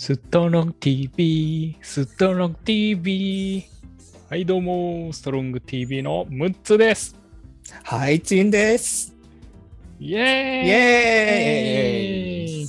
[0.00, 3.64] ストロング TV、ストロング TV。
[4.30, 7.16] はい、どうも、ストロング TV の6つです。
[7.82, 9.12] はい、チンです。
[9.98, 12.68] イエーイイエーイ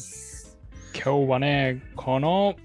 [0.96, 2.56] 今日はね、この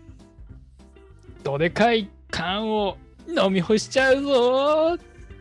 [1.42, 2.96] どでかい缶を
[3.28, 4.96] 飲み干しちゃうぞ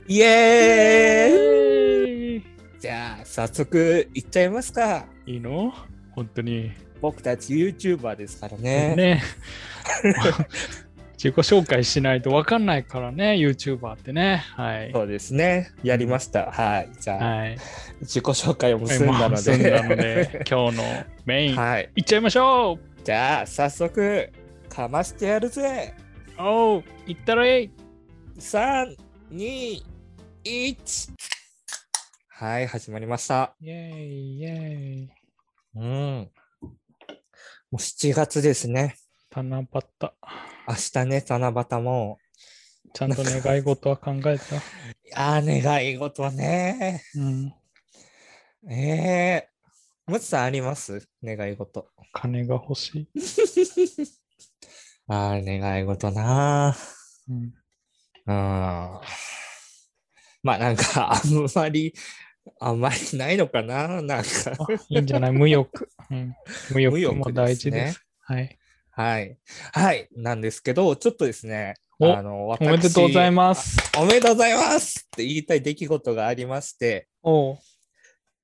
[0.06, 2.44] イエーイイ
[2.78, 5.06] じゃあ、早速いっちゃいますか。
[5.26, 5.74] いいの？
[6.12, 6.74] 本当に。
[7.04, 8.96] 僕たち YouTuber ですからね。
[8.96, 9.24] ね。
[11.22, 14.38] 自己紹介しないと分かんないからね、YouTuber ってね。
[14.56, 14.92] はい。
[14.94, 15.72] そうですね。
[15.84, 16.50] やりました。
[16.50, 16.90] はい。
[16.98, 17.58] じゃあ、はい。
[18.00, 19.70] 自己紹介をも済んだので。
[19.70, 20.84] だので、 今日の
[21.26, 21.90] メイン、はい。
[21.94, 24.32] いっちゃいましょうじゃあ、早速、
[24.70, 25.94] かましてやるぜ。
[26.40, 27.72] おう、いったれい
[28.40, 28.96] 3、
[29.30, 29.84] 2、
[30.46, 31.12] 1。
[32.30, 33.56] はい、始まりました。
[33.60, 35.10] イェーイ、イェーイ。
[35.76, 36.30] うん。
[37.74, 38.98] もう7月ですね。
[39.36, 39.66] 七夕。
[39.68, 42.20] 明日ね、七夕も。
[42.94, 44.58] ちゃんと願い事は考えた？
[45.20, 47.02] ああ、願い事ね。
[47.16, 47.54] うん。
[48.70, 49.50] ええ
[50.06, 51.10] むつさんあります？
[51.24, 51.88] 願い事。
[52.12, 53.08] 金が欲しい。
[55.10, 56.78] ああ、願い事な
[57.28, 57.38] うん。
[57.38, 57.54] うん。
[58.28, 59.02] ま
[60.46, 61.92] あなんか、あんまり、
[62.60, 64.02] あんまりないのかな？
[64.02, 64.24] なんか。
[64.60, 65.32] あいいんじゃない？
[65.32, 65.90] 無欲。
[66.12, 66.36] うん。
[66.72, 67.94] 無欲も大事です。
[67.94, 68.60] ですはい。
[68.92, 69.38] はい。
[69.72, 70.08] はい。
[70.16, 73.32] なんですけど、ちょっとですね、おあの、おめでとうございす。
[73.32, 73.78] ます。
[73.98, 77.08] おめでとうございますって言いたい出来事がありまして、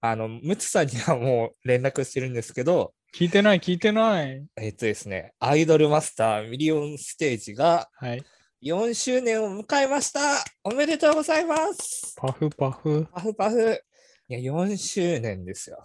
[0.02, 4.46] あの、むつさんにはもう連絡してるんですけど、聞いてない、聞いてない。
[4.56, 8.24] えっとですね、アイドルマスターミリオンステージがはい。
[8.62, 10.20] 4周年を迎えました
[10.66, 13.08] おめでとうございますパフパフ。
[13.14, 13.82] パフパフ
[14.30, 15.84] いや、4周年ですよ。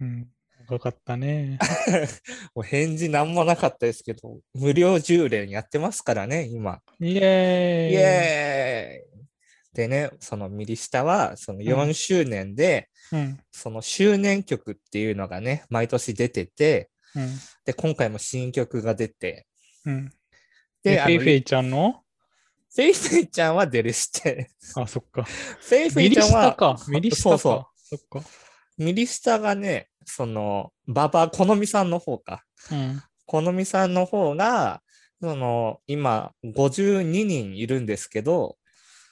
[0.00, 0.26] うん。
[0.68, 1.60] 長かったね。
[2.52, 6.80] もう返事なんもなかったですけど、無料10連やってますからね、今。
[6.98, 7.92] イエーイ。
[7.92, 13.38] イエーイでね、そのミリスタは、その4周年で、うん。
[13.52, 17.28] その周年曲っていうのがね、毎年出てて、うん。
[17.64, 19.46] で、今回も新曲が出て、
[19.84, 20.10] うん。
[20.82, 22.02] で、フェイフェイちゃんの？
[22.74, 24.50] フェイフェイちゃんはデレステ。
[24.74, 25.22] あ、そっか。
[25.22, 26.76] フェイフェイちゃんは、か。
[26.88, 27.30] ミリシタか。
[27.30, 28.28] そうそそっか。
[28.76, 32.44] ミリシタがね、その、馬場このみさんの方か。
[32.70, 33.02] うん。
[33.26, 34.82] このみさんの方が、
[35.20, 38.56] その、今、52人いるんですけど、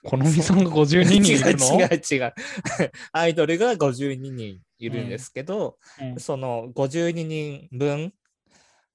[0.04, 1.80] このみさんが52人いるの？
[1.80, 2.34] 違う違う違う。
[3.12, 8.12] アイドルが52人いるんですけど、うんその52人分、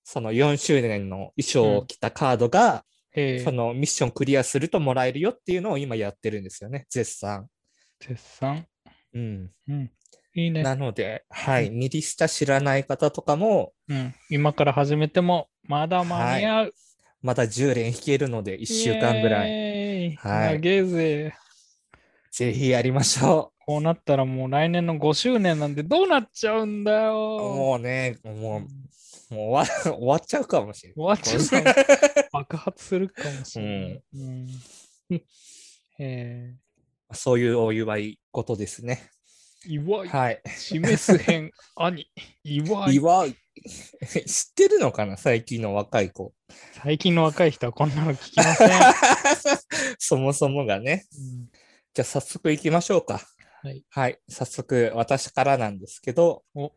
[0.03, 2.83] その4周年の衣装を着たカードが、
[3.13, 7.47] えー、そのミッションクリアするともらえるよっていうのを今やってるんですよね、絶賛。
[7.99, 8.67] 絶賛？
[9.13, 9.51] うん。
[9.67, 9.91] うん。
[10.35, 10.63] いいね。
[10.63, 14.13] なので、はい、ミリスタ知らない方とかも、うん。
[14.29, 16.73] 今から始めても、まだ間に合う。
[17.21, 20.15] まだ10連弾けるので、1週間ぐらい、い。
[20.15, 21.33] はい長えぜ。
[22.31, 27.03] ぜひやりましょこうなったらもう来年の5周年なんでどうなっちゃうんだう。
[27.05, 27.39] よ。
[27.39, 28.65] もうね、もう、もう
[29.29, 31.73] 終わ 終わっちゃうかもしれ終わっちゃうない。
[31.73, 34.03] かも 爆発するかもしれない。
[34.13, 34.47] うん。
[35.99, 36.55] え
[37.13, 39.09] そういうお祝いことですね。
[39.67, 40.41] ー、祝い、はい。
[40.57, 42.09] 示す編、 兄、
[42.43, 42.93] 祝い？
[42.95, 43.35] 祝い？
[44.27, 45.17] 知ってるのかな？
[45.17, 46.33] 最近の若い子。
[46.83, 48.69] 最近の若い人はこんなの聞きません。
[49.99, 51.05] そもそもがね。
[51.13, 51.49] うん
[51.97, 53.21] じゃあ早速行きましょうか。
[53.63, 53.83] はい。
[53.89, 54.19] はい。
[54.29, 56.71] 早速私からなんですけど、お、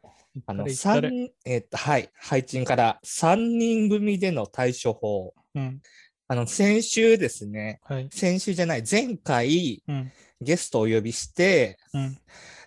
[0.47, 2.09] あの、三えっと、はい。
[2.15, 5.35] 配信から3人組での対処法。
[5.55, 5.83] うん。
[6.31, 8.09] あの、先週ですね、はい。
[8.13, 10.13] 先週じゃない、前回うん。
[10.41, 12.17] ゲストをお呼びして、うん。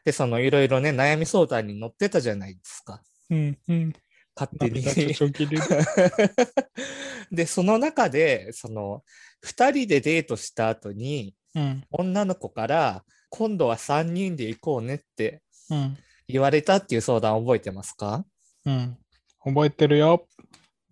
[0.03, 3.01] で、そのいろいろね、悩み相談に乗ってたじゃないですか。
[3.29, 3.57] うん。
[3.69, 3.93] うん。
[4.35, 4.83] 勝手に。
[7.31, 9.01] で、その中で、その、
[9.39, 11.85] 二人でデートした後に、うん。
[11.89, 15.97] 女の子から、今度は三人で行こうねってうん。
[16.27, 18.25] 言われたっていう相談覚えてますか？
[18.65, 18.97] うん。
[19.45, 20.27] 覚えてるよ。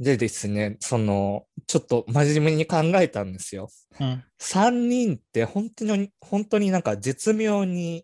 [0.02, 3.70] でですね、その、ちょっと真面目に考えたんですよ。
[4.00, 4.24] うん。
[4.40, 8.04] 3人って本当に、本当になんか絶妙に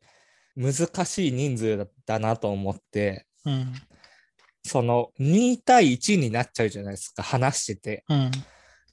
[0.56, 0.74] 難
[1.06, 3.74] しい人数だなと思って、うん。
[4.64, 8.06] その2対1になっちゃうじゃないですか、話してて。
[8.10, 8.32] うん。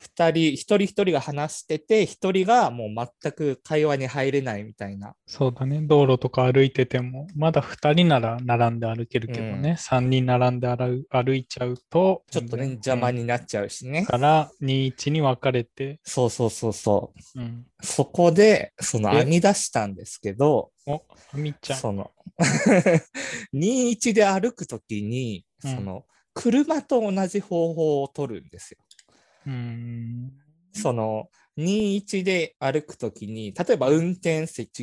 [0.01, 2.89] 2人、一人一人が話してて、1人がもう
[3.23, 5.15] 全く会話に入れないみたいな。
[5.27, 5.81] そうだね。
[5.83, 14.07] 道路とか歩いてても、まだ2人なら並んで歩けるけどね、3人並んで歩歩いちゃうと、ちょっとね、邪魔になっちゃうしねだ。
[14.07, 17.41] から、2-1に分かれて、そうそうそうそう。
[17.41, 17.67] うん。
[17.83, 21.03] そこで、そのえ編み出したんですけど、お、
[21.33, 21.79] あみちゃん。
[21.79, 22.11] その、
[23.55, 26.05] 21で歩くときに、うんその、
[26.35, 28.79] 車と同じ方法を取るんですよ。
[29.47, 30.33] うん。
[30.73, 34.81] その21で歩くときに、例えば運転席、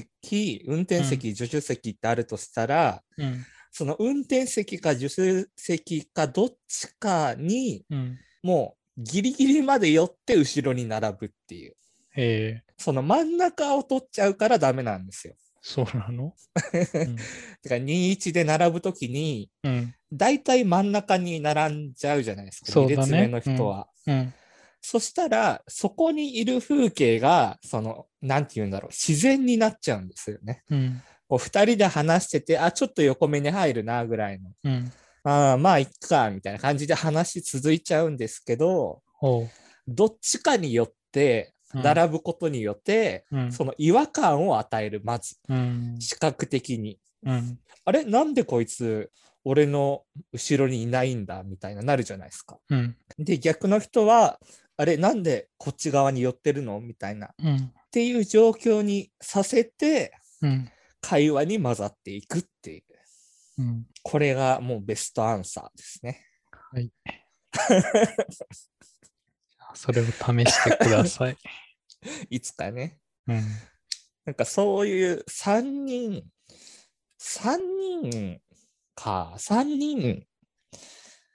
[0.68, 3.46] 運転席、助手席ってあるとしたら、うん。
[3.72, 8.20] その運転席か助手席かどっちかにうん。
[8.44, 11.76] もうギリギリまで寄って後ろに並ぶっていう。
[12.16, 15.36] ええその真ん中を取っちゃうからダメなんですよ。
[15.62, 16.34] そうなの？
[16.56, 17.06] だか
[17.70, 19.94] ら21で並ぶときに、うん。
[20.12, 23.88] 大体真ん中に並んじゃうじゃないですか、2そうだね列目の人は。
[24.08, 24.34] うん。
[24.82, 30.64] そしたら、そこにいる風景が、その、なんて言うんだろう、自然になっちゃうんですよね。
[30.70, 31.02] うん。
[31.28, 34.52] こう二人で話してて、あ、ちょっと横目に入るな、ぐらいの。
[34.64, 34.92] うん。
[35.24, 39.02] ああ、まあ、いっか、みたいな感じで話続いちゃうんですけど。
[39.88, 43.52] どっちかによって、うん並ぶことによって、うん。
[43.54, 45.96] その違和感を与える、まず、うん。
[46.00, 47.00] 視覚的に。
[47.26, 47.60] うん。
[47.86, 48.04] あれ？
[48.04, 49.10] なんでこいつ、
[49.46, 50.04] 俺の
[50.34, 51.44] 後ろにいないんだ？
[51.44, 52.58] みたいななるじゃないですか。
[52.70, 52.98] うん。
[53.18, 54.38] で、逆の人は、
[54.78, 56.80] あれなんでこっち側に寄ってるの？
[56.82, 57.28] みたいな。
[57.28, 57.74] っうん。
[57.92, 60.70] ていう状況にさせて、うん。
[61.02, 62.84] 会話に混ざっていくっていう。
[63.60, 63.86] うん。
[64.04, 66.26] これがもうベストアンサーですね。
[66.52, 66.92] はい。
[69.74, 71.38] それを試してください。
[72.30, 72.98] いつかね。
[73.28, 73.42] うん。
[74.26, 76.24] なんかそういう3人、
[77.20, 78.42] 3人
[78.96, 80.26] か、3人、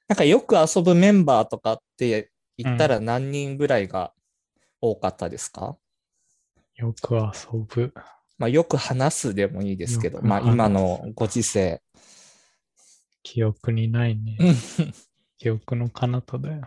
[0.08, 4.12] なんかよく遊ぶメンバーとかって言ったら何人ぐらいが
[4.80, 5.76] 多かったですか、
[6.76, 7.92] よく遊ぶ。
[8.38, 11.82] まあよく話すでもいいですけど、まあ今のご時世。
[13.22, 14.36] 記憶にないね。
[14.40, 14.54] うん
[15.38, 16.62] 記憶の彼方だよ。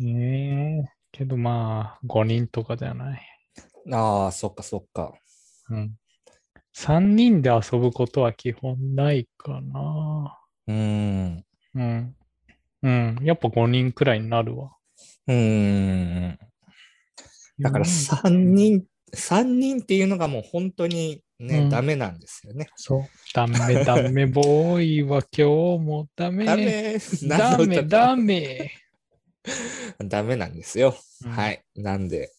[0.00, 3.20] ええけどまあ、5人とかじゃない。
[3.92, 5.12] ああ、そっかそっか。
[5.70, 5.96] うん。
[6.76, 10.38] 3人で遊ぶことは基本ないかな。
[10.68, 11.44] うーん。
[11.74, 12.16] うん。
[12.82, 13.18] うん。
[13.22, 14.72] やっぱ5人くらいになるわ。
[15.26, 16.38] うーん。
[17.60, 22.68] だからうん3人、三人っていうのがもう本当にね、うんダメなんですよね。
[22.76, 23.02] そう。
[23.34, 26.44] ダメダメボーイは今日もダメ。
[26.44, 26.98] ダメ。
[27.26, 28.70] ダメダメ。
[29.98, 30.94] ダメなんですよ。
[31.24, 31.62] うんはい。
[31.76, 32.30] なんで、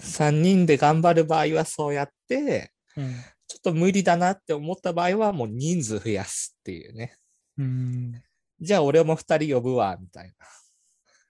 [0.00, 3.12] 3人で頑張る場合はそうやって、うん。
[3.46, 7.14] ちょっと無理だなって思った場合はもう人数増やすっていうね。
[7.58, 8.22] うん。
[8.60, 10.32] じゃあ俺も2人呼ぶわ、みたい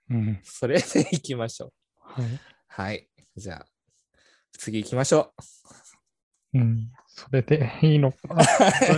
[0.08, 0.16] な。
[0.16, 0.40] うん。
[0.42, 1.72] それで行きましょう。
[1.98, 2.40] はい。
[2.68, 3.08] はい。
[3.36, 3.66] じゃあ、
[4.52, 5.32] 次行きましょ
[6.54, 6.90] うん。
[7.06, 8.18] それでいいのか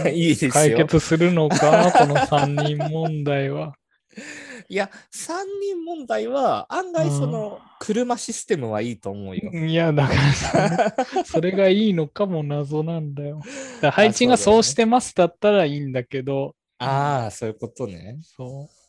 [0.05, 0.09] う。
[0.11, 0.53] いいですよ。
[0.53, 3.75] 解決するのかこの3人問題は。
[4.69, 9.51] いや、3人問題は案外その車システムはいいと思うよ。
[9.53, 10.95] いや、だからさ、
[11.25, 13.41] それがいいのかも謎なんだよ。
[13.81, 18.19] だ配置がそうしてますだったらいいんだけど、ああ、そういうことね。
[18.23, 18.81] そう。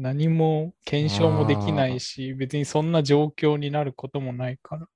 [0.00, 4.86] 何も検証もできないし、別にそんな状況になることもないから、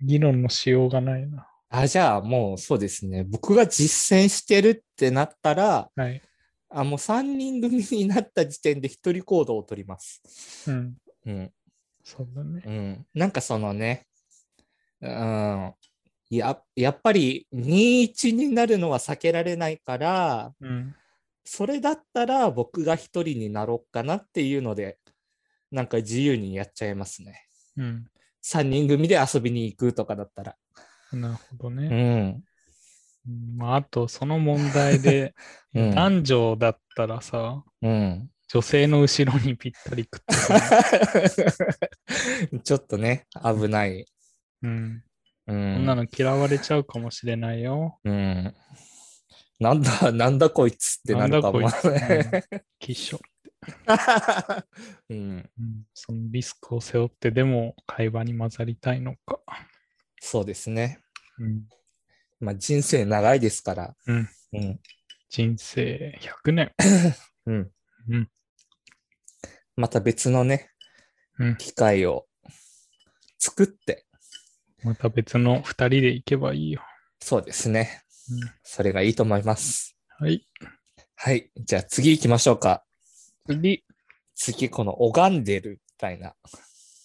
[0.00, 1.48] 議論のしようがないな。
[1.68, 3.24] あ、じゃあもうそうですね。
[3.24, 6.22] 僕が実践してるってなったら、はい。
[6.68, 10.70] あもう3人組になった時点で一人行動を取ります。
[10.70, 10.96] うん。
[11.26, 11.52] うん。
[12.04, 12.62] そうだね。
[12.64, 13.06] うん。
[13.14, 14.06] なんかそのね、
[15.00, 15.74] うん。
[16.30, 20.94] ややっぱり2-1になるのは避けられないから、うん。
[21.46, 24.98] それだったら僕が一人になろうかなっていうので、
[25.70, 27.46] なんか自由にやっちゃいますね。
[27.76, 28.04] うん。
[28.44, 30.56] 3人組で遊びに行くとかだったら。
[31.12, 31.88] なるほどうね。
[31.88, 32.42] ん。
[33.28, 35.34] うんまあ、あと、その問題で、
[35.74, 38.30] うん男女だったらさ、うん。
[38.48, 40.46] 女性の後ろにぴったりくっつ
[42.52, 42.58] く。
[42.62, 44.06] ちょっとね、危ない。
[44.62, 45.02] うん。
[45.48, 47.98] うこんなんの嫌われちゃうかもしれないよ。
[48.04, 48.54] うん。
[49.58, 51.60] なんだ、 なんだこいつってなるかも。
[51.60, 53.20] なんだこいつうんきっしょ。
[55.08, 55.86] うん、 うん。
[55.94, 59.40] そのリスクを背負ってでも会話に混ざりたいのか。
[60.20, 61.00] そうですね。
[61.38, 61.68] うん。
[62.38, 63.96] まあ人生長いですから。
[64.06, 64.28] うん。
[64.52, 64.80] うん。
[65.30, 66.72] 人生100年。
[67.46, 67.72] うん。
[68.08, 68.30] うん。
[69.74, 70.70] また別のね、
[71.38, 71.56] うん。
[71.56, 72.26] 機会を
[73.38, 74.06] 作って、
[74.82, 76.82] また別の2人で行けばいいよ。
[77.20, 78.05] そうですね。
[78.30, 78.40] うん。
[78.62, 79.96] それがいいと思います。
[80.18, 80.46] はい。
[81.14, 81.50] はい。
[81.56, 82.84] じゃあ次行きましょうか。
[83.48, 83.84] 次、
[84.34, 86.34] 次、この拝んでるみたいな。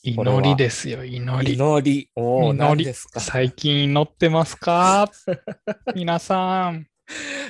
[0.04, 1.54] 祈りですよ、祈り。
[1.54, 2.10] 祈り。
[2.16, 3.20] おお、何祈りですか？
[3.20, 5.10] 最近祈ってますか？
[5.96, 6.88] 皆さん、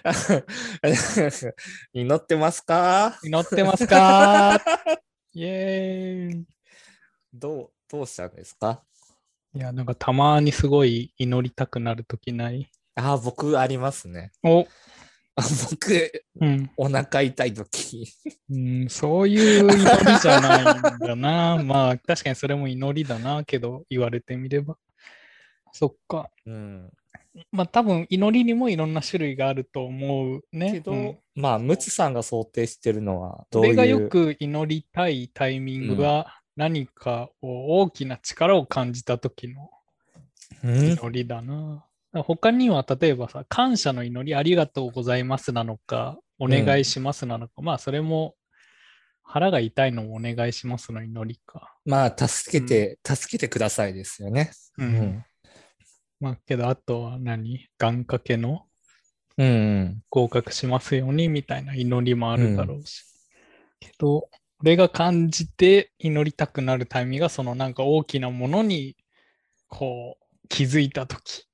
[1.93, 3.17] 祈ってますか？
[3.23, 4.59] 祈ってますか？
[5.33, 6.45] イエーイ。
[7.33, 8.83] どう、どうしたんですか？
[9.53, 12.69] いや、なんかたまにすごい祈りたくなるときない？
[13.03, 14.31] ああ、僕ありますね。
[14.43, 14.67] お、
[15.71, 16.71] 僕、うん。
[16.77, 18.05] お腹痛い時。
[18.49, 20.61] うん、そういう祈りじゃない
[20.95, 21.57] んだな。
[21.63, 24.77] まあ、確かにそれも祈りだな、けど、言われてみれば。
[25.71, 26.29] そっか。
[26.45, 26.91] うん。
[27.51, 30.73] まあ、多分祈りにもいろんな種類があると思うね。
[30.73, 33.73] けど、うんまあ、ムツさんが想定してるのは、どういう？
[33.73, 39.69] 俺がよく祈りたいタイミングは、何かを大きな力を感じた時の
[40.63, 41.85] うん、祈りだな。
[42.13, 48.35] 他には例えばさ、感謝の祈りありがとうございますなのか、お願いしますなのか、まあそれも
[49.23, 51.73] 腹が痛いのもお願いしますの祈りか。
[51.85, 54.51] まあ、助けて、助けてくださいですよね。
[54.77, 54.83] う。
[54.83, 55.23] うん
[56.19, 57.67] まあけど、あとは何？
[57.79, 58.67] 願掛けの？
[59.37, 59.47] うん。
[59.47, 59.49] う
[59.85, 60.03] ん。
[60.09, 63.03] 合格しますようにみたいな祈りもあるだろうし。
[63.79, 64.27] けど、
[64.61, 68.95] 俺が感じて祈りたくなるタイミングが、そのなんか大きなものに、
[69.67, 71.47] こう、気づいたとき。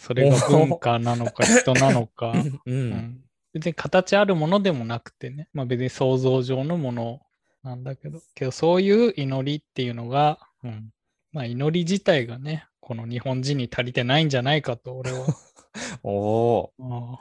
[0.00, 2.60] それが文化なのか人なのか、う。
[2.64, 3.20] うんん、
[3.52, 7.20] 別に形あるものでもなくてね、まあ別に想像上のもの
[7.62, 10.90] なんだけど、けどそういう祈りっていうのが、うん、
[11.32, 15.26] まあ祈り自体がね、この日本人に足りてないんじゃないかと俺は
[16.02, 16.72] お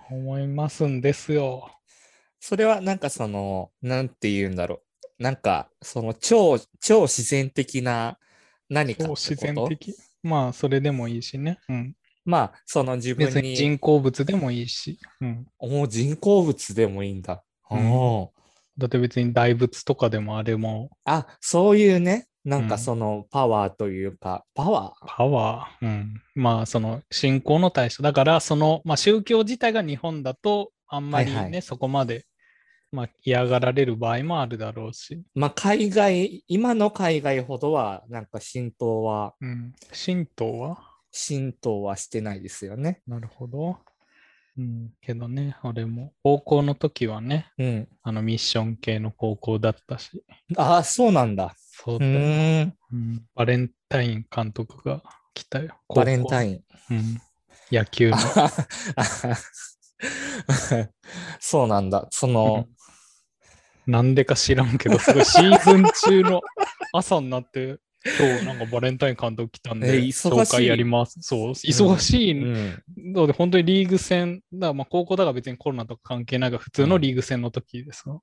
[0.09, 1.69] 思いますんですよ。
[2.39, 4.81] それはなんかその、なんて言うんだろ
[5.19, 5.23] う。
[5.23, 8.17] なんか、その超、超自然的な
[8.69, 9.93] 何か超自然的？
[10.23, 11.59] まあそれでもいいしね。
[11.67, 11.95] うん、
[12.25, 15.47] まあ、その自分別にに、人工物でもいいし、うん。
[15.57, 17.43] お人工物でもいいんだ。
[17.71, 18.27] うん。
[18.77, 20.89] だって別に大仏とかでもあれも。
[21.05, 22.67] あ、そういうね、なんうん。
[22.69, 25.05] かそのパワーというか、パワー？
[25.07, 28.03] パワー、うん、まあその信仰の対象。
[28.03, 31.61] だからその、まあ、宗教自体が日本だとあんまりね、はいはい。
[31.61, 32.25] そこまで、
[32.91, 40.88] まあ、嫌がられる場合もあるだろうし、まあ、海外、今の海外ほどは、なんか浸透は、うん、神道は？
[41.11, 43.01] 浸透はしてないですよね。
[43.07, 43.77] なるほど。
[44.57, 47.87] うん、けどね、俺も高校の時はね、うん。
[48.03, 50.21] あのミッション系の高校だったし、
[50.57, 51.45] ああ、そうなんだ。
[51.45, 52.75] うそうだよ、ーん。
[52.91, 55.01] うんバレンタイン監督が
[55.33, 55.79] 来たよ。
[55.95, 56.51] バレンタイン。
[56.51, 56.63] イン。
[56.91, 57.21] うん、
[57.71, 58.17] 野球の。
[61.39, 62.07] そうなんだ。
[62.11, 62.67] その、
[63.87, 66.41] なんでか知らんけど、すごいシーズン中の
[66.93, 71.19] 朝になって、今日なんかバレンタイン監督来たんで、え忙しい紹介やります。
[71.21, 73.13] そう、忙しいうん。
[73.13, 78.21] ので、本当にリーグ戦、だまあ高校だから別にコロナとか関係ないが、普通のリーグ戦の時ですか？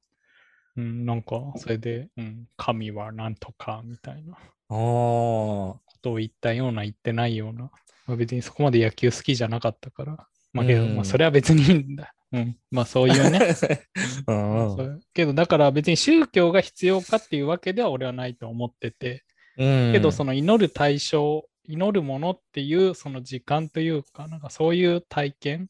[0.76, 4.36] うん、なんか、それで、うん、神はなんとかみたいな
[4.68, 7.70] ことを言ったような、言ってないような。
[8.06, 10.26] まあ、別にそこまで野球好きじゃなかったから。
[10.52, 12.14] まあけど、うんまあそれは別にいいんだ。
[12.32, 13.40] うん、まあそういうね。
[14.26, 19.20] うんそうけどだから別に宗教が必要かっていうわけでは俺はないと思ってて、うん。
[19.56, 25.68] けどその祈る対象、祈るものっていうその時間というか、なんかそういう体験。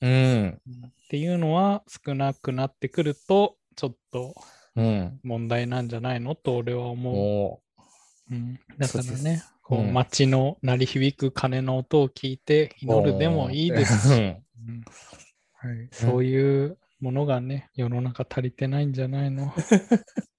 [0.00, 0.60] うん。
[0.86, 4.34] っていうのは少なくなってくると、ちょっと
[4.76, 5.20] うん。
[5.24, 7.14] 問題なんじゃないのと俺は思う。
[7.14, 7.60] お
[8.30, 9.92] うん、だからね、こううん。
[9.92, 14.42] 街の鳴り響く鐘の音を聞いて祈るでもいいですし、うん。
[14.68, 14.84] うん。
[15.54, 19.52] はい、そういうものがね、世の中足りてないんじゃないの？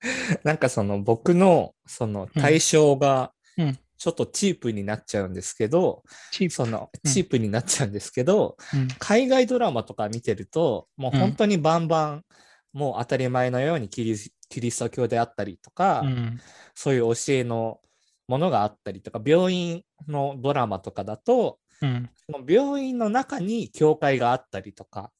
[0.44, 3.78] なんかその僕のその対象がうん。
[3.98, 6.54] ちょっとチープになっちゃうんですけど、チープ。
[6.54, 7.10] そのうん。
[7.10, 8.88] チープになっちゃうんですけど、うん。
[8.98, 12.24] 海外ドラマとか見てると、もう本当にバンバン、
[12.72, 16.40] もう当たり前のようにキリスキリスト教であったりとか、うん。
[16.74, 17.80] そういう教えの
[18.28, 22.10] ものがあったりとか、病院のドラマとかだと、うん。
[22.30, 25.10] その病院の中に教会があったりとか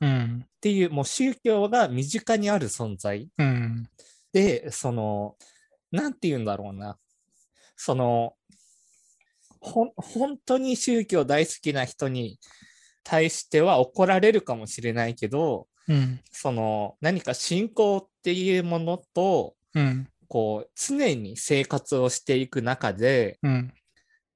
[0.00, 0.44] うん。
[0.44, 3.88] っていう、もう宗教が身近にある存在うん
[4.34, 5.36] で、その、
[5.92, 6.98] なんて言うんだろうな。
[7.76, 8.34] その、
[9.60, 12.38] ほん本当に宗教大好きな人に
[13.04, 16.20] 対しては怒られるかもしれないけど、うん。
[16.32, 20.08] その何か信仰っていうものと、うん。
[20.26, 23.72] こう、常に生活をしていく中で、うん。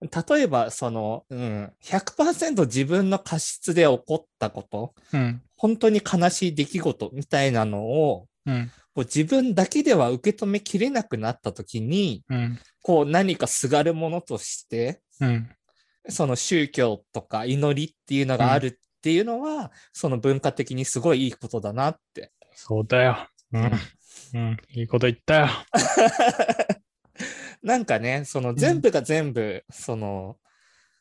[0.00, 5.43] 例えば、その、うん、100%自分の過失で起こったこと、うん。
[5.57, 12.59] 本当に悲しい出来事みたいなのを、うんこう自分だけでは受け止めきれなくなった時に、うん。
[12.83, 15.49] こう何かすがるものとして、うん。
[16.09, 22.33] その宗教とか祈りっていうのがあるっていうのは、その文化的にすごいいいことだなって。
[22.57, 23.28] そうだよ。
[23.52, 23.71] うん。
[24.35, 24.57] うん。
[24.71, 25.49] いいこと言ったよ。
[27.62, 30.38] なんかね、その全部が全部、その、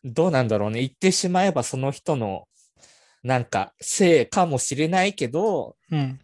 [0.04, 2.48] どうなんだろうね、言ってしまえばその人の、
[3.24, 6.20] なんか、せいかもしれないけど、うん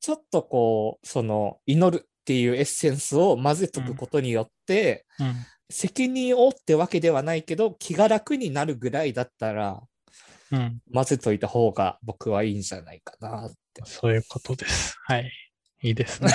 [0.00, 5.34] ちょっとこう、その、祈るっていうエッセンスを混ぜとくことによって、うん
[5.70, 9.80] 責任を負ってわけではないけど、気が楽になるぐらいだったら、
[10.50, 10.80] うん。
[10.92, 13.82] 混ぜといた方が僕はいいんじゃないかなって。
[13.84, 14.96] そういうことです。
[15.04, 15.30] はい。
[15.82, 16.32] いいですね。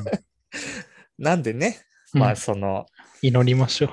[1.18, 1.80] なんでね、
[2.14, 2.86] うんまあその、
[3.22, 3.86] 祈りましょ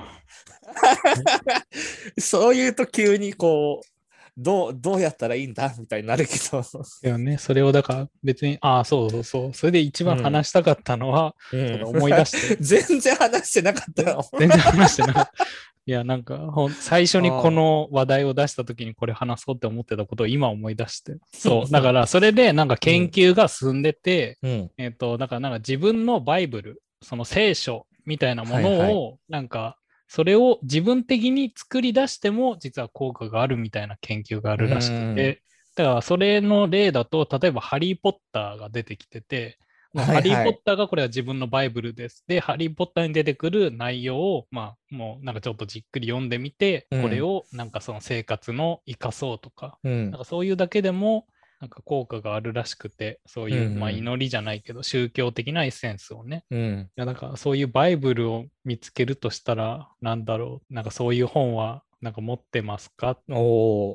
[2.16, 2.20] う。
[2.20, 3.95] そういうと急にこう、
[4.36, 5.74] どう、どうやったらいいんだ？
[5.78, 6.60] みたいになるけど。
[6.60, 9.54] いやね、それをだから別に、ああ、そうそうそう。
[9.54, 14.28] それで一番話したかったのは、うんその思い出して、 全然話してなかったよ。
[14.38, 15.46] 全然話してなかった。
[15.88, 21.16] いや、なんか、ほん最初にこの話題を出したときにこれ話そうって思ってたことを今思い出して。
[21.32, 21.70] そう。
[21.72, 24.70] だから、それでなんか研究が進んでて、うん。
[24.78, 35.42] えっ、と、だからなんか自分のバイブル、その聖書みたいなものを、なんか、それを自分的に作り出しても実は効果があるみたいな研究があるらしくて、
[35.74, 39.58] だからそれの例だと、例えばハリー・ポッターが出てきてて、
[39.94, 40.16] はいはい。
[40.16, 42.24] ハリー・ポッターがこれは自分のバイブルです。
[42.26, 47.02] で、ハリー・ポッターに出てくる内容を、まあ、もうなんかちょっとじっくり読んでみて、うん。
[47.02, 50.10] これをなんかその生活の生かそうとか、うん。
[50.10, 51.26] なんかそういうだけでも、
[51.60, 56.44] なんか効果があるらしくて、そういう、うんうんまあ祈りじゃないけど、宗教的なエッセンスをね。
[56.50, 56.90] うん。
[56.96, 63.12] いや、なんかそういうバイブルを見つけるとしたら、なんだろう、なんかそういう本は、なんか持ってますか？
[63.12, 63.22] っ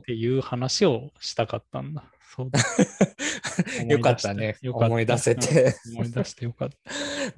[0.06, 2.04] ていう話をしたかったんだ。
[2.36, 2.60] そうだ。
[3.88, 4.58] よかったね。
[4.62, 5.76] よかった思い出せて。
[5.86, 6.78] うん思い出してよかった。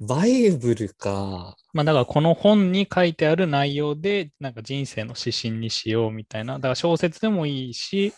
[0.00, 1.56] バイブルか。
[1.74, 6.54] まあだからこの本に書いてある内容で、なんか人生の指針にしようみたいな。
[6.54, 8.14] だから小説でもいいし、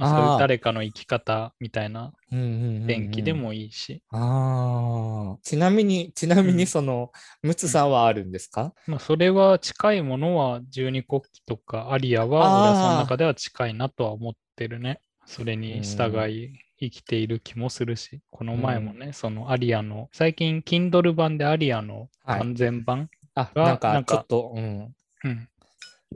[0.00, 3.34] まあそういう誰かの生き方みたいなうんうんうんうん伝記で。
[3.34, 4.02] もいいし。
[4.10, 5.38] ああ。
[5.42, 8.74] ちなみに、ちなみうんにその、ムツさんはあるんですか？
[8.86, 15.00] まあそれは近いものは十二国旗とかアリアは、俺はその中では近いなとは思ってるね。
[15.26, 24.94] それに従い生きている気もするし、この前もね、そのアリアの、最近 Kindle 版でアリアのはい完全版、あ、がなんかなんかちょっと、うん。
[25.24, 25.48] うん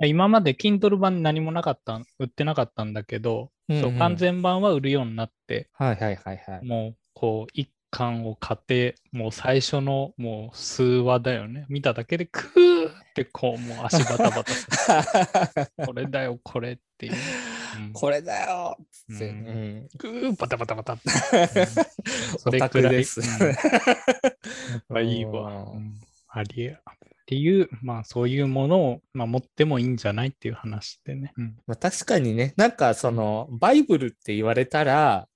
[0.02, 6.64] 今まで Kindle 版何もなかった、売ってなかったんだけど、うんうんそう完全版は売るようになって、はいはいはいはい。
[6.64, 11.64] もうこう一巻を買って、もう最初のもう数話だよね。
[11.68, 15.70] 見ただけでクーってこうもう足バタバタ。
[15.86, 17.12] これだよ、これっていう。
[17.12, 18.76] うんこれだよ
[19.08, 19.28] うって。
[19.28, 19.88] うんん。
[19.98, 21.08] グーバタバタバタって。
[22.38, 23.20] そオタれくらいクです。
[23.20, 25.64] うんやっぱいいわ。
[25.72, 26.78] ううんんありえ。
[27.24, 31.32] っていう、まあそういうものを、まあ、持ってもいいんじゃないっていう話でね。
[31.38, 31.56] うん。
[31.66, 35.26] まあ、確かにね、なんかその、バイブルって言われたら、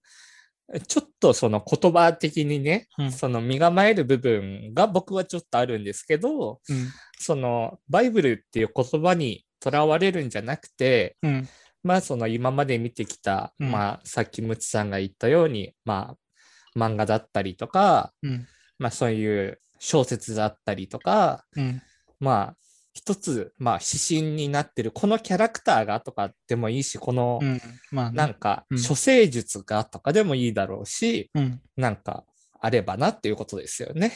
[0.87, 3.13] ちょっとその言葉的にね、うん。
[3.13, 6.89] その身構える部分が僕はちょっとあるんですけど、うん。
[7.19, 11.49] そのバイブルっていう言葉にとらわれるんじゃなくて、うん。
[11.83, 13.71] まあその今まで見てきた、うん。
[13.71, 18.47] まあさっきムツさんが言ったように、まあ漫画だったりとか、うん。
[18.79, 21.83] まあそういう小説だったりとか、うん
[22.21, 22.57] まあ
[22.95, 27.61] 一つ、まあ指針になってるこのキャラクターがとかでもいいし、このうん
[27.93, 32.25] まあねなんかうん処世術がとかでもいいだろうし、うんなんか
[32.61, 34.13] あればなっていうことですよね。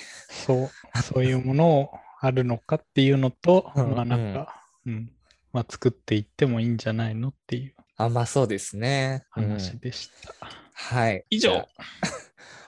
[0.47, 0.71] そう、
[1.03, 5.13] そういうものをあるのかっていうのと、 うんまあなんか、うん、
[5.53, 9.23] まあ作っていってもいいんじゃないのっていうあ、まあそうですね。
[9.37, 10.35] うん話でした。
[10.75, 11.25] はい。
[11.31, 11.69] 以上。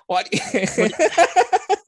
[0.06, 0.38] 終わり。
[0.82, 0.94] わり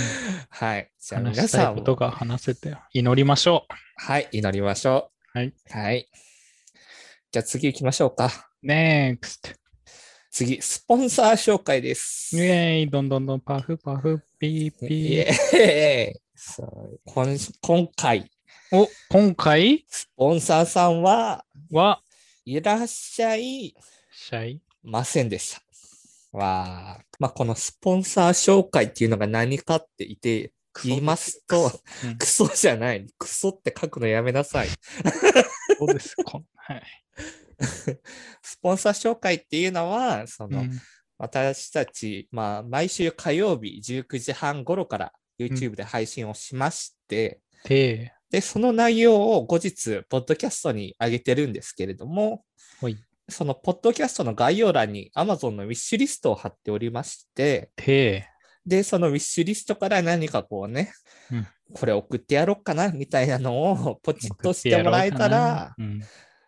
[0.50, 0.90] はい。
[0.98, 5.38] じゃあ話皆さんことが話せて祈りましょはい、祈りましょう。
[5.38, 5.54] はい。
[5.70, 6.08] はい。
[7.30, 8.30] じゃあ次行きましょうか。
[8.62, 8.66] う。
[8.66, 9.56] NEXT!
[10.30, 12.36] 次、スポンサー紹介です。
[12.36, 16.10] イェーイどんどんどんパフパフピーイピー。
[16.10, 17.26] イそう今
[17.60, 18.30] 今回、
[18.72, 19.84] お、今回？
[19.88, 22.02] スポンサーさんはは？
[22.44, 23.74] いらっしゃい
[24.10, 25.61] シャイませんでした。
[26.32, 27.00] わあ。
[27.18, 30.52] まあ、このスポンサー紹介っていうのが何かって言って、
[30.84, 31.70] 言いますと、
[32.04, 33.06] うんクソじゃない。
[33.18, 34.68] クソって書くのやめなさい。
[35.78, 36.16] そうです。
[36.56, 36.82] はい。
[38.42, 40.80] スポンサー紹介っていうのは、その、うん
[41.22, 52.44] 私たち、まあ、毎週火曜日19時半頃から YouTube で配信をしまして、で、で、その内容を後日、ポッドキャストに上げてるんですけれども、
[52.80, 52.98] ほい。
[53.28, 58.26] そのポッドキャストの概要欄に Amazon のウィッシュリストを貼っておりまして、で、
[58.66, 60.92] で、そのウィッシュリストから何かこうね、
[61.30, 66.02] うんこれ送ってやろうかな、みたいなのをポチッとしてもらえたら、うん、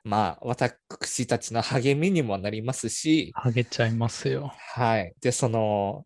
[0.04, 4.52] まあ、私たちの励みにもなりますし、あげちゃいますよ。
[4.74, 5.14] はい。
[5.20, 6.04] で、その、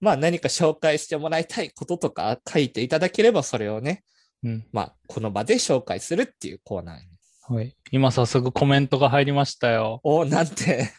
[0.00, 4.04] まあ何か紹介してもらいたいこととか書いていただければ、それをね、
[4.42, 4.66] うん。
[4.72, 7.15] まあ、この場で紹介するっていうコーナーに。
[7.48, 7.76] はい。
[7.92, 10.00] 今早速コメントが入りましたよ。
[10.02, 10.90] お、なんて、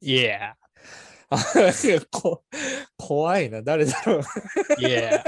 [0.00, 0.54] いや。
[1.30, 1.36] あ
[2.12, 2.44] こ
[2.96, 4.22] 怖いな、誰だろう。
[4.78, 5.24] いや。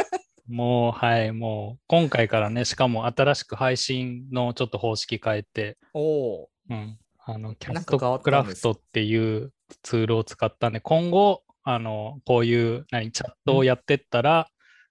[0.46, 6.98] もう、はい、もう、今回からね、しかも新しく配信のちょっと方式変えて、おーうん。
[7.24, 14.48] あの、キャストクラフトっていうツールを使ったんで、今後、あの、こういう、何、チャットをやってったら、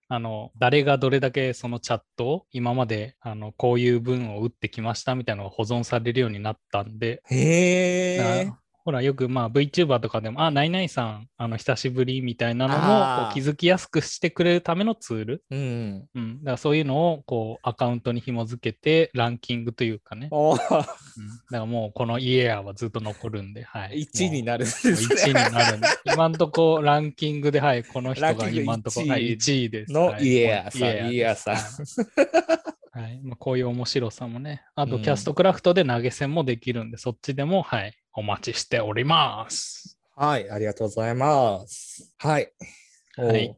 [0.09, 8.53] あの、誰がどれだけそのチャットを今まで、あの、こういう文を打ってきましたみたいなのが保存されるようになったんで、へえ。
[8.87, 15.43] ほら、よくまあ VTuber とかでも、あ、ナイナイさん、あの、久しぶりみたいなのも気づきやすくしてくれるためのツール。
[15.51, 16.05] うん。
[16.15, 16.39] うん。
[16.41, 20.29] だからそういうのを、こう、アカウントに紐付けて、ランキングというかね。
[20.31, 20.87] おーうん、だか
[21.49, 24.07] らもう、このイエアはずっと残るんで、はい。
[24.09, 24.95] 1にななるんですね。
[24.95, 25.87] 1になるんで。
[26.05, 29.91] 今んとこ、ランキングで、はい、この人が今んとこ、1位はい、1位です。
[29.91, 34.63] のはいイエアさんイエアイエアさんはいはいまあ、こういう面白さもね。
[34.75, 39.99] あと、うんキャストクラフトで投げ銭もできるんで、そっちでも、はい、お待ちしております。
[40.15, 42.15] はい、ありがとうございます。
[42.17, 42.51] はい。
[43.15, 43.55] はい。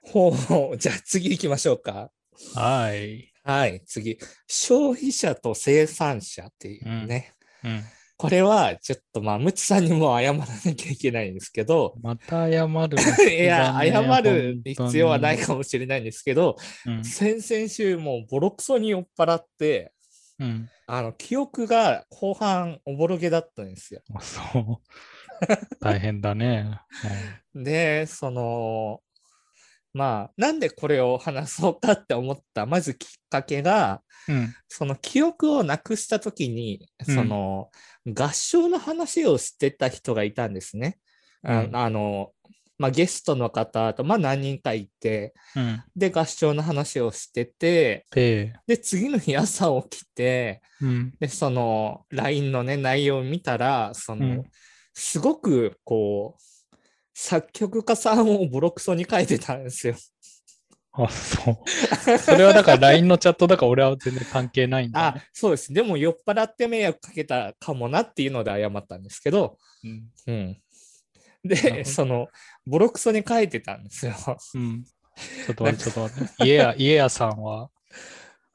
[0.00, 0.32] ほ
[0.74, 2.12] う、じゃあ次行きましょうか。
[2.54, 3.32] はい。
[3.42, 4.16] はい、次。
[4.46, 7.32] 消費者と生産者っていうね。
[7.64, 7.82] うん。
[8.16, 19.93] これは、ちょっとまあ、ムツさんにも謝らなきゃいけないんですけど、また謝るの必 いや、謝る必要はない本かもしれないんですけど、当に先々週もうボロクソに酔っ払って、
[20.38, 20.46] うん。
[20.46, 20.70] うん。
[20.86, 24.02] あの、記憶が後半おぼろげだったんですよ。
[24.14, 24.76] あそう。
[25.80, 26.80] 大変だね。
[27.54, 29.00] で、その、
[29.92, 34.54] まあ、なんでこれを話そうかって思った、まずきっかけが、うん。
[34.68, 37.70] その記憶をなくした時に、うんその、
[38.06, 40.98] 合唱の話をしてた人がいたんですね。
[41.44, 42.32] あの、
[42.78, 45.82] まあ、ゲストの方と、まあ、何人かいて、うん。
[45.94, 51.14] で、合唱の話をしてて、で、で、次の日朝起きて、うん。
[51.18, 54.44] で、その LINE のね、内容を見たら、その、うん
[54.94, 56.76] すごくこう、
[57.12, 59.94] 作曲家さんをボロクソに書いてたんですよ。
[60.92, 62.18] あ、そう。
[62.18, 65.72] それはだから LINE のチャットだから俺は全然関係ないんだ、あね。、そうです。
[65.72, 70.08] でも酔っ払って迷惑かけたかもなっていうので謝ったんですけど、うん。
[70.26, 70.62] うん。
[71.44, 72.28] で、どその、
[72.66, 74.14] ボロクソに書いてたんですよ。
[74.54, 74.84] うん。
[74.84, 76.46] ちょっと待って、ちょっと待って。
[76.46, 77.70] イエア、イエアさんは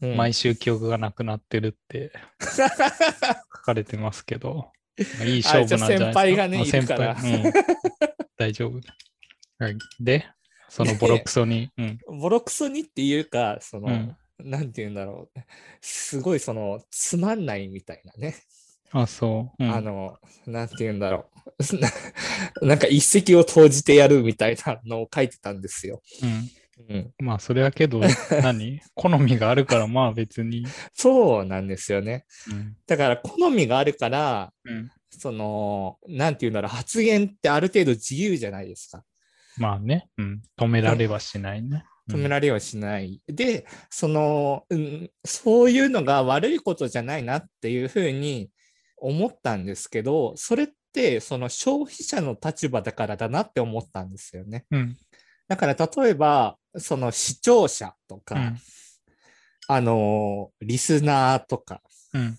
[0.02, 4.71] うん毎週記憶がなくなってるって書かれてますけど、
[5.17, 6.06] まあいい勝負なんじゃないですか。
[6.06, 7.54] 先輩がね先輩うん
[8.38, 8.80] 大丈夫。
[9.60, 9.78] はい。
[9.99, 10.25] で、
[10.69, 11.99] そのボロクソに、うん。
[12.21, 15.39] ボロクソにっていうか、その、うんなんて言うんだろう。
[15.82, 18.36] すごいその、つまんないみたいなね。
[18.91, 19.63] あ、そう。
[19.63, 21.38] うん、あの、なんて言うんだろう。
[21.79, 21.89] な
[22.67, 26.01] なんか一石を投じてやるみたいなのを書いてたんですよ。
[26.23, 26.49] うん。
[26.88, 27.99] うん、まあ、それはけど、
[28.41, 28.79] 何？
[28.95, 30.65] 好みがあるから、まあ別に。
[30.93, 32.25] そうなんですよね。
[32.49, 32.77] うん。
[32.88, 39.03] だから好みがあるから、うん、その、なんて言うんだろう、発言ってある程度自由じゃないですか。
[39.57, 40.41] まあね、うん。
[40.57, 41.83] 止められはしないね。
[42.09, 43.21] 止められはしない。
[43.27, 48.49] で、その、うん、そういうのが悪いことじゃないなっていうふうに
[48.97, 54.65] 思ったんですけど、それってその消費者の立場だからだなって思ったんですよね。
[54.71, 54.97] うん。
[55.47, 58.58] だから例えば、その視聴者とか、うん。
[59.67, 61.82] あの、リスナーとか、
[62.13, 62.38] うん。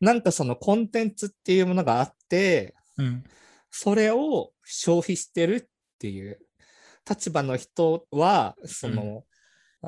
[0.00, 3.24] なんかそのコンテンツっていうものがあって、うん。
[3.70, 5.68] それを消費してるっ
[5.98, 6.38] ていう
[7.08, 9.24] 立場の人は、その、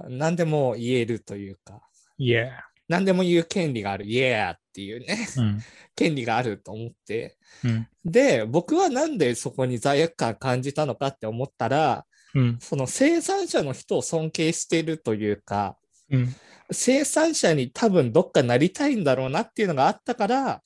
[0.08, 1.80] 何でも言えるというか、
[2.16, 2.64] いや。
[2.88, 5.60] 何でも言う権利がある、イエーっていうね、うん。
[5.96, 7.88] 権利があると思って、うん。
[8.04, 12.58] で、僕はなんでそこに罪悪感感じたのかって思ったら、うん。
[12.60, 15.76] その生産者の人を尊敬しているというか、
[16.10, 16.34] うん。
[16.70, 20.62] 生産者に多分どっかなりたいんだろうなっていうのがあったから。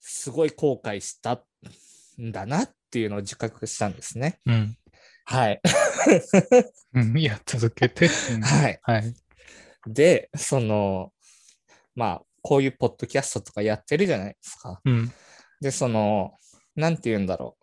[0.00, 1.42] すごい後悔した
[2.20, 4.40] んだなっていうのを自覚したんですね。
[4.44, 4.76] うん。
[5.24, 5.60] はい。
[6.92, 7.18] うん。
[7.18, 8.10] いや、続けて。
[8.32, 8.80] うんはい。
[8.82, 9.14] はい。
[9.86, 11.12] で、その、
[11.94, 14.80] まあ、こういうポッドキャストとかやってるじゃないですか。
[14.84, 15.12] うん。
[15.60, 16.32] で、その、
[16.74, 17.56] なんて言うんだろ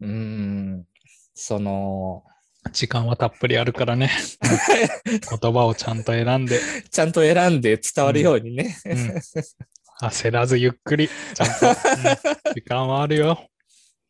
[0.00, 0.06] う。
[0.06, 0.86] うーん、
[1.34, 2.24] その、
[2.72, 4.10] 時間はたっぷりあるからね。
[5.04, 6.60] 言葉をちゃんと選んで、
[6.90, 8.76] ちゃんと選んで伝わるようにね。
[8.86, 13.48] うん、焦らずゆっくり、ちゃんと、うん時間はあるよ。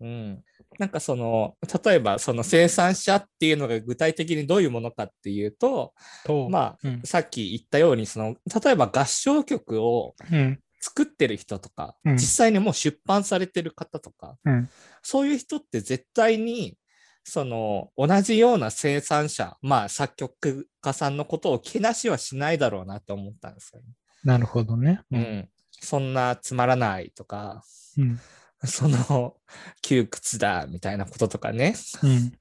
[0.01, 0.45] うん。
[0.79, 10.61] なんかその、例えばその生産者っていうのが具体的にどういうものかっていうと、と、まあ、うんさっき言ったように、その、例えば合唱曲をうん。
[10.79, 14.69] 作ってる人とか、うん実際にもう出版されてる方とか、うん。
[15.03, 16.77] そういう人って絶対に、
[17.25, 23.87] その、同じような生産者、まあ、作曲家さんのことをけなしはしないだろうなと思ったんですよね。
[24.23, 25.01] なるほどね。
[25.11, 25.19] う。
[25.19, 25.49] ん。
[25.71, 27.65] そんなつまらないとか、
[27.99, 28.21] うん。
[28.69, 29.37] その、
[29.83, 32.33] 窮屈だみたいなこととかね、うん。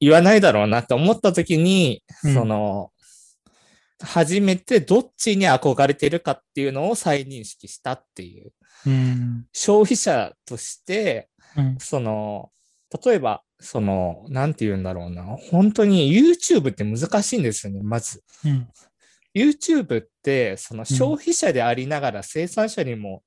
[0.00, 2.90] 言わないだろうなって思った時に、うんその、
[4.00, 8.52] 初めてどっちに憧れてるかっていうのを再認識したっていう
[8.86, 9.46] うん。
[9.52, 11.76] 消費者として、うん。
[11.78, 12.50] その、
[13.04, 15.22] 例えば、その、なんて言うんだろうな。
[15.50, 18.22] 本当に YouTube って難しいんですよね、まず。
[18.44, 18.68] うん。
[19.34, 23.22] YouTube って、その消費者でありながら生産者にも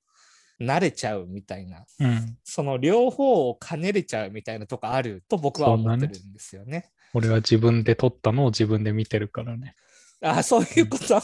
[0.60, 2.38] 慣れちゃうみたいな、うん。
[2.44, 6.92] その両方を兼ねれちゃうみたいなとこあると僕は思ってるんですよね。
[7.14, 9.76] 俺は自分で撮ったのを自分で見てるからね。
[10.22, 11.22] あ、そういうこと？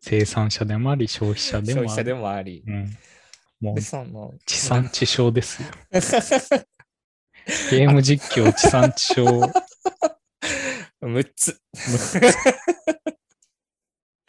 [0.00, 1.88] 生産者でもあり、消費者でもある。
[1.88, 2.62] 消費者でもあり。
[2.66, 2.96] うん。
[3.60, 5.68] もうで、その、地産地消ですよ。
[7.70, 9.50] ゲーム実況地産地消。
[11.02, 11.62] 6つ。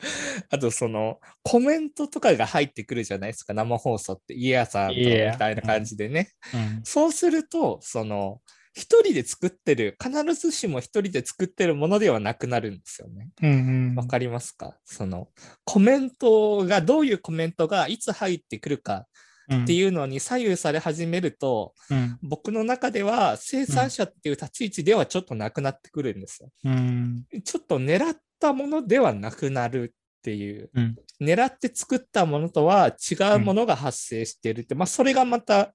[0.50, 5.06] あと、その、コメントとかが入ってくるじゃないですか、生放送って、イヤさんとみ
[5.38, 6.32] たいな感じでね。
[6.54, 6.82] うん。
[6.84, 8.41] そうすると、その、
[8.74, 13.30] 一人で作ってる、必ずしも一人で作ってるものではなくなるんですよね。
[13.41, 13.54] うんう
[13.93, 13.96] ん。
[13.96, 14.78] わかりますか？
[14.86, 15.30] その、
[15.65, 19.08] コメントが、どういうコメントがいつ入ってくるか
[19.50, 22.20] うんっていうのに左右され始めると、うん。
[22.22, 26.50] 僕の中では生産者っていう立ち位置ではちょっとなくなってくるんですよ。
[26.65, 27.26] うん。
[27.43, 29.96] ちょっと狙ったものではなくなる
[30.28, 35.74] っていう、うん狙って作ったものとは違うものが発生しているって、まあそれがまた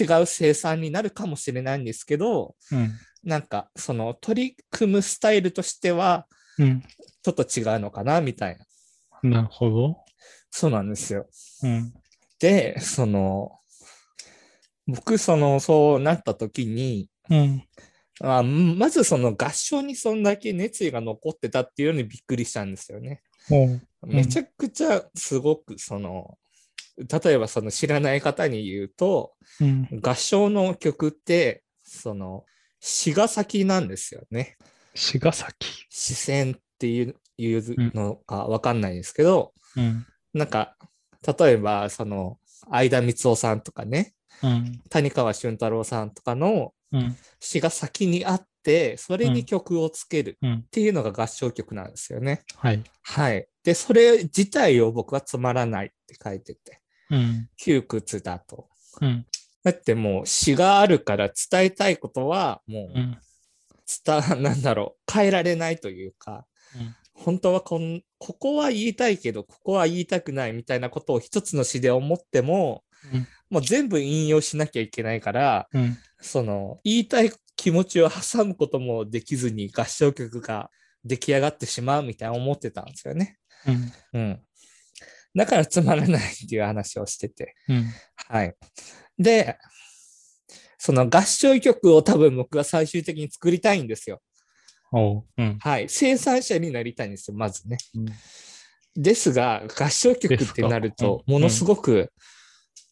[0.00, 2.90] 違う生産になるかもしれないんですけど、うん。
[3.22, 6.26] なんかその取り組むスタイルとしては
[6.58, 6.82] うん。
[7.22, 8.58] ちょっと違うのかなみたい
[9.22, 9.30] な。
[9.30, 9.96] なるほど。
[10.50, 11.26] そうなんですよ。
[11.62, 11.94] うん。
[12.40, 13.60] で、その、
[14.86, 17.62] 僕、その、そうなった時に、うん。
[18.20, 23.22] あまずその合唱にそんだけ熱意が残ってたっていうのにびっくりしたんですよね。
[24.06, 26.38] めちゃくちゃすごくその、
[26.96, 29.88] 例えばその知らない方に言うと、うん。
[30.00, 32.44] 合唱の曲って、その、
[32.80, 34.56] 詩が先なんですよね。
[34.94, 35.86] 茅ヶ崎。
[35.90, 37.62] 視線っていういう
[37.94, 40.06] のかわかんないですけど、うん。
[40.32, 40.76] なんか、
[41.38, 42.38] 例えばその、
[42.70, 44.80] 相田光夫さんとかね、うん。
[44.88, 47.16] 谷川俊太郎さんとかのうん。
[47.40, 50.54] 詩が先にあって、それに曲をつけるうん。
[50.54, 52.42] っていうのが合唱曲なんですよね。
[52.56, 52.82] はい。
[53.02, 53.46] はい。
[53.62, 57.48] で、それ自体を僕はつまらないって書いてて、うん。
[57.56, 58.68] 窮屈だと。
[59.00, 59.26] うん。
[59.62, 63.18] だってもう詩があるから伝えたいことはもううん。
[64.04, 75.96] 伝、 なんだろう、変えられないというか、うん本当はこんここは言いたいけど、ここは言いたくないみたいなことを一つの詩で思っても、うんもう全部引用しなきゃいけないから、うん。
[76.20, 80.70] その言いたい気持ちを挟むこともできずに合唱曲が
[81.04, 83.38] 出来上がってしまうみたいな思ってたんですよね。
[83.66, 84.20] うん。
[84.20, 84.40] うん。
[85.36, 87.54] だからつまらないっていう話をしてて。
[87.68, 87.86] うん。
[88.28, 88.54] はい。
[89.18, 89.58] で、
[90.78, 94.20] その合唱曲を多分僕は最終的に作りたいんですよ。
[94.92, 95.24] おう。
[95.36, 95.58] うん。
[95.58, 95.88] はい。
[95.88, 97.78] 生産者になりたいんですよ、まずね。
[97.94, 98.06] うん
[98.96, 102.12] ですが、合唱曲ってなると、うんものすごく、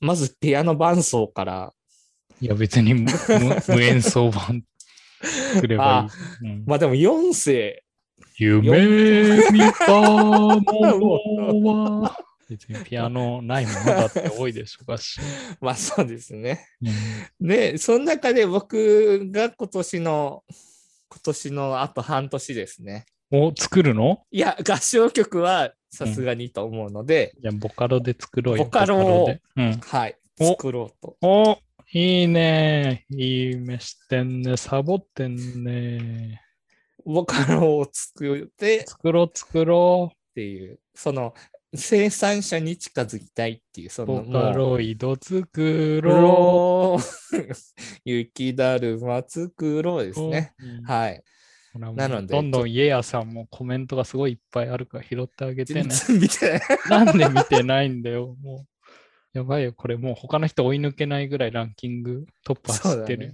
[0.00, 1.72] まずピアノ伴奏から、
[2.42, 4.64] いや、別に 無無無演奏版
[5.22, 6.08] すれば
[6.42, 6.50] いい。
[6.50, 7.84] うんまあでも4世、
[8.36, 12.18] 夢見たものは、
[12.50, 15.20] 別にピアノないものだって多いでしょうかし。
[15.62, 16.66] まあそうですね。
[17.40, 20.42] うんで、その中で僕が今年の、
[21.10, 23.06] 今年のあと半年ですね。
[23.30, 24.24] お、作るの？
[24.32, 28.64] いや、合唱曲はさすがにと思うので、いや、ボカロで作ろうよ。
[28.64, 29.34] ボカロを。
[29.56, 29.74] うん。
[29.80, 31.16] はい、お作ろうと。
[31.22, 31.58] お、
[31.94, 33.04] いいね。
[33.10, 34.56] いい目してんね。
[34.56, 36.40] サボってんね。
[37.04, 41.34] ボカロを作ってっ作ろう、作ろていう、その
[41.74, 44.06] 生産者に近づきたいっていう、そう。
[44.06, 47.02] のボカロイド作ろろう。
[48.06, 50.14] 雪だるま作ろうでう。
[50.14, 50.54] すね。
[50.60, 50.84] うん。
[50.84, 51.22] はい。
[51.74, 55.94] なのでどんどんイエアさんもコメントがすごいいっぱいあるから拾ってあげて全ね。
[55.94, 56.60] 然見て。
[56.88, 58.71] なんで見てないんだよ、もう。
[59.32, 63.32] やばいよ、これもう他の人追い抜けないぐらいランキングトップ走ってるよ。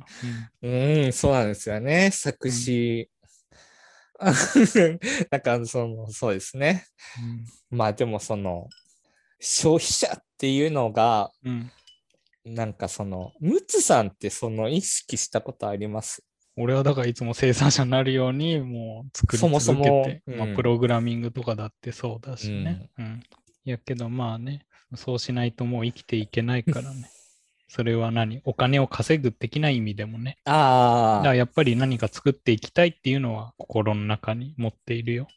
[0.62, 2.11] うん、そうなんですよね。
[2.12, 3.11] 作詞。
[5.30, 6.84] なんか、その、そうですね。
[7.70, 8.68] うんまあでもその、
[9.40, 11.70] 消費者っていうのが、うんうん
[12.44, 16.24] なんかその、ムツさんってその意識したことあります？
[16.56, 22.88] 俺はだからいつも生産者になるようにもう作りそもそ続けて、もうんまあ、プログラミングとかだってそうだしね。
[22.98, 23.20] うん
[23.66, 27.11] いやけどまあね、そうしないともう生きていけないからね。
[27.68, 28.40] それは何？
[28.44, 30.38] お金を稼ぐ的な意味でもね。
[30.44, 35.29] だあからやっぱり何か作っていきたいっていうのは心の中に持っているよ。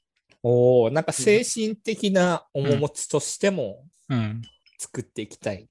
[0.43, 4.41] おーなんか精神的な面持ちとしてもうん。
[4.79, 5.67] 作っていきたい。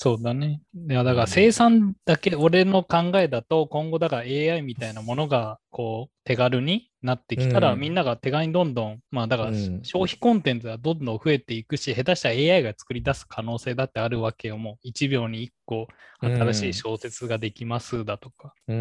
[0.00, 0.60] そうだね。
[0.88, 14.56] いや、だから生産だけ、俺の考えだと、今後だから AI みたいなものが、こう、手軽になってきたら、うんみんなが手軽にどんどん、まあだからうん消費コンテンツがどんどん増えていくし、下手したら AI が作り出す可能性だってあるわけよ。
[14.56, 15.88] もう1秒に1個
[16.20, 18.54] 新しい小説ができますだとか。
[18.68, 18.80] うんう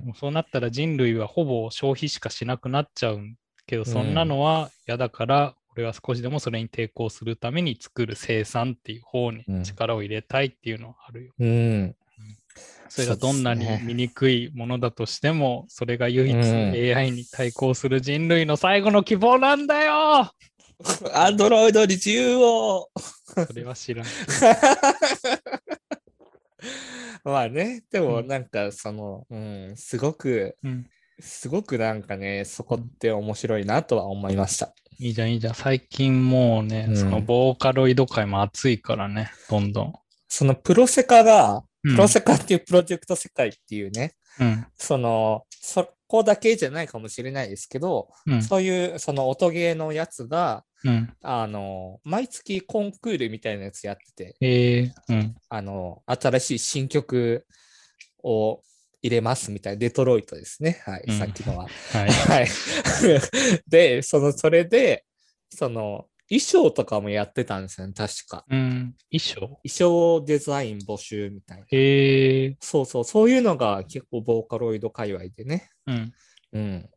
[0.00, 3.20] んもうそうなったら人類はほぼ消費しかしなくなっちゃう
[3.66, 11.32] けど、そんなのは嫌だから、俺は少しでもそれに抵抗するために作る生産っていう方にうん力を入れたいっていうのはあるよ。
[11.38, 11.48] うん。
[11.48, 11.50] う
[11.84, 11.96] ん。
[12.88, 16.42] それがどんなに醜いものだとしても、それが唯一うん
[16.74, 20.32] AI に対抗する人類の最後の希望なんだよ
[21.14, 22.88] アンドロイドに自由を
[23.46, 24.06] それは知らん。
[27.22, 30.86] まあね、でもうんなんかその、うん、すごく、うん。
[31.20, 34.74] すごくなんかね、そこって面白いなとは思いました。
[34.98, 35.54] いいじゃん、いいじゃん。
[35.54, 39.92] 最近もうね、うんそのボーカロイド界も熱いからね、どんどん。
[40.28, 44.66] そのプロセカが、うんプロセカっていうプロジェクト世界っていうね、うん。
[44.76, 48.42] その、そこだけじゃないかもしれないですけど、うん。
[48.42, 51.12] そういうその音ゲーのやつが、うん。
[51.22, 55.34] あの、毎月コンクールみたいなやつやってて、えー、うん。
[55.48, 57.46] あの、新しい新曲
[58.22, 58.62] を
[59.02, 60.82] 入れますみたいな、デトロイトですね。
[60.84, 61.68] はい、うんさっきのは。
[61.92, 62.10] はい。
[62.10, 62.48] はい。
[63.68, 65.04] で、その、それで、
[65.50, 68.44] その、衣装とかもやってたんですよね、確か。
[68.48, 68.94] うん。
[69.10, 69.40] 衣装？
[69.40, 71.66] 衣装デザイン募集みたいな。
[71.72, 75.70] えー、そうそう、そういうのが結構ボーカロイド界隈でね。
[75.86, 76.12] うん。
[76.52, 76.90] うん。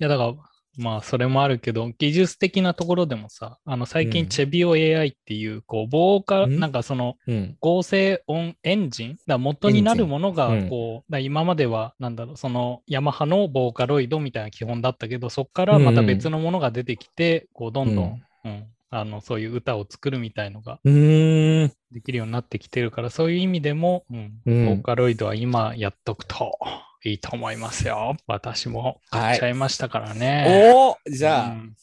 [0.00, 0.34] いや、だから、
[0.78, 4.10] まあ、それもあるけど、技術的なところでもさ、あの、最うん。
[4.10, 6.60] 近、チェビオ AI っていう、こう、ボーカル、ん？
[6.60, 7.56] なんかその、うん。
[7.60, 9.16] 合成音エンジン？
[9.26, 18.64] だ元になるものがこう、だから今まではなんだろうそのヤマハのボーカロイドみたいな基本だったけどそこからまた別のものが出てきて、こうどんどん、うん。
[18.90, 20.78] あのそういう歌を作るみたいのが。
[20.84, 24.66] できるようになってきてるからそういう意味でも、うんうん。
[24.66, 26.58] ボーカロイドは今やっとくと
[27.04, 31.74] いいと思いますよ私も買っちゃいましたからね、おおじゃあ、うん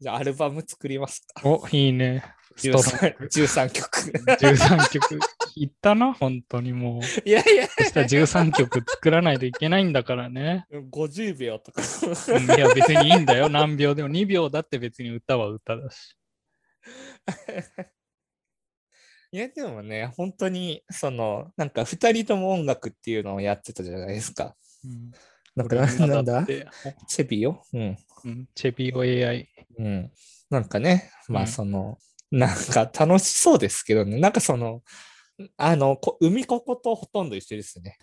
[0.00, 1.42] じゃあアルバム作りますか。
[1.46, 2.24] おいいね
[2.56, 2.82] ストロン
[3.28, 4.00] 13 13曲。
[4.00, 5.18] 13曲
[5.56, 6.12] いったな？
[6.18, 10.66] 本当にもういやいや、そしたら13曲作らないといけないんだからね。
[10.72, 11.82] 50秒とか。
[11.82, 13.50] うんいや、別にいいんだよ。
[13.50, 16.16] 何秒でも2秒だって別に歌は歌だし。
[19.32, 24.56] いや、でもね、本当に、その、なんか2人とも音楽っていうのをやってたじゃないですか。
[24.84, 25.12] うん、
[25.54, 26.46] なんかなんだ？
[27.06, 27.96] チェビオうん。
[28.24, 29.48] うん、チェビオ AI。
[29.78, 30.10] うん。
[30.50, 31.98] なんかね、まうんあその、
[32.30, 34.82] なんか楽しそうですけどね、なんかその、
[35.56, 37.98] あの、こ海みこことほとんど一緒ですね。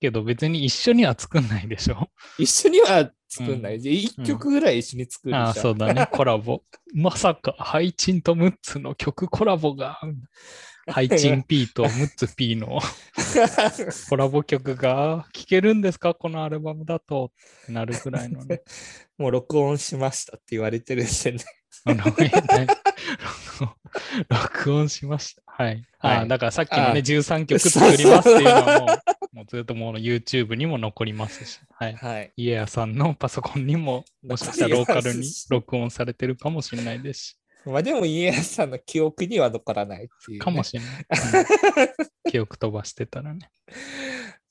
[0.00, 2.08] けど別に一緒には作んないでしょ。
[2.38, 3.76] 一緒には作んない。
[3.76, 5.46] うで1曲ぐらい一緒に作るじゃん。
[5.46, 6.06] ああ、そうだね。
[6.12, 6.62] コラボ。
[6.92, 10.00] まさか、ハイチンとムッツの曲コラボが、
[10.88, 12.80] ハイチン P とムッツ P の
[14.08, 16.14] コラボ曲が聴けるんですか？
[16.14, 17.30] このアルバムだと。
[17.62, 18.62] ってなるぐらいのね。
[19.16, 21.38] もう録音しましたって言われてるんでね。
[21.84, 22.66] あのえ何
[24.28, 25.42] 録音しました。
[25.46, 25.84] はい。
[26.00, 28.98] あはいあだからさっきのあね、13曲作りますっていうのはもう、
[29.32, 31.94] もうずっともう YouTube にも残りますし、はい。
[31.94, 32.32] はい。
[32.36, 40.44] 家屋さんのパソコンにも、 もしかしたらローカルに録音されてるかもしれないですし、まあでも家康さんの記憶には残らないっていう、ね。
[40.44, 41.06] かもしれない。
[42.04, 43.50] うん記憶飛ばしてたらね。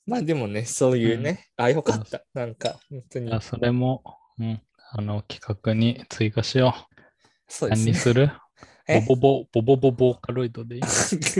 [0.06, 2.24] まあでもね、そういうね、あ、よかった。
[2.34, 3.40] なんか、本当にあ。
[3.40, 4.02] それも、
[4.38, 7.00] うん、あの企画に追加しよう。
[7.48, 7.84] そうですね。
[7.86, 8.30] 何にするえ
[9.06, 10.82] ボボボ、ボボボボーカロイドでいい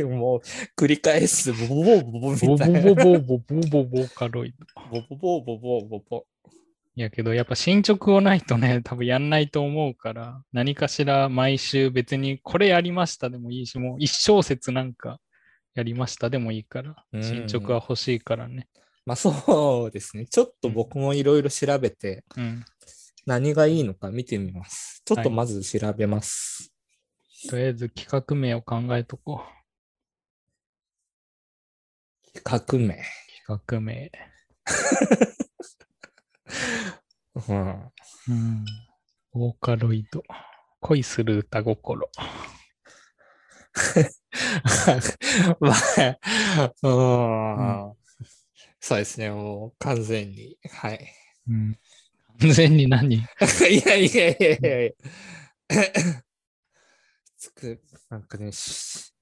[0.05, 0.41] もう
[0.77, 2.81] 繰り返す、ボボボボボみボボたいな。
[2.81, 4.67] ボボボボボボーカロイド。
[4.91, 6.27] ボボボボボボボ。
[6.97, 15.21] いやけど、やっぱ進捗をないとね、多分やんないと思うから、何かしら毎週別にこれやりましたでもいいし、もう一小節なんか
[15.75, 18.69] やりましたでもいいから、うん進捗は欲しいからね。
[19.07, 20.27] まあそうですね。
[20.27, 22.65] ちょっと僕もいろいろ調べて、うん。
[23.27, 25.03] 何がいいのか見てみます。
[25.05, 26.73] ちょっとはいまず調べます。
[27.49, 29.43] とりあえず企画名を考えとこ
[32.35, 32.95] 企画名。
[32.95, 32.99] う。
[33.47, 34.11] 企画名。
[37.49, 37.93] うん。
[38.29, 38.65] うん。
[39.33, 40.23] ボーカロイド。
[40.81, 42.11] 恋する歌心。
[45.61, 45.77] まあ、
[46.83, 46.89] う
[47.93, 47.97] ん。
[48.81, 49.31] そうですね。
[49.31, 50.59] もう完全に。
[50.71, 51.15] はい。
[51.49, 51.79] うん。
[52.41, 53.17] 完全に何？
[53.17, 53.23] い
[53.87, 54.95] やいやいやいやい
[55.71, 56.25] や。
[57.41, 57.81] つく、
[58.11, 59.15] なんかね、し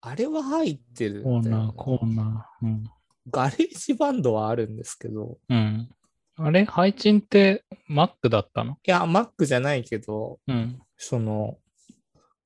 [0.00, 2.66] あれは入ってるコーナー、コーナー。
[2.66, 2.84] うん。
[3.30, 5.88] ガレージバンドはあるんですけど、うん。
[6.36, 6.64] あれ？
[6.64, 8.72] 配信って Mac だったの？
[8.72, 10.80] いや、Mac じゃないけど、うん。
[10.96, 11.58] その、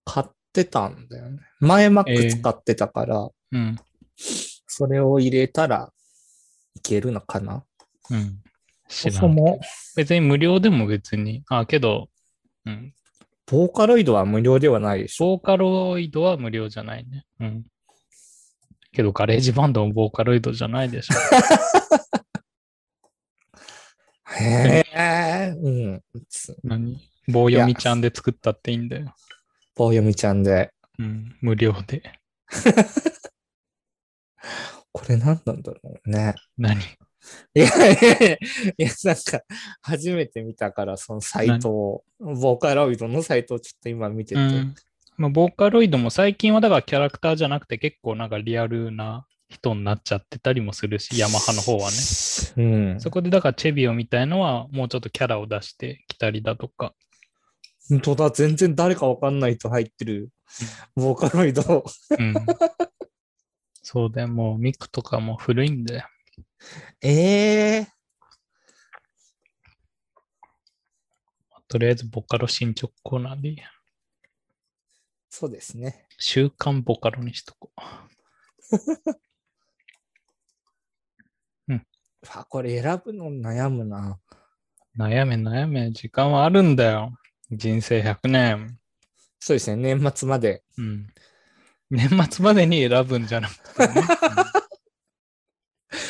[0.04, 1.38] 買ってたんだよね。
[1.60, 3.76] 前え Mac ー使ってたから、うん。
[4.16, 5.92] それを入れたら
[6.74, 7.64] いけるのかな？
[8.10, 8.42] うん。
[8.88, 9.60] そも、
[9.94, 11.44] 別に無料でも別に。
[11.48, 12.08] あ、けど、
[12.66, 12.92] うん。
[13.51, 15.36] ボーカロイドは無料ではないでしょ。
[15.36, 17.24] ボーカロイドは無料じゃないね。
[17.40, 17.64] うん。
[18.92, 21.14] けど、ガレージバンドもボーカロイドじゃないでしょ。
[24.38, 26.01] へえ、うん。
[26.28, 26.96] つ何
[27.26, 29.12] 棒読みちゃんで作ったっていいんだよ。
[29.74, 30.72] 棒読みちゃんで。
[31.01, 31.36] うん。
[31.40, 32.20] 無料で。
[34.92, 36.36] これ何なんだろうね。
[36.57, 36.78] 何？
[37.54, 38.38] いやいやい
[38.78, 39.42] や、なんか、
[39.82, 44.40] 初めて見たから、そのサイトを、ボーカロイドのサイトをちょっと今見てて。
[44.40, 44.74] うん。
[45.16, 51.96] まあ、ボーカロイドも最近はだからキャラクターじゃなくて結構なんかリアルな人になっちゃってたりもするし、ヤマハの方はね。
[52.56, 52.62] う
[52.96, 53.00] ん。
[53.00, 56.94] そこでだからチェビオみたいのはもうちょっとキャラを出してきたりだとか。
[57.88, 60.30] 本当だ、全然誰かわかんない人入ってる。
[60.94, 61.84] ボーカロイド。
[62.18, 62.34] うん。
[63.82, 66.04] そうだよ、もうミクとかも古いんだよ。
[67.02, 68.00] ええ
[71.68, 73.64] とりあえずボカロ進捗コーナーでいいや。
[75.28, 76.06] そうですね。
[76.18, 78.08] 週刊ボカロにしとこあ、
[82.50, 84.18] これ選ぶの悩むな。
[84.98, 85.00] う。
[85.00, 87.16] 悩め悩め、時間はあるんだよ。
[87.52, 88.76] 人生100年。
[89.38, 90.64] そうですね、年末まで。
[90.76, 91.06] うん。
[91.88, 93.94] 年末までに選ぶんじゃなくてね。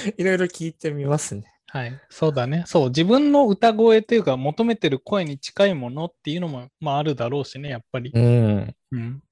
[0.05, 1.45] う んいろいろ聞いてみますね。
[1.67, 2.01] はい。
[2.09, 2.65] そうだね。
[2.67, 2.89] そう。
[2.89, 8.11] 自分の歌声というか、求めてる声に近いものっていうのも、まああるだろうしね、やっぱり。
[8.13, 8.75] うん。
[8.91, 9.23] うん。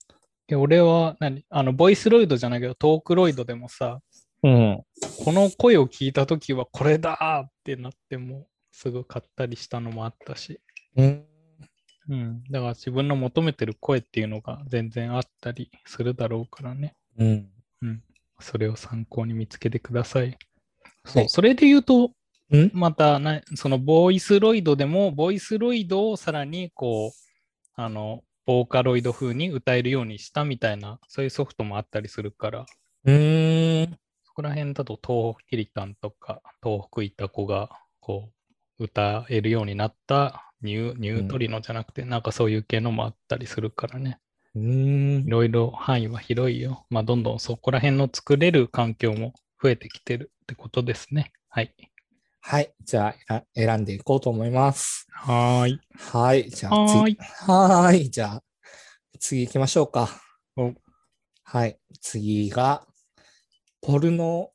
[0.46, 4.00] で俺は何、あの、ボイスロイドじゃないけど、トークロイドでもさ、
[4.42, 4.82] うん。
[5.24, 10.60] この声を聞いたときはこれだーってなっても、すぐ買ったりしたのもあったし。
[10.96, 11.26] うん。
[12.08, 12.44] うん。
[12.44, 16.94] だから自分の求めてる声っていうのが全然あったりするだろうからね。
[17.18, 17.50] うん。
[18.40, 20.38] それを参考に見つけてください。
[21.08, 22.12] そう、はいそれで言うと、
[22.50, 22.70] ん？
[22.72, 32.66] またな、そのボイスロイドでも、ボイスロイドをさらにこう、あの、ボーカロイド風に歌えるようにしたみたいな、そういうソフトもあったりするから、
[33.04, 33.98] うーん。
[34.24, 37.68] そこら辺だと東北キリタンとか、東北いた子が、
[38.00, 38.30] こ
[38.78, 44.18] う、歌えるようになったニュー、ニュートリノじゃなくて、なんかそういう系のもあったりするからね。
[44.54, 45.30] うーんい。
[45.30, 46.86] ろいろ範囲は広いよ。
[46.88, 51.32] まあ、どんどんそこら辺の作れる環境も増えてきてるってことですね。
[51.48, 51.74] はい。
[52.40, 52.72] はい。
[52.84, 55.06] じゃあ、選んでいこうと思います。
[55.10, 55.80] はーい。
[55.96, 56.48] はい。
[56.48, 57.18] じゃあ、次。
[57.46, 58.10] はーい。
[58.10, 58.42] じゃあ、
[59.18, 60.08] 次行きましょうか。
[60.56, 60.72] お
[61.42, 61.78] はい。
[62.00, 62.86] 次が、
[63.80, 64.50] ポルノ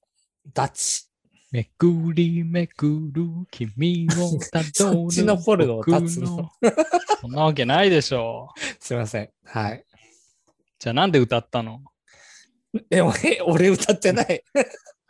[0.53, 1.07] ダチ。
[1.51, 4.71] めくりめくる君をたどる。
[4.73, 6.75] そっちのポルノを立つの僕
[7.21, 8.49] そんなわけないでしょ。
[8.79, 9.29] すいません。
[9.45, 9.85] はい。
[10.79, 11.83] じゃあなんで歌ったの？
[12.89, 14.43] え、俺、俺歌ってない。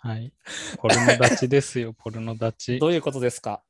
[0.05, 0.33] はい。
[0.79, 2.79] ポルノ立ちですよ、 ポルノ立ち。
[2.79, 3.63] どういうことですか？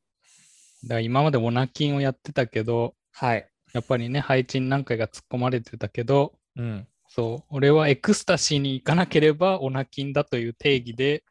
[0.83, 3.47] だから今までオナキンをやってたけど、はい。
[3.73, 6.87] やっぱりね、配置に何回か突っ込まれてたけど、うん。
[7.07, 11.23] そう、俺はエクスタシーに行かなければオナキンだという定義で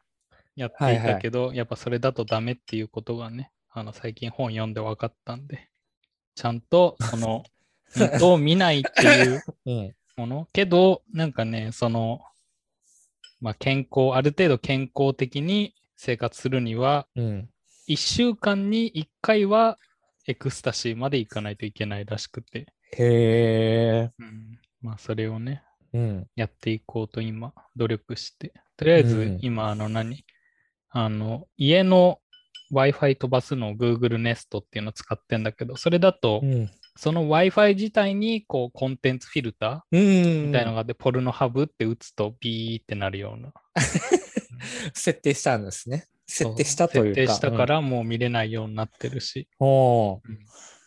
[0.55, 5.69] やっていたけど、やっぱそれだとダメっていうことがね、あの最近本読んで分かったんで、
[6.35, 7.43] ちゃんとその、
[8.23, 9.95] を見ないっていううん。
[10.15, 12.21] もの、けど、なんかね、その、
[13.43, 17.49] まあ健康、ある程度健康的に生活するには、うん。
[17.89, 19.77] 1週間に1回は
[20.25, 24.11] エクスタシーまで行かないといけないらしくて、へえ。
[24.17, 25.61] うん、まあそれをね、
[25.93, 26.27] うん。
[26.37, 28.53] やっていこうと今、努力して。
[28.77, 30.23] とりあえずうん今、あの何、
[30.89, 32.21] あの、家の
[32.71, 36.71] Wi-Fi 飛ばすのを Google Nest っていうのを使ってんだけど、それだとう、ん。
[36.95, 39.99] その Wi-Fi 自体にこうコンテンツフィルタうん。
[39.99, 43.53] ーみたいのがあって、ポルノハブって打つとビーってなるような。
[44.93, 46.05] 設定したんですね。
[46.27, 47.21] 設定したというか。
[47.21, 49.67] 設定したからもう見れないようになってるし、うん。
[49.67, 50.21] も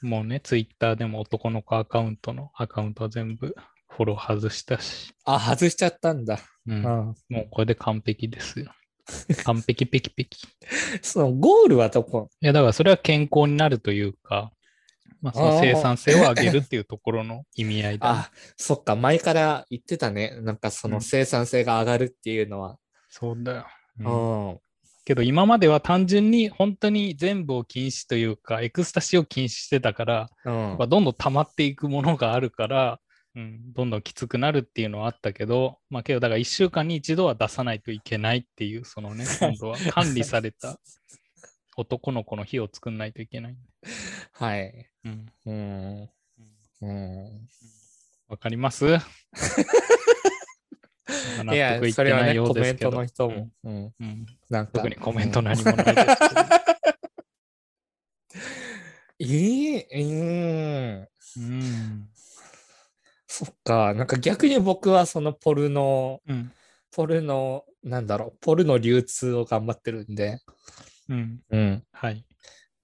[0.02, 3.54] うね、Twitter でも男の子アカウントのアカウントは全部
[3.88, 6.40] フォロー外したし、あ、外しちゃったんだ。
[6.66, 6.82] うんうん。
[6.82, 8.70] もうこれで完璧ですよ。
[9.44, 10.46] 完璧ペキペキ。
[11.02, 12.28] そのゴールはどこ？
[12.40, 14.52] いや、だからそれは健康になるというか、
[15.22, 18.18] まあ、その生産性を上げるっていうところの意味合いだ、ね。
[18.20, 20.38] あ、そっか、前から言ってたね。
[20.42, 22.78] なんかその生産性が上がるっていうのは。
[23.08, 23.66] そうだよ。
[24.00, 24.60] ううんん。
[25.04, 33.00] けど今までは単純に本当に全部を禁止というか、エクスタシーを禁止してたから、うんどんどん溜まっていくものがあるから、
[33.36, 40.80] うん、どんどんきつくなるっていうのはあったけど、まあけどだから1週間に一度は出さないといけないっていう、そのね、 今度は管理された
[41.76, 43.56] 男の子の火を作んないといけない。
[44.32, 44.90] はい。
[45.06, 45.26] うん。
[45.46, 46.08] うん。
[46.82, 47.48] うん。
[48.28, 48.84] わかります？
[51.44, 52.78] 納 いや得いってないようコメン。
[52.78, 53.48] トの人も。
[53.64, 53.72] うん。
[53.72, 53.94] うん。
[54.00, 54.72] うんなんか。
[54.72, 56.40] 特にコメント何もないですけど。
[59.18, 59.98] いい、 う
[61.02, 61.08] ん。
[61.36, 62.08] うん。
[63.28, 63.94] そっか。
[63.94, 66.52] なんか逆に僕はそのポルノ、うん。
[66.90, 70.40] ポルノ、なんだろう、ポルノ流通を頑張ってるんで、
[71.08, 71.42] うん。
[71.50, 71.84] うん。
[71.92, 72.24] はい。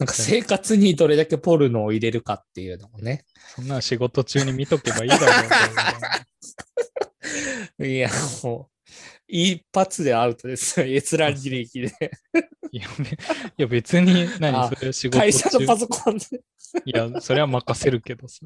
[0.02, 3.24] なんか生活にどれだけポルノを入れるかっていうのもね。
[3.54, 5.26] そんな仕事中に見とけばいいだろ
[7.78, 7.86] う。
[7.86, 8.10] いや、
[8.42, 8.92] もう、
[9.28, 10.86] 一発でアウトですよ。
[10.86, 11.92] 閲覧履歴で。
[12.72, 13.08] いや、べい
[13.58, 16.24] や別に何あそれ仕事会社の中パソコンで。
[16.84, 18.44] いや、それは任せるけどさ。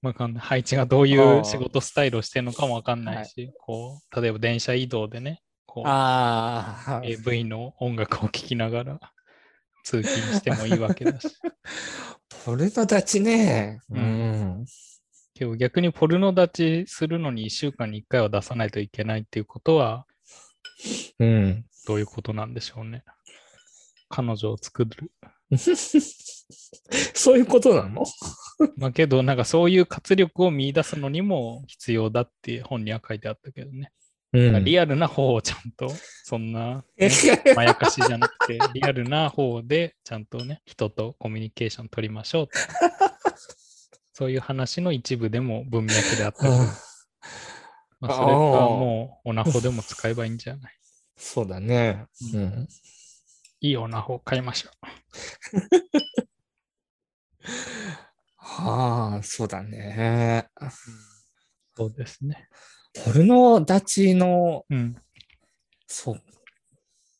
[0.00, 0.42] わかんない。
[0.42, 9.00] 配置がどういう仕事スタイルをしてるのかもわかんないし、こう、例えば電車移動でね、こう、ああ、AV の音楽を聴きながら
[9.84, 11.28] 通勤してもいいわけだし。
[12.44, 13.80] ポルノ立ちね。
[13.90, 14.02] ううん
[14.62, 14.66] ん。
[15.34, 20.06] けど逆にポルノ立ちするのに1週間に1回は出さないといけないっていうことは、
[21.18, 21.64] うん。
[21.86, 23.04] どういうことなんでしょうね。
[24.08, 25.12] 彼女を作る。
[27.14, 28.04] そういうことなの？
[28.76, 33.90] まあけど、なんかそういう活力を見出すのにも必要だって本には書いてあったけどね。
[34.38, 35.88] うリアルな方をちゃんと、
[36.24, 37.08] そんな、ね
[37.54, 42.48] まやかしじゃなくて、リアルな方でちゃんとね、人とコミュニケーション取りましょう。
[44.12, 46.48] そういう話の一部でも文脈であった
[48.00, 50.72] まあ、それかもうオナホでも使えばいいんじゃない？
[51.16, 52.06] そうだね。
[52.34, 52.68] ううん。
[53.60, 54.70] いいオナホ買いましょ
[58.36, 60.48] はあ、そうだね。
[60.60, 60.64] う。
[61.76, 62.48] そうですね。
[62.94, 64.96] ポルノ立ちの、うん。
[65.86, 66.22] そっ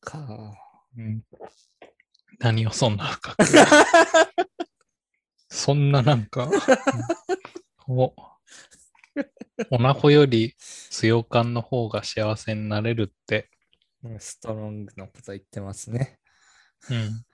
[0.01, 0.55] か。
[0.97, 1.23] うん、
[2.39, 3.45] 何をそんな深く。
[5.49, 6.53] そんななんか、うん
[7.87, 8.15] お、
[9.71, 10.55] オナホより
[10.91, 13.51] 強感の方が幸せになれるって、
[14.03, 16.19] うんストロングのこと言ってますね。
[16.91, 17.25] うん。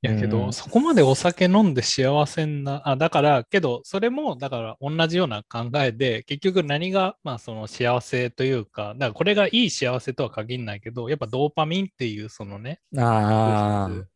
[0.00, 12.80] いやけど、うんそこまでお酒飲んで幸せにな、あ、だから、けど、それも、だから同じような考えで、結局何が、まあその幸せというか、だからこれがいい幸せとは限らないけど、やっぱドーパミンっていうそのね、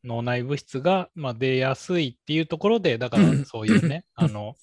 [0.05, 4.55] 脳内物質が、まあ、出やすいっていうところで、だからそういうね、 あの、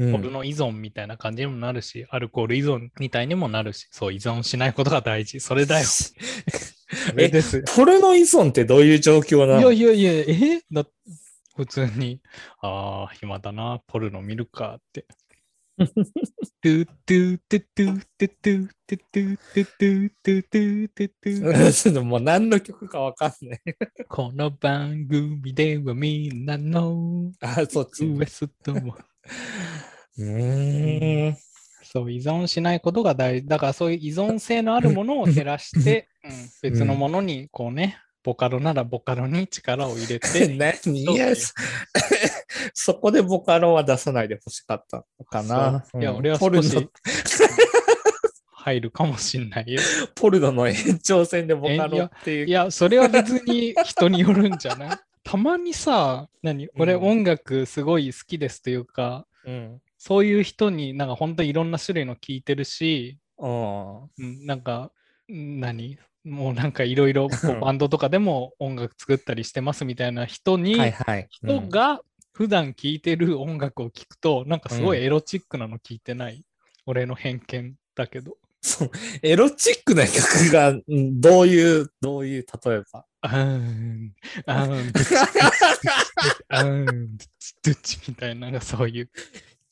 [0.00, 5.40] あ、ポルノ依存みたいな感じにもなるし、アルコール依存みたいにもなるし、そう依存しないことが大事。
[5.40, 5.86] それだよ。
[7.10, 7.64] それですよ。
[7.74, 10.86] ポルノ依存ってどういう状況ないのやいやいや、えだ
[11.56, 12.20] 普通に、
[12.60, 15.06] ああ、暇だな、ポルノ見るかって。
[15.78, 23.60] トゥトゥトゥトゥトゥトゥトゥトゥトゥトゥトゥトゥトゥトゥちょっともう何の曲かわかんない。
[24.08, 28.06] この番組ではみんなのあ、そっち。
[28.06, 31.36] うウエストをーん。
[31.90, 33.48] そう、依存しないことが大事。
[33.48, 36.30] だからそういう依存性のあるものを減らして、 うん
[36.62, 40.48] 別のものにこうね、ボカロならボカロに力を入れて、
[40.84, 41.00] 何？
[41.02, 41.54] いや、そ
[42.74, 45.84] そこでボカロは出さないでほしかったのかな。
[45.98, 46.84] いや、うん俺はポルノ少し
[48.52, 49.80] 入るかもしんないよ。
[50.14, 52.46] ポルノの延長線でボカロっていう。
[52.46, 54.98] いや、それは別に人によるんじゃない？
[55.24, 56.68] たまにさ、何？
[56.76, 59.80] 俺うん音楽すごい好きですというか、うん。
[59.98, 64.02] そういう人になんか本当にいろんな種類の聞いてるし、うん。
[64.04, 64.92] うんなんか、
[65.30, 65.98] ん何？
[66.24, 67.28] もうなんかいろいろ
[67.60, 71.26] バンドとかでも音楽作ったりしてますみたいな人に、はいはい。
[71.30, 72.00] 人が
[72.32, 76.44] 普段聴いてる音楽を聴くと、なんかすごいエロチックなの聴いてない？
[76.86, 78.36] 俺の偏見だけど。
[78.60, 78.90] そう。
[79.22, 83.04] エロチックな曲がうんどういう、どういう、例えば？
[83.20, 84.12] あーん、
[84.46, 84.92] あーん、
[86.48, 89.10] あーん、ドゥチドゥチみたいな、そういう。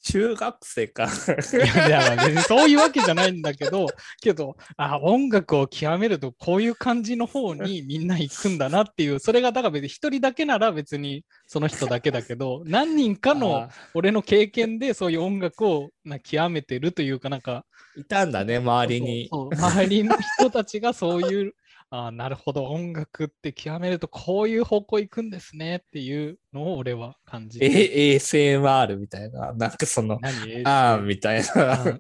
[0.07, 1.05] 中学生か。
[1.05, 3.87] いや、いや別にそういうわけじゃないんだけど、
[4.23, 17.65] けど、あ、音楽を極めるとこういう感じの方にみんな行くんだなっていう、それがだから別に一人だけなら別にその人だけだけど、何人かのあ俺の経験でそういう音楽をな極めてるというかなんか
[17.97, 19.29] いたんだね、周りに。
[19.33, 21.55] 周りの人たちがそういう
[21.91, 22.65] あーなるほど。
[22.65, 27.69] 音楽って極めるとこういう方向行くんですねっていうのを俺は感じて。
[27.69, 30.65] るえ、ASMR みたいな、なんかその、何？
[30.67, 31.85] ああ、みたいあな。
[31.85, 31.97] ドゥ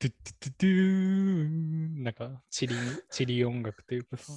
[0.00, 2.74] ドゥドゥなんかチリ
[3.08, 4.32] チリ音楽というかさ。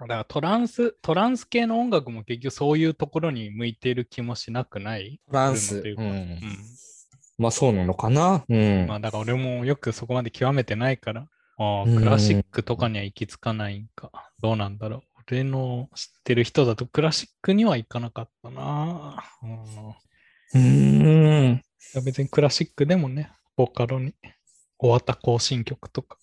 [0.00, 5.20] だからトランストランス系の音楽も結局そういうところに向いている気もしなくない？
[5.28, 5.80] トランス。
[5.80, 6.02] というか。
[6.02, 6.10] うん。
[6.10, 6.40] うん。
[7.38, 8.44] まあそうなのかな。
[8.48, 8.86] うん。
[8.88, 8.96] ま。
[8.96, 11.28] あだから俺もよくそこまで極めてないから、
[11.58, 14.10] ああ、うんクラシックとかには行き着かないんか。
[14.42, 15.02] どうなんだろう。
[15.28, 19.24] 俺の知ってる人だとクラシックには行かなかったな。
[19.42, 19.94] うん、い
[20.54, 21.62] うーん。
[21.94, 24.14] や別にクラシックでもね、ボカロに
[24.78, 26.18] 終わった行進曲とか。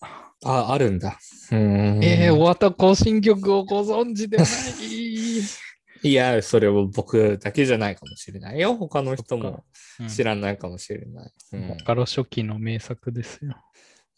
[0.46, 1.20] あ、あるんだ。
[1.52, 6.10] うーんえー、終わった行進曲をご存知でない？
[6.10, 8.76] いや、それは僕だけじゃないかもしれないよ。
[8.76, 9.66] 他の人も
[10.00, 11.34] うん知らないかもしれない。
[11.54, 13.56] うんボカロ初期の名作ですよ。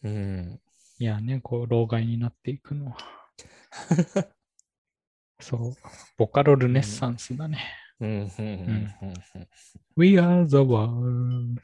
[0.03, 0.59] うん。
[0.97, 2.97] いやね、こう、老害になっていくのは。
[5.41, 5.73] そう。
[6.17, 7.59] ボカロルネッサンスだね。
[7.99, 8.09] うん。
[8.09, 8.19] うん。
[8.19, 8.25] うん。
[9.01, 9.13] うん。
[9.97, 11.59] We are the world.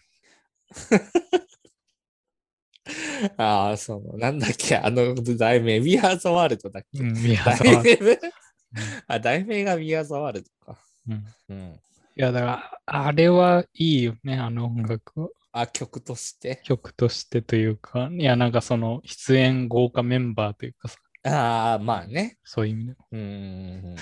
[3.38, 4.18] ああ、そう。
[4.18, 7.00] なんだっけ、あの題名、We Are the World だっけ？
[7.00, 8.20] うん、We are 題 the world.
[8.22, 8.32] 名？
[9.08, 10.78] あ、題名が We Are the World か。
[11.08, 11.74] うんうん。
[11.74, 11.80] い
[12.16, 15.30] や、だから、あれはいいよね、あの音楽は。
[15.54, 16.62] あ、曲として？
[16.64, 22.38] 曲としてというか、いや、なんかその出演豪華メンバーというかさ、ああ、まあね。
[22.44, 22.96] そういう意味で。
[23.12, 23.96] うん。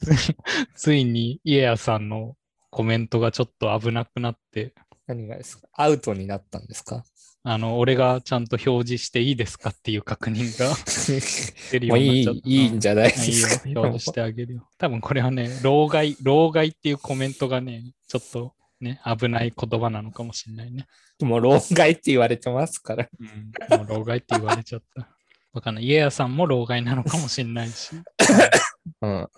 [0.74, 2.36] ついに家谷さんの
[2.70, 4.74] コメントがちょっと危なくなって、
[5.06, 5.68] 何がですか？
[5.74, 7.04] アウトになったんですか？
[7.44, 10.74] あの、俺がちゃんと表示していいですかっていう確認が
[11.72, 12.48] 出るよもういうになっちゃった。
[12.48, 14.68] い、いいんじゃないでいいよすか。、表示してあげるよ。
[14.78, 20.86] 多分これはね、老害、老害っていうコメントがね、ちょっとね、危ない言葉なのかもしれないね。
[21.20, 23.08] もう老害って言われてますから。
[23.18, 25.08] うん、もう老害って言われちゃった。
[25.52, 25.84] わかんない。
[25.84, 27.90] 家谷さんも老害なのかもしれないし。
[29.02, 29.28] うん。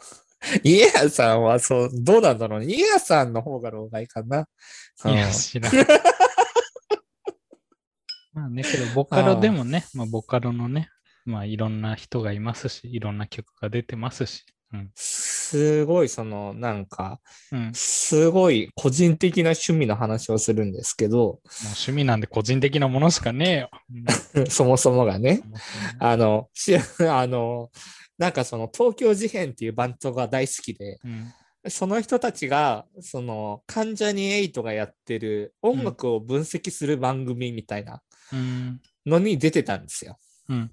[0.63, 2.67] 家谷さんはそう、どうなんだろうね。
[2.67, 4.47] 家谷さんの方が老害かな。
[5.07, 5.73] いや、知らん。
[8.33, 10.89] まあね、けど、ボカロでもね、まあ、ボカロのね、
[11.25, 14.45] まあ、いろんな人がいますし、いろんな曲が出てますし。
[14.73, 14.91] うん。
[15.45, 17.21] すごい、その、なんか、
[17.75, 23.71] すごい個人的な趣味の話をするんですけど、う趣味なんで個人的なものしかねえよ。
[24.35, 25.43] うん そもそもがね、
[25.99, 27.71] あの、しあの、
[28.17, 31.33] なんかその東京事変っていうバンドが大好きで、うん。
[31.69, 38.81] その人たちが、その、関ジャニエイトがやってる音楽を分析する番組みたいなうん。
[39.07, 40.19] のに出てたんですよ。
[40.49, 40.71] うん。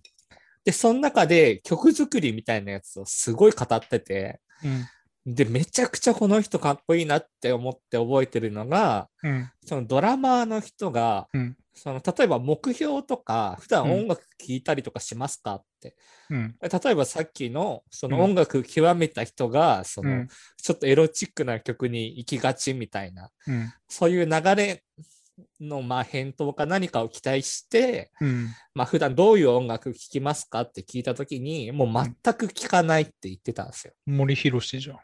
[0.64, 5.36] で、その中で曲作りみたいなやつをすごい語ってて、うん。
[5.36, 9.52] で、めちゃくちゃこの人かっこいいなって思って覚えてるのが、うん。
[9.66, 11.58] そのドラマーの人が、うん。
[11.74, 15.96] その例えば目標とか、普段うん音楽聴いたりとかしますかって。
[16.30, 16.56] うん。
[16.62, 20.28] 例えばさっきのそのうん音楽極めた人が、そのうん。
[20.58, 23.74] ちょっとエロチックな曲に行きがちみたいな、うん。
[23.88, 24.84] そういう流れ
[25.60, 28.50] のまあ返答か何かを期待して、うん。
[28.74, 33.94] まあ普段どういう音楽聴きますかって聞いたときに、もう全く聞かないって言ってたんですよ。
[34.06, 35.00] 森博じゃん。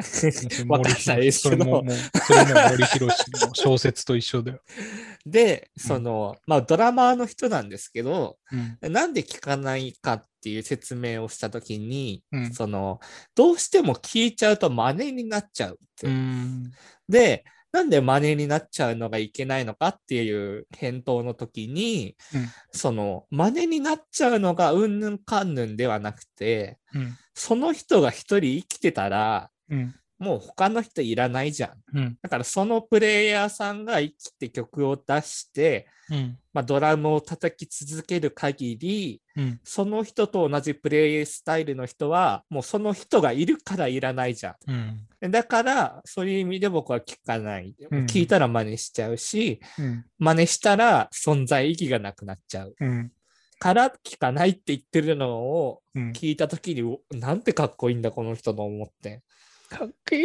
[0.68, 4.60] わかんないですけどそれも、森博の小説と一緒だよ。
[5.26, 8.38] で、その、まあドラマーの人なんですけど、
[8.82, 8.92] うん。
[8.92, 13.00] なんで聞かないかっていう説明をしたときに、うんその、
[13.34, 16.06] どうしても聞いちゃうと真似になっちゃうって。
[16.06, 16.70] うん。
[17.08, 27.16] で、なんで真似になっちゃうのがいけないのかっていう返答の時に、うんその、真似になっちゃうのがうんぬんかんぬんではなくて、うん。
[27.34, 29.94] その人が一人生きてたら、うん。
[30.20, 31.98] もう他の人いらないじゃん。
[31.98, 32.18] うん。
[32.20, 36.38] だからそのプレイヤーさんが生きて曲を出して、うん。
[36.52, 39.60] まあ、ドラムを叩き続ける限り、うん。
[39.64, 44.54] その人と同じプレイスタイルの人は、もうその人がいるからいらないじゃん。
[44.66, 45.06] うん。
[45.20, 47.74] でだから、そういう意味で僕は聞かない。
[47.90, 50.04] うん聞いたら真似しちゃうし、うん。
[50.18, 52.74] 真似したら存在意義がなくなっちゃう。
[52.78, 53.10] うん。
[53.58, 56.10] から聞かないって言ってるのをうん。
[56.10, 59.22] 聞いたときに、おなんてかっこいいんだ、この人と思って。
[59.70, 60.24] かっこいい。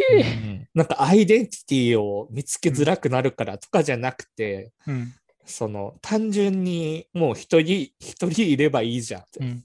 [0.74, 5.14] なんかアイデンティティを見つけづらくなるからとかじゃなくて、うん。
[5.44, 9.64] その単純にもう一人、一人いればいいじゃんってうん。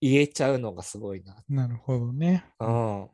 [0.00, 1.36] 言えちゃうのがすごいな。
[1.48, 2.46] なるほどね。
[2.58, 3.08] うん。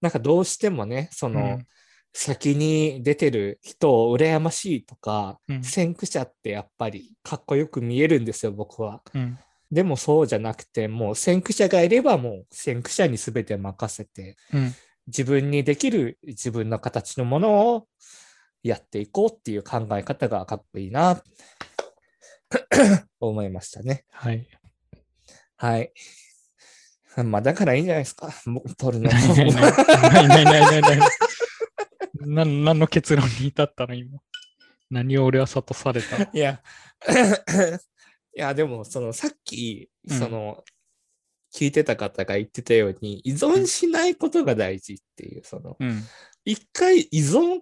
[0.00, 1.66] なんかどうしてもね、その、うん
[2.12, 9.00] 先に出てる人を羨ましいとか、うん先駆者ってやっぱりかっこよく見えるんですよ、僕は。
[9.14, 9.38] うん。
[9.70, 14.74] でもそうじゃなくて、もう先駆者がいればもう先駆者に全て任せて、うん。
[15.10, 17.86] 自分にできる自分の形のものを
[18.62, 21.22] やっていこうっていう考え方がかっこいいな、
[23.20, 24.04] 思いましたね。
[24.10, 24.46] はい。
[25.56, 25.92] はい。
[27.24, 28.32] まあだからいいんじゃないですか。
[28.46, 29.10] 僕撮るの。
[29.10, 31.08] ないないないないな
[32.20, 34.20] 何の結論に至ったの今？
[34.90, 36.60] 何を俺は諭されたいや、
[38.36, 40.64] いや、でも、その、さっき、うんその、
[41.54, 46.02] 聞いてた方が言ってたように、依存しないことが大事っていう、その、うん。
[46.44, 47.60] 一回依存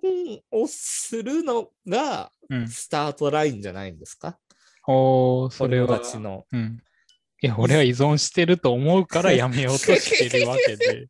[0.51, 2.68] をするのが、うん。
[2.68, 4.39] スタートラインじゃないんですか？
[4.86, 6.01] おー、それは。
[6.53, 6.82] うん。
[7.41, 11.09] いや、俺は依存してると思うからやめようとしてるわけで。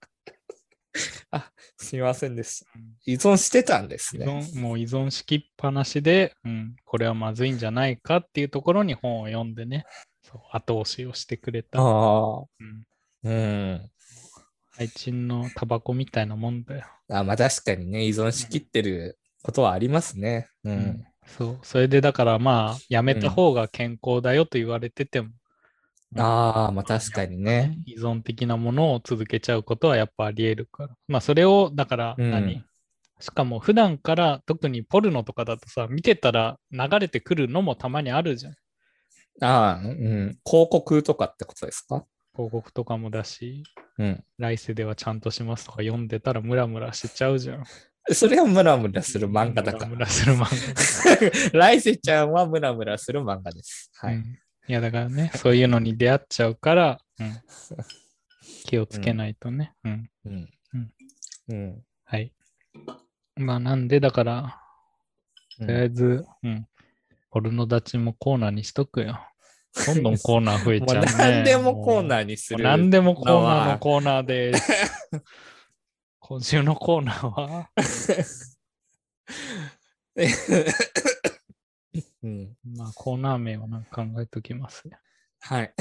[1.31, 2.66] あ、すみませんでした。
[3.07, 4.26] 依存してたんです依ね。
[4.26, 9.85] 存もう依存しきっぱなしで、うん、これはまずいんじゃないかっていうところに本を読んでね、
[10.31, 11.81] そう後押しをしてくれた。
[11.81, 12.41] ああ。
[12.41, 12.85] うん、
[13.24, 13.91] うん。
[14.79, 16.85] 愛人のタバコみたいなもんだよ。
[17.11, 20.49] あまあ確かにね、依存しきってることはありますね。
[20.64, 20.70] う。
[20.70, 21.59] うんんそう。
[21.62, 25.33] それでだからまあ、やめた方が健康だよと言われてても、うん
[26.20, 27.79] ああ、まあ確かにね。
[27.85, 30.95] 依存的なものを続けちゃうことはやっぱあり得るから。
[31.07, 32.64] まあそれを、だからうん何、
[33.20, 38.55] しかも普段から特にポルノとかだとさ、見てたら流れてくるのもたまにあるじゃん。
[39.41, 40.39] ああ、うん。
[40.45, 42.05] 広告とかってことですか？
[42.34, 43.62] 広告とかもだし、
[43.99, 44.24] うん。
[44.39, 47.64] 来世ではちゃんとしますとか読んでたらムラムラしちゃうじゃん。
[48.14, 49.86] それはムラムラする漫画だから。
[49.86, 51.59] ムラムラする漫画。
[51.59, 53.91] 来世ちゃんはムラムラする漫画です。
[53.97, 54.14] はい。
[54.16, 54.39] うん
[54.70, 57.41] いやだからね、そういうのに出会っちゃうから、うん
[58.66, 59.72] 気をつけないとね。
[59.82, 60.11] うん。
[60.26, 60.93] うんうん。
[61.49, 61.84] うん。
[62.05, 62.34] はい。
[63.36, 64.61] まあなんでだから、
[65.59, 66.66] とりあえず、うん。
[67.31, 69.20] ポルノ立ちもコーナーにしとくよ。
[69.87, 71.12] どんどんコーナー増えちゃうね。
[71.18, 72.64] 何でもコーナーーにする。
[72.64, 74.72] 何でもコーナーのコーナーです。
[76.20, 77.70] 今週のコーナーは、
[82.22, 82.57] うん。
[82.76, 84.83] まあコーナー名をなんか考えときます。
[85.41, 85.72] はい。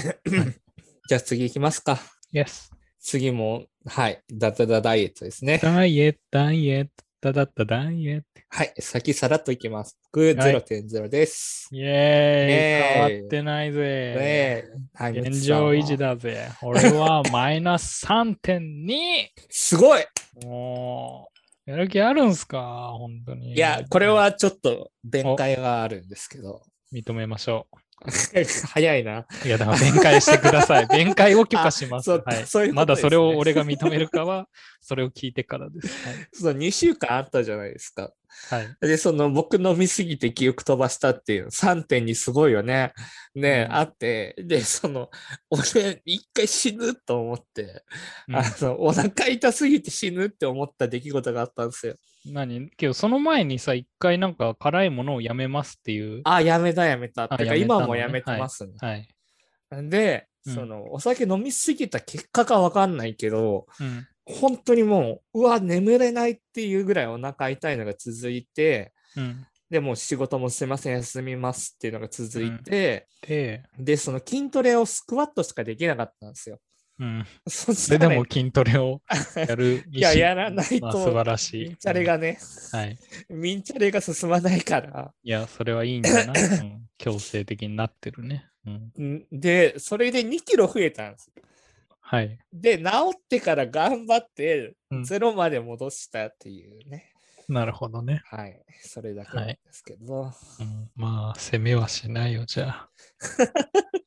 [1.09, 1.99] じゃあ次行きますか。
[2.33, 2.71] Yes.
[2.99, 4.21] 次も、はい。
[4.31, 5.59] ダダダダイエットですね。
[5.61, 6.91] ダイエット、ダイエット、
[7.27, 8.21] ダダッタダイエ。
[8.49, 8.73] はい。
[8.79, 9.97] 先さらっといきます。
[10.13, 11.67] 僕はい0.0です。
[11.73, 13.79] イェーイ、イエーイ変わってないぜ。
[13.81, 14.63] ね
[14.93, 15.19] はい。
[15.19, 15.97] 現状維持。
[15.97, 16.47] だぜ。
[16.61, 19.27] 俺はマイナス3.2。
[19.49, 20.05] すごい
[20.45, 21.27] も
[21.67, 22.93] う、やる気あるんすか？
[22.97, 23.55] 本当に。
[23.55, 26.61] いや、これはちょっと弁解があるんですけど。
[26.93, 27.67] 認めましょ
[28.67, 29.25] 早いな。
[29.43, 29.47] う。
[29.47, 30.87] いや、だから弁解してください。
[30.91, 32.11] 弁解を許可します。
[32.11, 34.47] はいそういうことまだそれを俺が認めるかは、
[34.81, 35.89] それを聞いてからです。
[36.33, 38.13] その2週間あったじゃないですか。
[38.49, 38.65] はい。
[38.65, 42.93] はい、で、その僕飲みすぎて記憶飛ばしたっていう3.2すごいよね。
[43.33, 45.09] ね、うんあって、で、その、
[45.49, 47.83] 俺、一回死ぬと思って、
[48.27, 51.95] うんあの、お腹痛すぎて死ぬって思った出来事があったんですよ。
[52.31, 52.69] 何？
[52.71, 56.21] けど、その前にさ、一回なんか辛いものをやめますっていう。
[56.25, 57.27] あ、やめたやめた。
[57.29, 58.73] てか今もやめてますね。
[58.79, 59.07] はい。
[59.89, 64.07] で、うんその、お酒飲みすぎた結果かわかんないけど、うん。
[64.25, 69.45] 本当にもう、うわ、眠れないっていうぐらいお腹痛いのが続いて、うん。
[69.69, 76.59] でもう仕事もすいません、休みますっていうのが続いて、で、で、その筋トレをスクワットしかできなかったんですよ。
[76.99, 77.25] うん。
[77.47, 79.01] そねそれでも筋トレを
[79.35, 81.65] やる意 いや思やらないとまあ素晴らしい。
[81.65, 82.39] ミンチャレがね、
[82.73, 82.79] うん。
[82.79, 82.97] はい。
[83.29, 85.13] ミンチャレが進まないから。
[85.23, 88.47] いや、それはいいんじゃない、 うん、強制的になってるね。
[88.65, 89.17] うん。
[89.19, 91.31] んで、それで2キロ増えたんです。
[91.99, 92.39] はい。
[92.51, 92.83] で、治
[93.15, 97.13] ってから頑張ってうん、ゼロまで戻したっていうね。
[97.49, 98.21] なるほどね。
[98.25, 98.61] はい。
[98.81, 100.23] それだけなんですけど。
[100.23, 102.89] うん、まあ、責めはしないよ、じゃあ。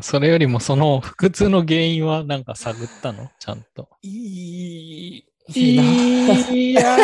[0.00, 3.30] それよりも、その腹痛の原因はなんか探ったの？
[3.38, 3.88] ちゃんと。
[4.02, 5.82] いい、いいな。
[6.50, 6.96] いや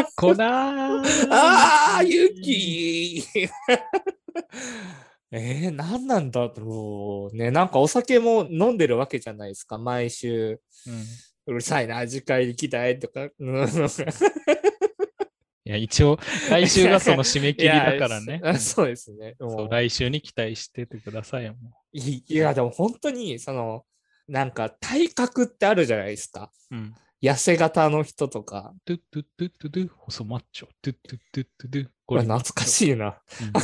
[0.00, 1.28] ー、こなー。
[1.30, 3.24] ああ、ユキ
[5.30, 7.50] えー、何なんだろうね。
[7.50, 10.60] なんかお酒も飲んでるわけじゃないですか、毎週。
[10.86, 11.04] うん
[11.44, 13.28] うるさいな、次回行きたいとか。
[15.72, 16.18] や、一応、
[16.50, 18.40] 来週がその締め切りだからね。
[18.58, 19.34] そうですね。
[19.38, 21.54] そう来週に期待しててくださいよ。
[21.54, 23.84] もいいや、でも本当に、その、
[24.28, 26.50] なんか体格ってあるじゃないですか。
[26.70, 26.94] ううん。
[27.22, 28.74] 痩せ型の人とか。
[28.84, 30.68] トゥットゥットゥットゥドゥ、細マッチョ。
[30.82, 31.88] トゥットゥットゥットゥドゥ。
[32.04, 33.22] これ懐かしいな。
[33.40, 33.52] うん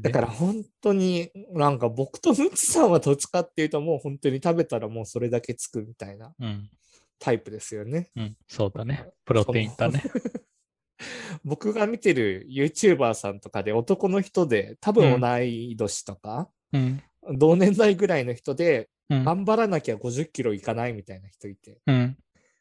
[0.00, 6.70] だから本当になんか僕とムツさんはどっちかっていうともう本当に食べたらもうそれだけつくみたいなうん。
[7.18, 8.10] タイプですよね。
[8.16, 8.36] うん。
[8.46, 9.08] そうだね。
[9.24, 10.02] プロテインだね。
[11.44, 17.02] 僕が見てる YouTuber さんとかで男の人で多分同い年とか、うん。
[17.38, 19.24] 同年代ぐらいの人でうん。
[19.24, 22.18] 頑張らなきゃ50キロいかないみたいな人いて、うん。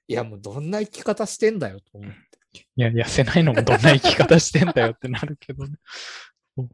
[0.08, 2.18] いやもうどんな生き方してんだよと思って。
[2.76, 5.76] いや、痩せないのもどんな生き方してんだよってなるけどね。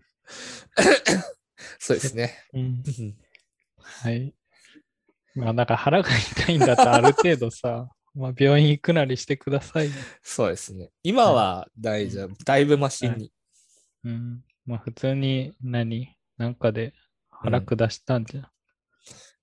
[1.79, 2.37] そうですね。
[3.79, 4.33] はい。
[5.35, 9.93] まあ、だから腹が痛いんだったらある程度さ、 まあ、病院行くなりしてくださいよ。
[10.21, 10.91] そうですね。
[11.01, 12.35] 今は大丈夫。
[12.45, 13.31] だいぶマシに。
[14.03, 14.43] うん。
[14.65, 16.15] まあ、普通に何？
[16.37, 16.93] なんかで
[17.31, 18.47] 腹下したんじゃん。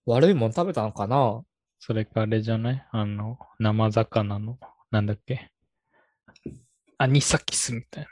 [0.07, 1.43] 悪いもん食べたのかな？
[1.81, 2.87] それかあれじゃない？
[2.93, 4.59] あの、生魚の、
[4.91, 5.51] なんだっけ？
[6.99, 8.07] アニサキスみたい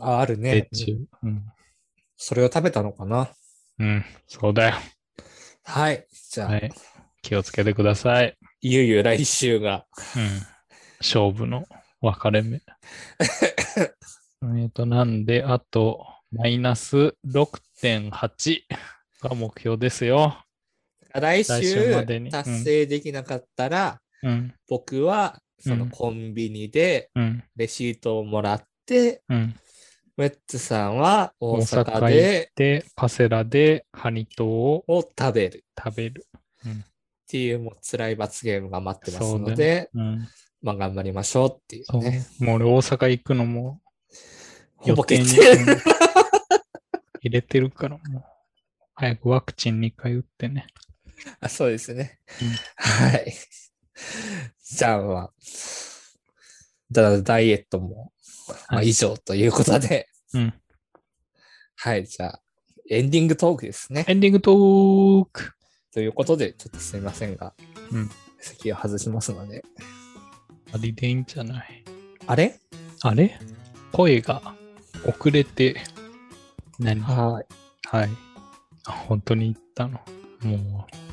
[0.00, 0.44] あ、あるな。
[0.44, 0.68] ね。
[0.72, 0.96] 中。
[1.22, 1.46] うん。
[2.16, 3.30] それを食べたのかな？
[3.78, 4.04] うん。
[4.26, 4.76] そうだよ。
[5.66, 6.06] はい。
[6.30, 6.72] じゃあ、はい。
[7.22, 8.38] 気をつけてください。
[8.60, 9.84] いよいよ来週が。
[10.16, 10.40] うん。
[11.00, 11.66] 勝負の
[12.00, 12.62] 分かれ目。
[14.62, 18.60] えっと、なんで、あと、マイナス6.8
[19.22, 20.40] が目標ですよ。
[21.12, 24.54] 来来週週までに達成できなかったら、うん。
[24.68, 27.44] 僕はそうんのコンビニでうん。
[27.56, 29.56] レシートをもらって、うん。
[30.18, 36.26] ウェッツさんは大大阪でて、パセラでハニトをを食べる食べる。
[37.26, 40.28] っていうもう辛い罰ゲームが待ってますので、うん。
[40.62, 42.02] まあ頑張りましょうっていうそう。
[42.02, 42.24] ね。
[42.38, 43.80] もう俺大阪行くのも
[44.76, 45.82] ほぼ決予定
[47.20, 48.24] 入れてるからもう。
[48.94, 50.66] 早くワクチン2回打ってね。
[51.40, 52.18] あそうですね。
[52.40, 53.34] うんはい。
[54.62, 55.32] じゃあまあ、
[56.90, 58.12] だダイエットも、
[58.48, 60.54] まあ、はい以上ということで、うん。
[61.76, 62.42] はい、じゃあ、
[62.88, 64.04] エンディングトークですね。
[64.08, 65.52] エンディングトーク。
[65.92, 67.54] ということで、ちょっとすみませんが、
[67.90, 68.10] うん。
[68.38, 69.64] 席を外しますので。
[70.72, 71.84] ありでいいんじゃない
[72.26, 72.60] あれ？
[73.02, 73.38] あれ？
[73.92, 74.42] 声が
[75.06, 75.76] 遅れて、
[76.78, 77.00] 何？
[77.00, 77.46] はい。
[77.86, 78.08] はい。
[78.84, 80.00] あ本当に言ったの？
[80.42, 81.05] もう。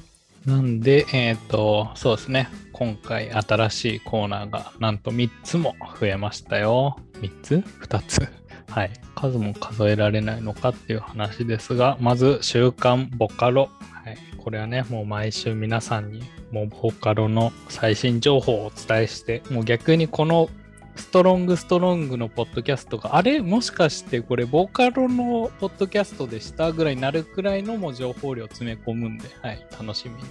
[0.46, 2.50] なんで、えっ、と、そうですね。
[2.74, 6.98] 今回新しいコーナーがなんと3つも増えましたよ。
[7.22, 8.28] 3つ ?2 つ？
[8.70, 8.92] はい。
[9.16, 13.70] 数も数えられないのかっていう話ですが、まず、週刊ボカロ。
[14.04, 14.18] はい。
[14.38, 20.50] これはね、もう毎週皆さんに、もうボカロの最新情報をお伝えして、もう逆にこの
[20.96, 30.24] ストロングストロングのポッドキャストがあれもしかしてこれボカロのポッドキャストでしたぐらいになるくらいのも情報量詰め込むんで、はい、楽しみに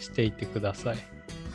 [0.00, 0.98] していてください。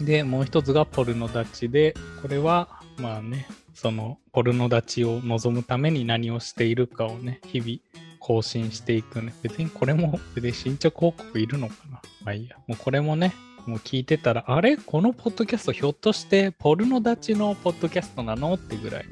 [0.01, 9.34] で、もう一つがポルノダチで、これはまあね、そのポルノダチを望むために何をしているかをね、日々更新していくね。
[9.41, 12.58] 別にこれも別に進捗報告いるのかなまあいいや。
[12.68, 13.34] もうこれもね、
[13.66, 14.78] もう聞いてたら、あれ？
[14.78, 18.53] このポッドキャストひょっとしてポルノダチのポッドキャストなの？
[18.53, 19.05] ってぐらい、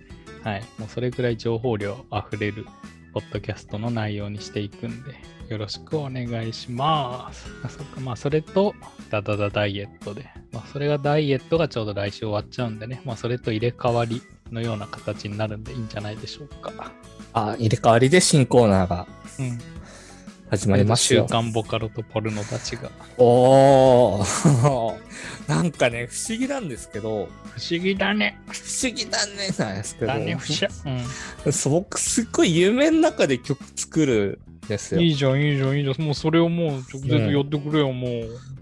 [0.43, 2.65] はい、もうそれぐらい情報量あふれる
[3.13, 5.15] ポッドキャストの内容にしていくんで、
[5.49, 7.47] よろしくお願いします。
[7.63, 8.73] あ そっか、まあそれと、
[9.09, 16.91] ダダダダイエットで、まあそれがダイエットがちょうど来週終わっちゃうんでね、まあそれと入れ替わりのような形になるんでいいんじゃないでしょうか。
[17.33, 19.07] あ、入れ替わりで新コーナーが
[19.39, 19.59] うん。
[20.53, 21.25] 始まります週よ。
[21.25, 22.91] 刊ボカロとポルノたちが。
[23.17, 24.97] おー。
[25.49, 28.37] なんかね、不思議なんですけど、不思議だね。
[28.45, 30.59] 不思議だね、なんですけど、だね、不思
[31.47, 31.51] 議。
[31.51, 35.01] そ う僕すっごい夢の中で曲作るんですうん。
[35.01, 35.07] よ。
[35.07, 36.01] いいじゃん、いいじゃん、いいじゃん。
[36.05, 38.11] もうそれをもう直接やってくれよ、もう。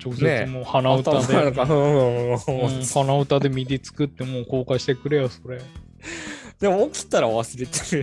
[0.02, 1.18] 直接ねもう鼻歌で。
[1.18, 5.60] 頭なんかうんうん鼻歌で MIDI 作ってもう公開してくれよ、それ。
[6.62, 7.96] でも起きたら忘れて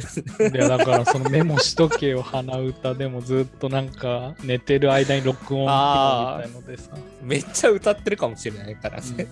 [0.49, 0.59] る。
[0.59, 6.91] いや、だからそのメモしとけよ、鼻歌でもずっとなんか寝てる間に録音みたいのでさ。
[7.23, 9.29] めっちゃ歌ってるかもしれないからうんね。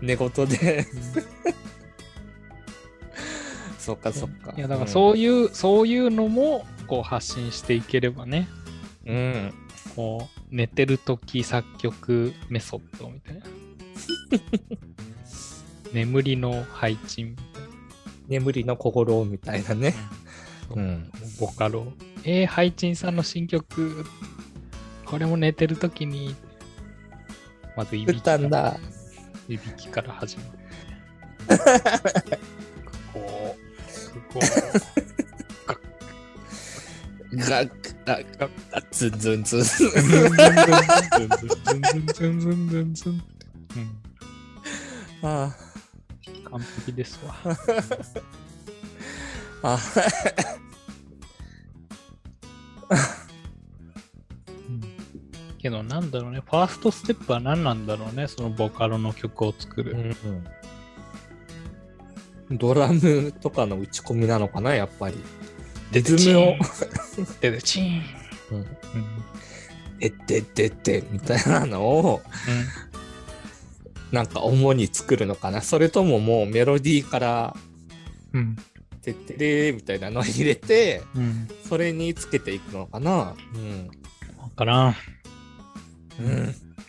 [0.00, 0.84] 寝言で。
[1.16, 1.24] うん
[3.78, 4.52] そっかそっか。
[4.56, 8.48] いや、だからそういう、そういうのもこう発信していければね、
[9.06, 9.16] うん。
[9.16, 9.54] うん。
[9.94, 13.42] こう寝てる時作曲メソッドみたいな。
[15.94, 17.65] 眠りの配置みたい
[18.28, 19.94] 眠りの心みたいなね。
[20.74, 20.82] な。
[20.82, 21.10] うん。
[21.38, 21.92] ボカロ。
[22.24, 24.04] えー、ハイチンさんの新曲、
[25.04, 26.34] これも寝てる時に、
[27.76, 28.78] まずいびき歌んだ。
[29.48, 30.50] いびきから始まる。
[33.12, 33.56] こ
[34.16, 34.40] う、こ
[37.32, 37.70] う、が、が、
[38.04, 39.62] が、が、ズンズンズン。
[39.62, 40.32] ズンズンズンズン
[41.86, 43.12] ズンズンズンズンズンズン。
[45.22, 45.54] うん、あ
[46.50, 47.34] 完璧ですわ。
[49.62, 49.78] あ。
[52.88, 52.96] あ
[54.68, 54.80] うん
[55.58, 60.16] けどなんだろうね、ファーストステップは何なんだろうね、そのボカロの曲を作る。
[62.50, 62.58] うん。
[62.58, 65.16] ドラムとかの打ち込みなのかな、やっぱり。
[65.92, 66.56] リズムを。
[67.40, 68.02] ででチーン。
[68.52, 68.58] うん。
[68.58, 68.66] うん
[69.98, 72.22] でってってってみたいなのを、
[74.12, 75.62] なんか主に作るのかな？
[75.62, 77.56] それとももうメロディーから、
[78.32, 78.56] うん。
[79.02, 81.48] てってれーみたいなのを入れて、うん。
[81.68, 83.34] それにつけていくのかな？
[83.54, 83.88] うん。
[84.40, 84.94] わからん。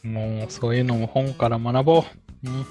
[0.04, 0.14] うん。
[0.14, 2.04] もうそういうのも本から学ぼう。
[2.48, 2.66] うん。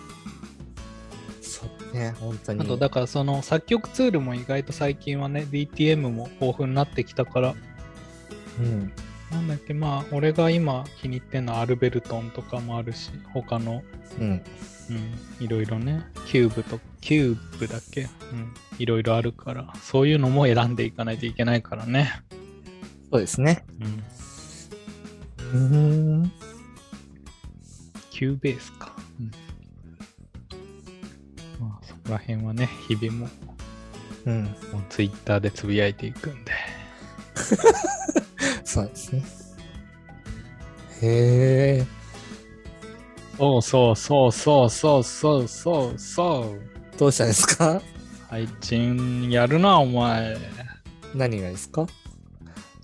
[1.43, 2.61] そうね、本当に。
[2.61, 7.55] あとだからその作曲ツールも意外と最近はね DTM も豊富になってきたから
[8.59, 8.93] うん。
[9.37, 13.83] なんだっけまあ俺が今気に入ってんのはアルベルトンとかもあるし他の
[14.19, 14.43] うん。
[14.89, 18.03] うんいろいろねキューブとキューブだっけ？
[18.03, 22.13] うんいろいろあるからそういうのも選んでいかないといけないからね
[23.11, 23.65] そうですね。
[23.81, 24.03] うん
[25.53, 25.59] う
[26.25, 26.33] ん。
[28.11, 28.97] キューベースか。
[29.21, 29.31] うん。
[31.61, 33.29] まあ、そこら辺はね、日々も、
[34.25, 34.45] うん。
[34.45, 34.55] もう
[34.89, 36.53] ツイッターでつぶやいていくんで。
[38.65, 39.23] そうですね。
[41.03, 41.87] へえ。
[43.39, 46.99] そうそうそうそうそうそうそうそう。
[46.99, 47.81] どうしたんですか？
[48.29, 50.37] 配信やるな、お前。
[51.15, 51.87] 何がですか？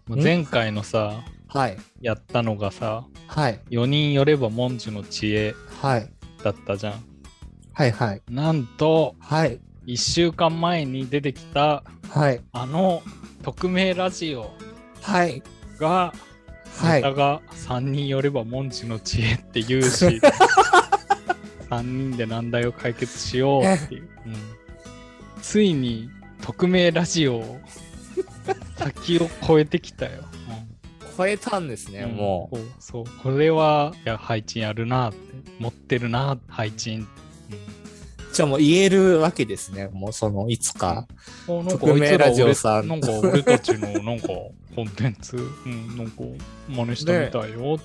[0.08, 1.78] 前回のさ、はい。
[2.00, 3.60] やったのがさ、はい。
[3.70, 6.12] 4人寄れば文殊の知恵はい。
[6.44, 7.04] だったじゃん。
[7.72, 7.90] はい。
[7.92, 8.22] はい。
[8.30, 9.58] なんと、はい。
[9.86, 12.40] 1週間前に出てきた、はい。
[12.52, 13.02] あの、
[13.42, 14.52] 匿名ラジオ
[15.00, 15.42] はい。
[15.78, 16.12] が、
[16.78, 16.94] はい。
[16.94, 20.20] ネタが3人寄れば文殊の知恵って言うし、
[21.70, 24.08] 3人で難題を解決しようっていう。
[24.26, 24.34] うん
[25.42, 26.08] ついに
[26.40, 27.60] 匿名ラジオを
[28.76, 30.22] 先を超えてきたよ。
[31.16, 32.56] 超えたんですね、うんもう。
[32.78, 35.18] そうこれは、いや、配信やるなって、
[35.58, 37.06] 持ってるな、配信。
[38.32, 39.88] じゃあもう言えるわけですね。
[39.92, 41.06] もうその、いつか。
[41.48, 44.28] うん、なんか匿名ラジオさんなんか俺たちのなんか
[44.74, 46.22] コンテンツ、うん、なんか
[46.68, 47.78] 真似したみたいよ。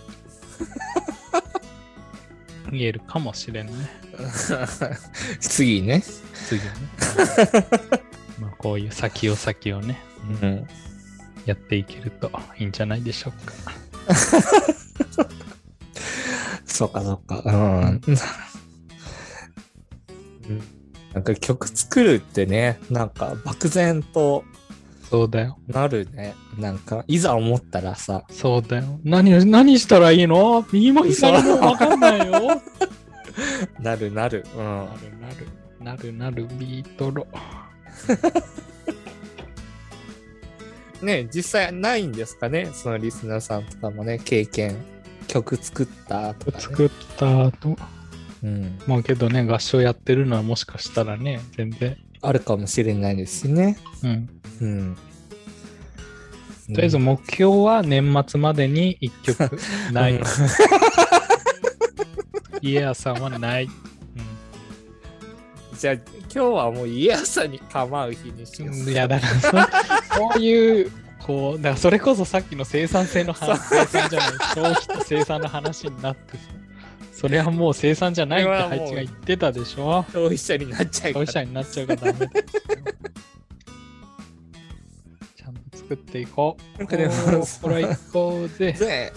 [2.71, 3.73] 言えるかもしれない。
[5.39, 6.01] 次ね。
[6.47, 6.69] 次ね。
[8.39, 9.99] まあこういう先を先をね、
[10.41, 10.67] うん。
[11.45, 13.53] やっていけるといいんじゃないでしょうか。
[16.65, 17.41] そうか、そうか。
[17.45, 17.51] う
[17.95, 18.01] ん。
[21.13, 24.43] なんか曲作るってね、なんか漠然と
[25.09, 25.57] そうだよ。
[25.67, 26.35] なるね。
[26.59, 28.99] なんか、いざ思ったらさ、そうだよ。
[29.05, 30.65] 何を、何したらいいの？
[30.73, 32.61] 今更もわかんないよ。
[33.79, 34.45] なるなる。
[34.55, 34.63] うん。
[34.65, 34.91] なる
[35.21, 35.47] なる、
[35.79, 37.25] なるなるビートロ。
[41.01, 42.69] ね、実際ないんですかね？
[42.73, 44.75] そのリスナーさんとかもね、経験。
[45.27, 46.63] 曲作ったとか、ね。
[46.63, 47.77] 作った後。
[48.43, 48.79] うん。
[48.87, 51.97] まあけどね、合唱やってるのはもしかしたらね、全然。
[52.21, 53.77] あるかもしれないですしね。
[54.03, 54.29] うん。
[54.61, 54.97] うん。
[56.67, 59.57] とりあえず目標は年末までに1曲
[59.91, 60.15] ない。
[60.15, 60.23] うん
[62.61, 63.65] イエアさんはない。
[63.65, 63.71] うん
[65.77, 68.91] じゃあ、今日はもう家朝に構う日にしよう。
[68.91, 69.49] いや、だからそ、
[70.15, 76.43] そういう、こう、だからそれこそさっきの生産性の話、生産じゃない、消費と生産の話になってさ、
[77.17, 80.05] それはもう生産じゃないって配置が言ってたでしょ。
[80.11, 81.25] 消費者になっちゃうから。
[81.25, 82.43] 消費者になっちゃうからダメですよ。
[85.35, 86.77] ちゃんと作っていこう。
[86.77, 88.71] なんかでもおーほら行こうぜ。
[88.73, 89.13] で、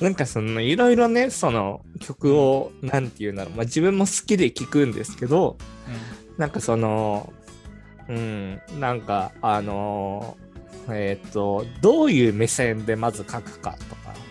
[0.00, 5.58] なんかそのいろいろね、その曲を、なんていうんだろう、まあ自分も好きで聴くんですけど、
[6.38, 7.30] なんかその、
[8.08, 10.38] うん、なんかあの
[10.88, 14.25] えっ、と、どういう目線でまず書くかとか、うん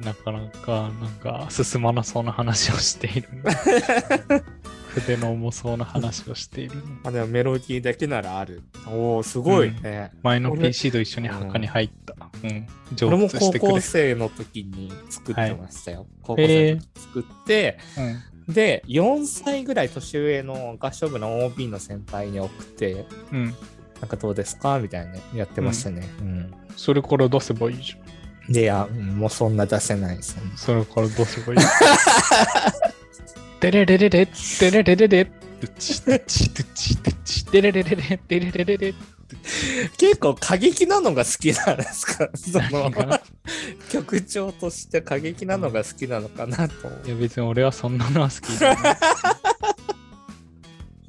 [0.00, 3.28] なかなか、なんか、進まなそうな話をしている。
[4.94, 6.76] 筆の重そうな話をしている。
[7.02, 8.62] まあでもメロディーだけならある。
[8.86, 10.10] おおすごいね。
[10.22, 12.14] 前の俺 PC と一緒に墓に入った。
[12.42, 12.66] うん。
[12.94, 13.80] 上俺も高手してくれ校。
[13.80, 16.06] 生の時に作ってましたよ。
[16.22, 17.78] 高校へー生の時作って、
[18.46, 18.54] うん。
[18.54, 23.44] で、4歳ぐらい年上の合唱部の OB の先輩に送って、うん。
[24.00, 24.78] なんかどうですか？
[24.78, 26.06] みたいなね、やってましたね。
[26.20, 26.52] うん。
[26.76, 28.11] それから出せばいいじゃん。
[28.48, 30.36] で、いや、うんもうそんな出せないです。
[30.56, 31.58] それから出せばいい？
[33.60, 34.28] デレレレレ、
[34.60, 38.94] デレレレレ、ドゥチドゥチドゥチドゥチ、デレレレレ、デレレレレ。
[39.96, 42.28] 結構過激なのが好きなんです か？
[42.36, 42.90] その
[43.90, 46.74] 曲調として過激なのが好きなのかなと
[47.06, 48.96] いや別に俺はそんなのは好きじゃない。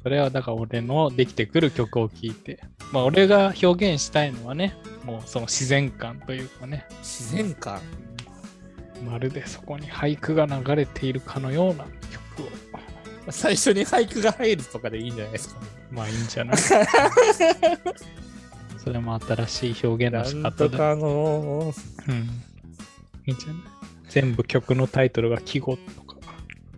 [0.02, 2.60] それはだから俺のできてくる曲を聴いて。
[2.92, 7.80] まあ俺が表現したいのはね、もうその自然感というかね、自然感？
[9.04, 11.84] まるでそこに俳句が流れているかのような
[12.36, 12.50] 曲を。
[13.30, 15.60] 最初に俳句が入るとかでいいんじゃないですか？
[15.90, 16.56] まあいいんじゃない？
[18.78, 20.70] それも新しい表現の仕なん方だ。
[20.70, 21.72] とかの
[22.08, 22.14] うん。
[23.26, 23.56] いいんじゃない？
[24.08, 26.16] 全部曲のタイトルが季語とか。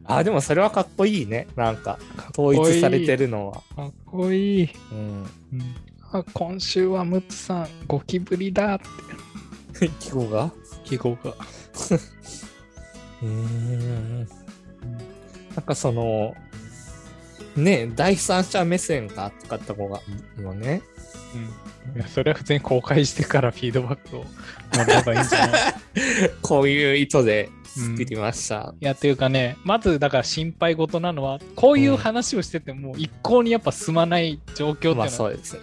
[0.04, 1.48] あ、でもそれはかっこいいね。
[1.56, 1.98] なんか、
[2.36, 3.54] 統一されてるのは。
[3.74, 4.70] かっこいい。
[4.92, 4.98] うん。
[4.98, 5.26] うん、
[6.18, 8.78] あ今週はムツさん、ゴキブリだっ
[9.78, 9.88] て。
[10.00, 10.52] 記号が？
[10.84, 11.30] 季語が。
[13.22, 14.20] うーん。
[14.20, 14.28] なん
[15.64, 16.34] かその、
[17.56, 19.98] ね第三者目線がとかった方が
[20.36, 20.82] いいのね。
[21.94, 22.00] うん。
[22.00, 24.28] いや、それは普通に公開してからフィードバックをも
[24.86, 25.74] らえばいいんじゃない？
[26.42, 27.48] こういう意図で
[27.80, 28.74] 作りました。
[28.80, 35.60] いや、っていうかね、まずだから心配事なのは、こういう話をしてても一向にやっぱ進まない状況っていうのは、まあそうですね。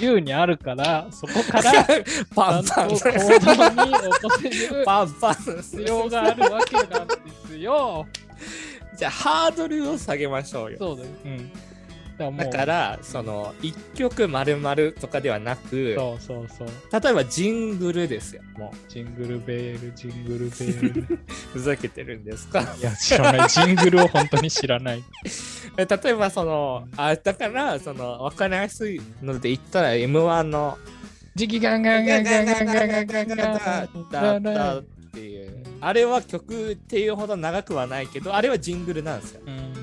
[0.00, 1.72] 優にあるから、そこから、
[2.34, 7.14] パンパン行動に起こせるパンパン必要があるわけなんで
[7.46, 8.06] すよ。
[8.96, 10.78] じゃあハードルを下げましょうよ。
[10.78, 11.08] そうだよ。
[11.24, 11.50] うん。
[12.18, 16.68] だからその、一曲丸々とかではなく、そうそうそう。
[17.02, 18.42] 例えばジングルですよ。
[18.56, 21.14] もジングルベール、ジングルベール。
[21.14, 21.18] う、
[21.54, 22.60] ふざけてるんですか？
[22.78, 23.48] いや、知らない。
[23.48, 25.02] ジングルを本当に知らない。
[25.78, 30.76] え例えば、その、あ、だから、その、わかりやすいので言ったら、M1 の、
[31.36, 34.82] ジギガンガンガンガンガンガンガンガンガンガンだだっ
[35.14, 39.42] ていう、あれは曲っていうほど長くはないけど、あれはジングルなんですよ。
[39.46, 39.77] うん。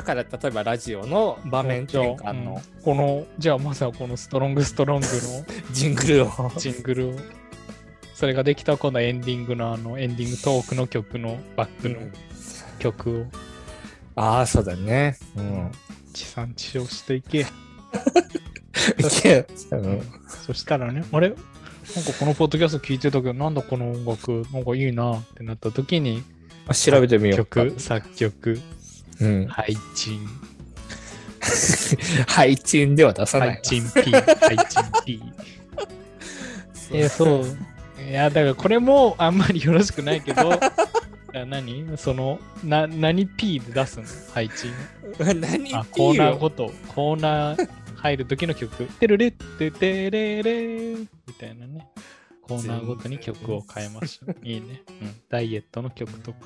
[0.00, 0.06] うん。
[0.06, 5.12] だから、例えばラジオの場面転換うんのこの、じゃあまさこのストロングストロングの
[5.72, 6.52] ジングルを。
[6.56, 7.14] ジングルを、
[8.14, 11.96] それができた今度はエンディングのあのエンディングトークの曲のバックの
[12.78, 13.26] 曲を
[14.16, 15.16] ああ、そうだね。
[15.36, 15.70] うん。
[16.12, 17.40] 地産地消していけ。
[18.98, 21.28] いけうんそしたらね、あれ？
[21.30, 26.22] なんかこのポッドキャスト聞いてたけど、なんだこの音楽、なんかいいなってなった時に、
[26.68, 27.64] あ調べてみようか。
[27.64, 28.60] 曲、作曲、
[29.20, 29.46] うん。
[29.46, 30.26] 配信、
[32.26, 33.64] 配信では出さない配。
[33.64, 35.22] 信 P、配信 P。
[36.96, 37.44] いや、そう。
[38.08, 40.58] いや、だからこれもあんまりよろしくないけど、
[41.32, 41.96] 何？
[41.96, 44.06] その、な、何 P で出すの？
[44.32, 44.72] 配信。
[45.40, 46.38] 何あ、ってコーナーよ。
[46.38, 48.84] ごと、コーナー入る時の曲。
[48.84, 51.06] てるれっててれれみ
[51.38, 51.86] たいなね。
[52.42, 54.36] コーナーごとに曲を変えましょう。
[54.42, 54.82] いいね。
[55.02, 55.14] うん。
[55.28, 56.38] ダイエットの曲とか。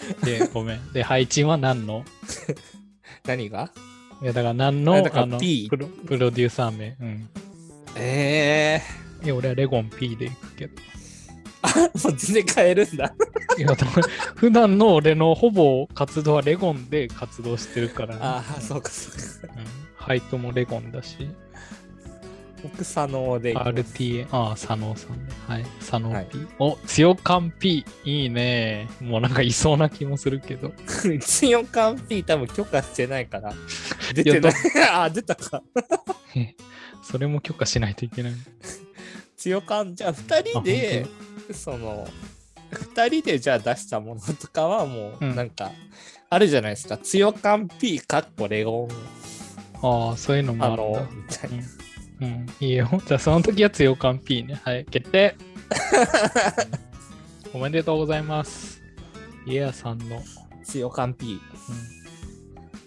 [0.24, 0.92] で、ごめん。
[0.92, 2.04] で、配信は何の？
[3.26, 3.70] 何が？
[4.22, 6.96] いや、だから何の、あだからあの P プロ、プロデューサー名。
[7.00, 7.28] うん。
[7.96, 8.82] え
[9.24, 10.74] いや、俺はレゴン P でいくけど。
[11.62, 13.14] ー、もう全然変えるんだ。
[13.58, 18.20] いや、だから普段の俺のほぼ活動はレゴンで活動してるから、ね。
[18.22, 19.10] ああ、そうかそ
[19.44, 19.54] うか。
[19.56, 19.64] うん。
[19.96, 21.28] ハイトもレゴンだし。
[22.62, 25.32] 僕、佐野で RTA、ああ、佐野さんね。
[25.46, 25.64] はい。
[25.80, 26.14] 佐野 P。
[26.14, 26.26] はい
[26.58, 27.84] お、強感 P。
[28.04, 28.88] いいね。
[29.00, 30.72] もうなんかいそうな気もするけど。
[31.20, 33.52] 強感 P 多分許可してないから。
[34.14, 34.52] 出てない。
[34.92, 35.62] あ、出たか。
[37.02, 38.32] それも許可しないといけない。
[39.36, 41.06] 強感、じゃあ2人で、
[41.52, 42.06] その、
[42.72, 45.70] 2人でじゃあ出したものとかはもう、うんなんか、
[46.28, 46.98] あるじゃないですか。
[46.98, 48.88] 強感 P かっこレゴン。
[49.80, 51.62] ああ、そういうのもああるんだの、みたいな。
[52.20, 52.88] うん、うん、いいよ。
[53.06, 54.60] じゃあその時は強感 P ね。
[54.64, 55.36] はい、決定。
[57.52, 58.82] おめでとうございます。
[59.46, 60.22] イエアさんの。
[60.64, 61.32] 強感 P。
[61.32, 61.40] うん、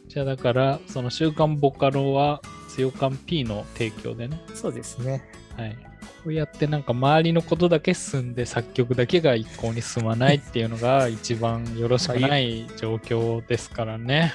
[0.07, 2.41] じゃあだから、その週刊ボカロは
[2.75, 4.39] 強感 P の提供でね。
[4.53, 5.23] そうですね。
[5.57, 5.75] はい。
[6.23, 14.33] こうやってなんか周りのことだけ進んで作曲だけが一向に進まないっていうのが一番よろしくない状況ですからね。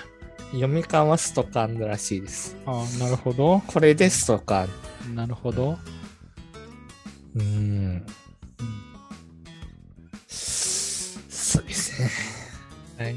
[0.52, 2.56] 読み感はストカンドらしいです。
[2.66, 3.62] ああ、なるほど。
[3.66, 5.14] これでストカン。
[5.14, 5.78] なるほど。
[7.34, 7.42] うん。
[7.42, 8.06] うん
[10.28, 12.10] そうですね。
[12.98, 13.16] はい。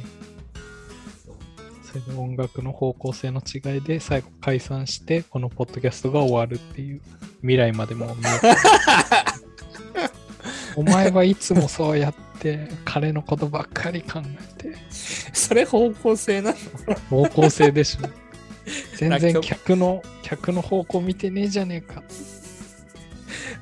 [1.84, 7.02] それで音楽の方向性の違いで最後解散してこのポッドキャストが終わるっていう
[7.42, 8.16] 未来までも
[10.76, 12.29] お前はいつもそうやって
[12.86, 14.76] 彼のことばっかり考えて。
[14.90, 16.54] それ方向性な
[17.12, 17.24] の？
[17.24, 18.10] 方向性でしょ。
[18.98, 22.04] 全然客の客の方向見てねえじゃねえか。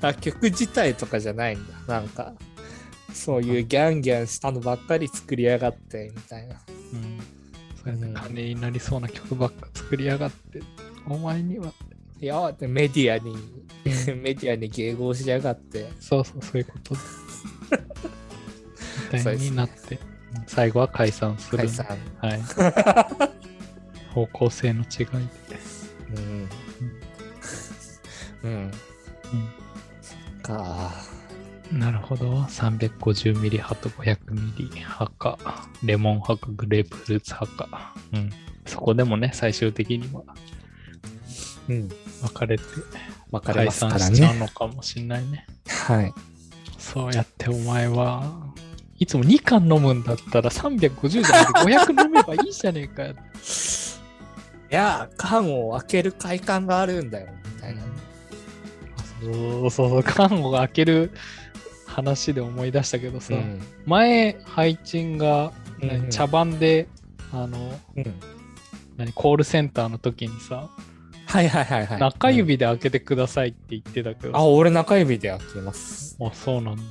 [0.02, 2.00] あ曲自体とかじゃないんだ。
[2.00, 2.34] なんか、
[3.14, 6.56] そういうギャンギャンしたのばっかり作りやがって、みたいな。
[6.94, 7.20] うん。
[7.82, 10.62] それで金になりそうな曲ばっか作りやがって。
[11.08, 11.74] お前には。
[12.20, 13.36] いや、でメディアに、
[14.22, 15.90] メディアに迎合しやがって。
[16.00, 16.94] そうそう、そういうこと。
[16.94, 17.18] です。
[19.14, 20.00] みたいになって、
[20.46, 21.58] 最後は解散する。
[21.58, 21.86] 解散。
[22.20, 22.42] はい。
[24.14, 25.60] 方向性の違いで。
[26.16, 26.50] うん。
[28.44, 28.72] うん。
[30.42, 30.92] か。
[31.72, 32.32] なるほど。
[32.44, 35.38] 350ミリ派と500ミリ派か、
[35.84, 37.94] レモン派か、グレープフルーツ派か。
[38.14, 38.30] うん。
[38.66, 40.24] そこでもね、最終的には
[41.70, 41.90] うん。
[41.90, 42.64] 分かれて
[43.32, 44.40] 分かれ解ますから散しちゃうね。
[44.40, 45.46] のかもしんないね。
[45.68, 46.14] はい。
[46.78, 48.24] そうやってお前は
[49.00, 53.14] いつも2缶飲むんだったら350じゃなくて500飲めばいいじゃねえかよ。
[54.70, 57.82] いや、缶を開ける快感があるんだよ、みたいな。
[59.22, 61.12] そうそうそう、缶を開ける
[61.86, 63.62] 話で思い出したけどさ、うん。
[63.86, 65.52] 前、配信が、
[65.82, 66.88] うんうん茶番で、
[67.32, 68.14] あの、うん。
[68.98, 70.70] 何コールセンターの時にさ、
[71.28, 72.00] はいはいはいはい。
[72.00, 76.18] 中うん指で開けてくださいって言ってたけど、あ、俺中指で開けます。
[76.20, 76.82] あ、そうなんだ。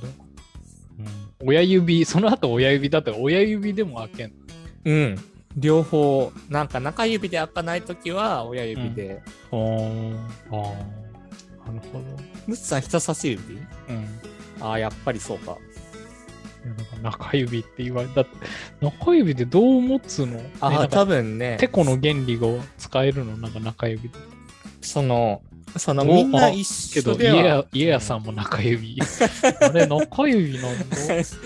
[1.39, 4.35] うん、親指、その後親指だったら親指でも開けんの。
[4.85, 5.15] うん。
[5.55, 9.21] 両方、なんか中指で開かないときは親指で。
[9.51, 10.17] おー
[10.51, 12.03] あなるほど。
[12.45, 13.55] ムツさん人差し指？
[13.55, 13.59] うん。
[13.59, 13.65] い
[14.61, 15.57] ああ、やっぱりそうか。
[16.67, 18.31] や、なんか中指って言われたって、
[18.81, 20.41] 中指でどう持つの？
[20.59, 22.47] ああ、多分ねて、この原理が
[22.77, 23.37] 使えるの？
[23.37, 24.15] なんか中指で。
[24.81, 25.41] その、
[25.75, 28.97] そのおみんなあ一けど、緒では家や家やさんも中指。
[29.61, 30.97] あれ、中指なんだ。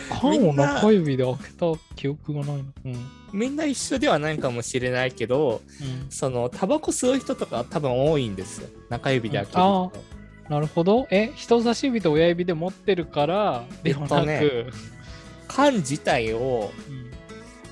[0.10, 2.64] 缶を中指で開けた記憶がないの。
[2.86, 3.08] うん。
[3.34, 8.70] みんな一緒ではないかもしれないけど、うんそのタバコ吸う人とか多分多いんですよ。
[8.90, 9.90] 中指で開けるうん。
[10.50, 11.08] なるほど。
[11.10, 14.66] え、人差し指と親指で持ってるから、でもなく、えっとね
[15.48, 17.12] 缶自体をうん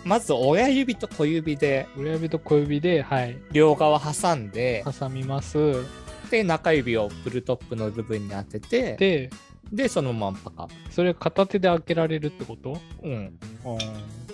[0.05, 5.57] まず親指と小指で親指と小指で、はい、両側挟んで、挟みます。
[6.29, 9.29] で中指をプルトップの部分に当てて、で
[9.71, 10.69] で、そのままパカッ。
[10.89, 12.79] それ片手で開けられるってこと？
[13.03, 13.11] うん。
[13.11, 13.39] うん。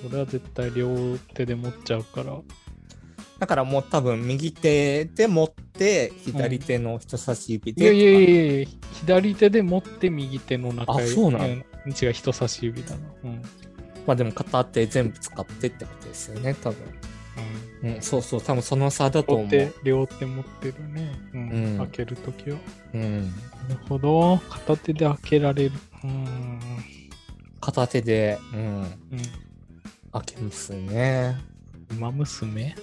[0.07, 2.39] 俺は絶対両手で持っちゃうから。
[3.38, 11.45] だからもう多分右手で持って左手の人差し指で、いやいやいやいや、左手で持って右手の中あそうなの？
[11.47, 12.97] ん違う、人差し指だな。
[13.26, 13.41] うん。
[14.07, 16.77] まあでも片手全部使ってってことですよね、多分。
[17.85, 19.73] うん、そうそう、多分その差だと思う。
[19.83, 21.11] 両手、持ってるね。
[21.33, 21.49] うん。
[21.49, 22.57] うん開けるときは。
[22.93, 23.27] うん。
[23.27, 23.35] なる
[23.87, 24.37] ほど。
[24.49, 25.71] 片手で開けられる。
[26.03, 26.59] うん。
[27.61, 28.87] 片手で、うん、うん。
[30.11, 31.37] 開けますね。
[31.91, 32.75] 馬娘？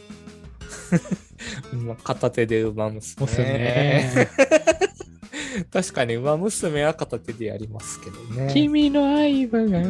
[1.72, 3.26] ま あ片手で馬娘。
[3.26, 4.28] 娘。
[5.72, 8.52] 確かに馬娘は片手でやりますけどね。
[8.52, 9.82] 君の愛はが、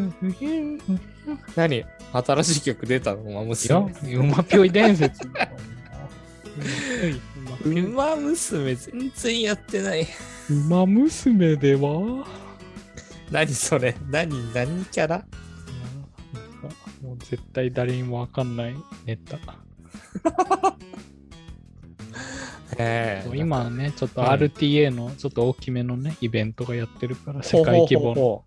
[1.57, 1.85] 何？
[2.13, 3.23] 新しい曲出たの？
[3.23, 3.35] 馬い
[3.69, 4.15] や、娘。
[4.17, 5.27] 馬ぴょい伝説。
[5.27, 5.33] うん
[7.65, 10.07] 馬娘全然やってない。
[10.51, 12.27] 馬娘では？
[13.31, 13.95] 何それ？
[14.11, 14.53] 何？
[14.53, 15.25] 何キャラ？
[17.03, 18.75] もう絶対誰にもわかんない
[19.07, 19.39] ネタ。
[22.79, 28.45] え今はね、ちょっとうん RTA のちょっと大きめのね、イベントがやってるから、世界規模の。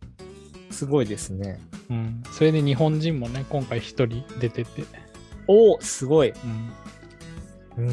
[0.75, 1.59] すごいですね。
[1.89, 2.23] うん。
[2.31, 4.83] それで日本人もね、今回一人出てて、
[5.47, 6.33] おおすごい。
[7.77, 7.85] うん。
[7.85, 7.91] うー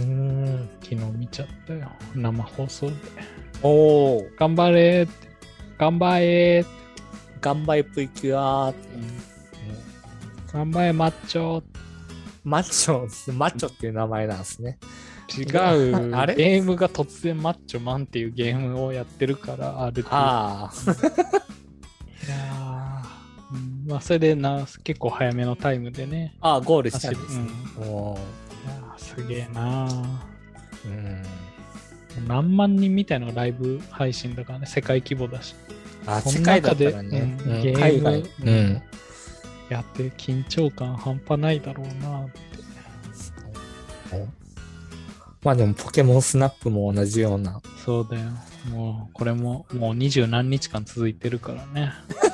[0.65, 0.69] ん。
[0.83, 1.91] 昨日見ちゃったよ。
[2.15, 2.95] 生放送で。
[3.63, 5.29] おお頑張れーって。
[5.79, 6.71] 頑張れーって。
[7.41, 8.89] 頑張れプリキュアーって。
[10.53, 11.63] 頑張れマッチョ
[12.45, 14.79] マッチョ、マッチョっていう名前なんですね。
[15.39, 16.15] 違う。
[16.15, 16.35] あれ？
[16.35, 20.07] ゲームが突然マッチョマンっていうゲームをやってるから、RTA。
[20.11, 20.73] ああ。
[22.25, 22.62] いや
[23.93, 26.35] まあ、それでな、結構早めのタイムでね。
[26.41, 27.45] ああ、ゴールしたですね。
[27.79, 28.21] おーい
[28.67, 30.05] やーすげえなー
[30.87, 32.27] うん。
[32.27, 35.55] 何万人みたいなライブ配信だからね、世界規模だし。
[36.07, 37.37] あ、世界だったらね。
[37.45, 38.21] うんうんゲーム海外。
[38.21, 38.83] ううんん。
[39.69, 42.53] やって緊張感半端ないだろうなって。
[45.43, 47.61] まあでも、ポケモンスナップも同じような。
[47.85, 48.31] そうだよ。
[48.71, 51.93] もう、これももう二十何日間続いてるからね。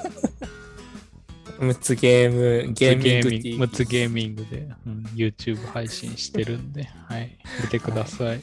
[1.58, 7.36] 6つゲーム、ゲーミングゲーミン TV グ、6つゲーミングで、うん、YouTube 配信してるんで、はい。
[7.62, 8.40] 見てください。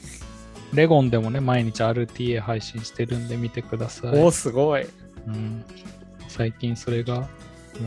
[0.73, 4.17] レゴンでもね、毎日 RTA 配信してるんで見てください。
[4.19, 4.85] おお、すごい。
[5.27, 5.63] うん、
[6.27, 7.27] 最近それが、も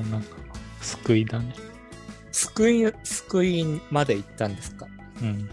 [0.07, 0.37] うなんか、
[0.81, 1.55] 救いだね。
[2.33, 4.87] 救い、救いまで行ったんですか？
[5.21, 5.49] うん。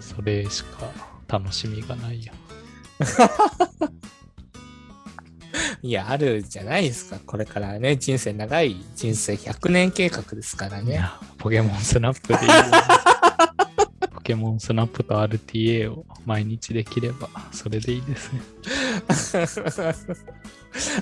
[0.00, 0.90] それしか
[1.28, 2.32] 楽しみがないよ。
[5.82, 7.18] いや、あるじゃないですか。
[7.24, 10.92] これからね、人生長い人生100年計画ですからね。
[10.92, 12.54] いや、ポケモンスナップでいいよ。
[14.14, 18.40] ポケモンスナップと RTA を毎日できれば、それでいいですね。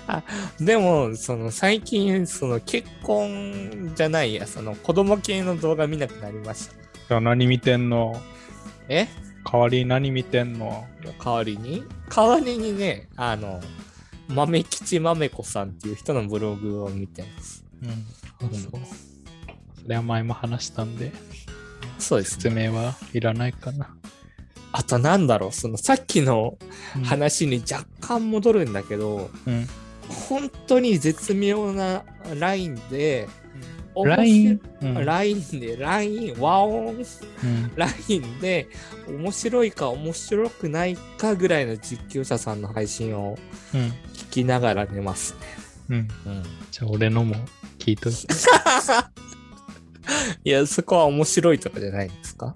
[0.06, 0.22] あ
[0.58, 6.74] でも、その最近、その結婚じゃないや、その子供系の動画見なくなりました。
[7.08, 8.20] じゃあ何見てんの？
[8.88, 9.08] え？
[9.50, 10.86] 代わりに何見てんの？
[11.22, 11.84] 代わりに？
[12.14, 13.60] 代わりにね、あの、
[14.28, 17.64] 豆吉豆子さんっていう人のブログを見てます。
[17.82, 17.90] うん。
[17.90, 17.94] あ
[18.54, 18.70] そう。
[19.82, 21.12] それは前も話したんで、
[21.98, 22.68] そうです説ね。
[22.68, 23.94] 明はいらないかな。
[24.72, 26.58] あとなんだろう、そのさっきの
[26.96, 29.66] うん話に若干戻るんだけど、うん。
[30.28, 32.04] 本当に絶妙な
[32.38, 33.28] ラインで、
[34.04, 34.60] LINE?
[34.82, 38.68] うんラインで、ライン、和音うんラインで、
[39.08, 43.38] 面白いか面白くないかぐらいの実況者さんの配信を
[43.74, 43.80] うん。
[44.14, 45.38] 聞きながら寝ますね。
[45.90, 46.08] うん。
[46.26, 47.34] うん、じゃあ俺のも
[47.78, 48.18] 聞いといて。
[50.44, 52.54] いや、そこは面白いとかじゃないんですか？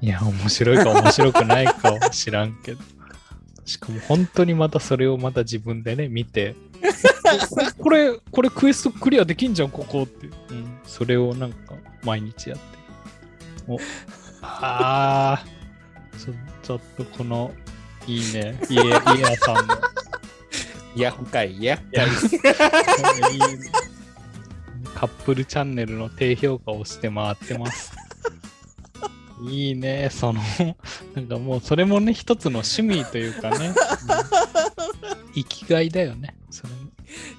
[0.00, 2.80] いや、面白いか面白くないかは知らんけど。
[3.64, 6.54] しかも本当にまたそれをまた自分でね、見て、
[7.78, 10.26] これ、これクエストクリアできんじゃん、ここって。
[10.50, 10.73] うん。
[10.94, 12.64] それをなんか毎日やって。
[13.66, 13.78] お、
[14.42, 15.44] ああ、
[16.62, 17.52] ちょっとこの
[18.06, 18.56] いいね。
[18.70, 19.76] 家、家屋さんの。
[20.94, 22.06] 厄介、厄介。
[23.32, 23.70] いいね
[24.94, 27.92] カップルチャンネルの低評価をして回ってます。
[29.50, 30.40] いいね、その、
[31.16, 33.74] なんかもうそれもね、一つの趣味というかね、うん
[35.34, 36.33] 生きがいだよね。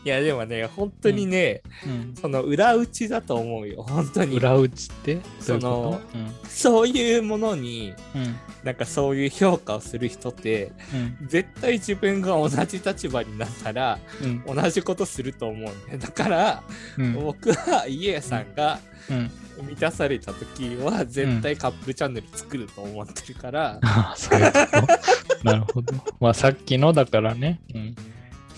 [0.06, 2.14] いや、でもね、本当にね、うん。
[2.16, 4.38] その裏打ちだと思うよ、本当に。
[4.38, 5.20] 裏打ちって？
[5.40, 6.02] そのと？
[6.48, 8.22] そういうものに、うん。
[8.22, 11.28] うんなんかそういう評価をする人って、うん。
[11.28, 14.44] 絶対自分が同じ立場になったら、うん。
[14.56, 16.64] 同じことすると思うんだから、
[16.98, 17.14] うん。
[17.14, 18.80] 僕は家屋さんが
[19.10, 19.32] うん。
[19.68, 25.46] 満たされた時は、絶対カップルチャンネル作ると思ってるから、 ああ、そういうこと？
[25.48, 25.94] なるほど。
[26.20, 27.96] まあさっきのだからね、うん、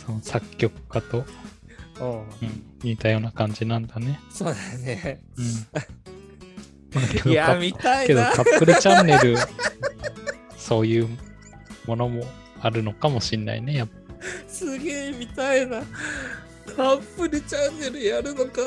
[0.07, 1.25] その作曲家と、
[2.81, 4.21] 似たような感じなんだね。
[4.29, 5.19] そうだよね。
[5.35, 5.41] う
[7.27, 7.31] ん。
[7.31, 8.31] いや、カ見たいけどな。
[8.31, 9.35] カップルチャンネル、
[10.57, 11.09] そういう
[11.85, 12.23] ものも
[12.61, 13.75] あるのかもしんないね。
[13.75, 13.93] やっぱ
[14.47, 15.81] すげえ見たいな。
[16.73, 18.61] カップルチャンネルやるのか。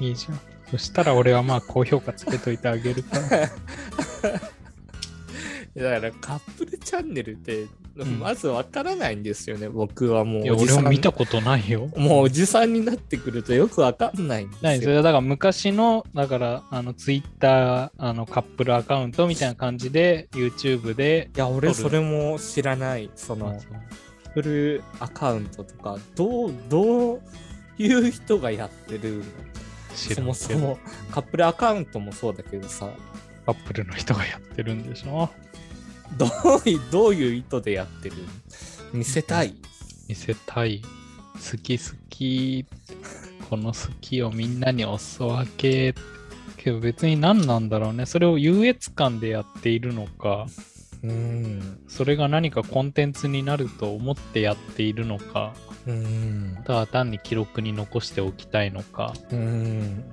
[0.00, 0.40] いいじゃん。
[0.72, 3.28] そしたら俺はまあ高評価つけといてあげるから。
[5.76, 7.68] だからカップルチャンネルって、ん
[8.04, 10.42] まずわからないんですよね、僕はもう。
[10.42, 11.88] 俺も見たことないよ。
[11.96, 14.62] もうおじさんになってくるとよくわかんないんですよ。
[14.62, 23.10] ないそれはだから昔の、だから、あの、ツイッター、あの、カップルアカウントみたいな感じで、YouTube で、いや、俺それも知らない。
[23.14, 23.72] その、まあそう。
[24.34, 27.20] フルアカウントとか、どう、どう
[27.78, 29.24] いう人がやってるの？
[29.94, 30.78] そもそも
[31.10, 32.90] カップルアカウントもそうだけどさ、
[33.46, 35.30] カップルの人がやってるんでしょ？
[36.16, 36.26] ど
[36.64, 38.16] ういどういう意図でやってる？
[38.92, 39.54] 見せたい？
[40.08, 40.82] 見せたい。
[41.34, 42.66] 好き好き。
[43.50, 45.94] この好きをみんなにお裾分け。
[46.56, 48.06] けど別に何なんだろうね。
[48.06, 50.46] それを優越感でやっているのか、
[51.04, 51.78] うん。
[51.86, 55.54] それが何かコンテンツになると思ってやっているのか、
[55.86, 56.58] うん。
[56.64, 59.38] ただ単に記録に残しておきたいのか、うん。
[59.38, 60.04] うん、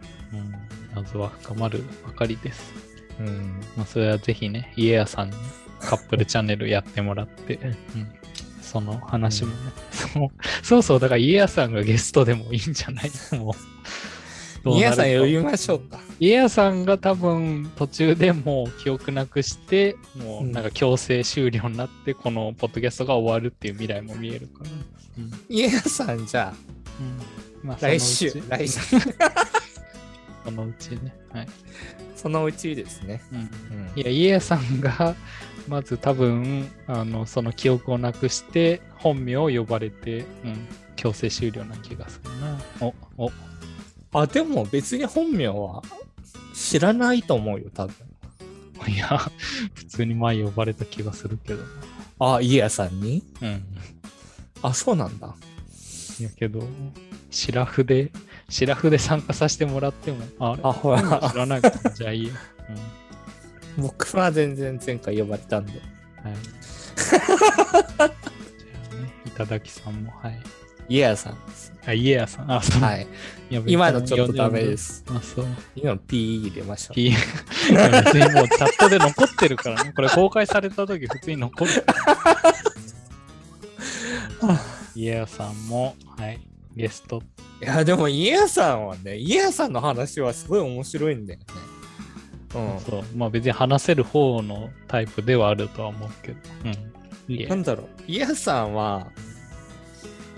[0.94, 2.74] 謎は深まるばかりです。
[3.20, 3.61] うん。
[3.76, 5.36] まあ、それはぜひね、家屋さんに
[5.88, 7.76] カップルチャンネルやってもらって、うん、
[8.61, 9.57] その話もね、
[9.91, 10.30] そう
[10.64, 13.11] そうそう、だから家屋さんがゲストでもいいんじゃない？
[13.38, 13.53] もう。
[14.64, 15.99] どうなる皆さんか呼びましょうか。
[16.22, 24.69] 家屋さんが多分途中でもう記憶なくして、もうなんか強制終了になって、このポッドキャストが終わるっていう未来も見えるから。
[24.69, 24.85] うん
[25.49, 26.53] 家屋さんじゃあ、
[27.61, 28.80] うんまあ、来週そのうち、来週、
[30.45, 31.15] そのうちね。
[31.31, 31.47] はい。
[32.15, 33.22] そのうちですね。
[33.31, 33.47] うんうん
[33.95, 35.15] いや、家康さんが、
[35.68, 42.60] まず多分、あの、その記憶をなくして、本名を呼ばれて、うん、強制終了な気がするな。
[42.81, 43.31] お、お、
[44.14, 45.81] あ、でも別に本名は
[46.53, 47.95] 知らないと思うよ、多分。
[48.88, 49.18] いや、
[49.73, 51.64] 普通に前呼ばれた気がするけど
[52.19, 53.23] あ、家屋さんに？
[53.40, 53.49] な。
[53.49, 53.65] うん。
[54.61, 55.34] あ、そうなんだ。
[56.19, 56.68] いやけど、
[57.31, 58.11] シラフで、
[58.49, 60.61] シラフで参加させてもらっても、あれ？
[60.64, 62.34] あ、ほら、知らないから、じゃあいいよ。
[63.78, 65.74] 僕は全然前回呼ばれたんで。
[66.24, 66.32] うん。
[66.32, 66.40] はい。
[69.28, 70.40] いただきさんも、はい。
[70.90, 71.74] 家屋さんです。
[71.86, 72.52] あ、家康さん。
[72.52, 72.82] あ、そう。
[72.82, 73.08] はい。
[73.68, 74.78] 今のちょっとダメで。
[74.78, 75.04] す。
[75.10, 75.45] あ、そう。
[75.76, 77.00] 今の P 入れましょう。
[77.00, 77.18] いや
[78.04, 79.94] 別にもうチャットで残ってるからね。
[79.94, 81.72] これ公開された時普通に残る。
[84.95, 86.40] 家屋さんも、はい、
[86.76, 87.22] ゲスト。
[87.62, 91.45] いや、でも家屋さんはね、家屋さんの話はすごい面白いんだよね。
[92.53, 93.03] そう。
[93.15, 96.38] まあ別に話せる方のタイプではあるとは思うけど。
[96.65, 97.47] うん。
[97.49, 97.88] なんだろう。
[98.07, 99.07] 家屋さんは、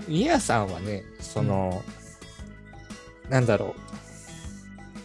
[0.08, 1.82] 家屋さんはね、その、
[3.28, 3.86] なんだろう。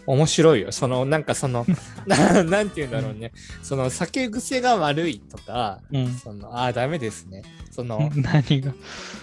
[0.08, 0.72] 面白いよ。
[0.72, 1.66] その、なんかその、
[2.06, 3.32] ななんて言うんだろうね。
[3.62, 6.14] その、酒癖が悪いとか、うん。
[6.14, 7.44] その、ああ、ダメですね。
[7.72, 8.74] その、 何が？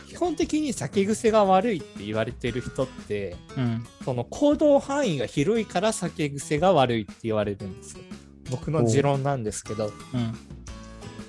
[0.08, 3.86] 基本的に酒癖が悪いって言われてる人って、うん。
[4.04, 8.02] その行動範囲が広いから酒癖が悪いって言われるんですよ。
[8.50, 10.34] 僕の持論なんですけど、うん。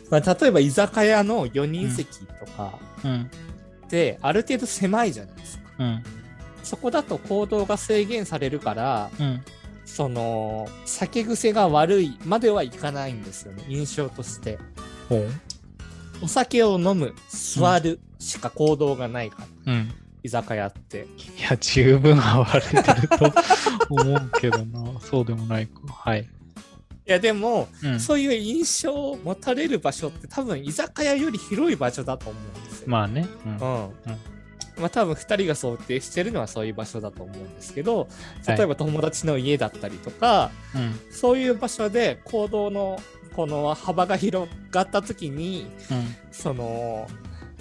[0.10, 3.30] まあ、例えば居酒屋の4人席とかうん。
[4.22, 5.64] ある程度狭いじゃないですか。
[5.80, 6.04] うん。
[6.64, 9.44] そこだと行動が制限されるから、うん。
[9.84, 14.58] その酒癖が悪いまではいかないんですよね、印象として。
[16.22, 19.94] お酒を飲む、座るしか行動がないから、うん。
[20.22, 21.08] 居酒屋って。
[21.38, 23.34] いや、十分合われてると
[23.90, 25.00] 思うけどな。
[25.02, 25.80] そうでもないか。
[25.88, 26.22] はい。
[26.22, 26.26] い
[27.06, 28.00] やでも、うん。
[28.00, 32.90] そういう印象を持たれる場所って多分居酒屋より広い場所だと思うんですよ。
[32.90, 33.26] まあね。
[33.46, 33.52] うん。
[33.54, 33.60] うん。
[34.78, 38.10] まあ多分2人が想定してるのはそういう場所だと思うんですけど、
[38.46, 41.00] 例えば友達の家だったりとか、うん。
[41.10, 43.02] そういう場所で行動の
[43.36, 46.16] この幅が広がった時にうん。
[46.32, 47.08] その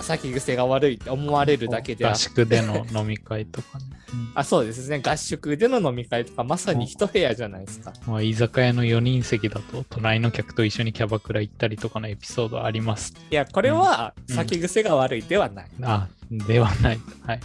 [0.00, 3.84] 酒癖が悪いって思われるだけでは合宿での飲み会とかね。
[4.34, 7.92] あそうですね合宿での飲み会とかまさに一部屋じゃないですか。
[8.06, 13.14] うんまあ、居酒屋の4人席だと、隣の客と一緒にキャバクラ行ったりとかのエピソードあります。
[13.30, 15.66] いやこれはうん酒癖が悪いではない。
[15.82, 17.00] あ、ではない。
[17.26, 17.40] はい。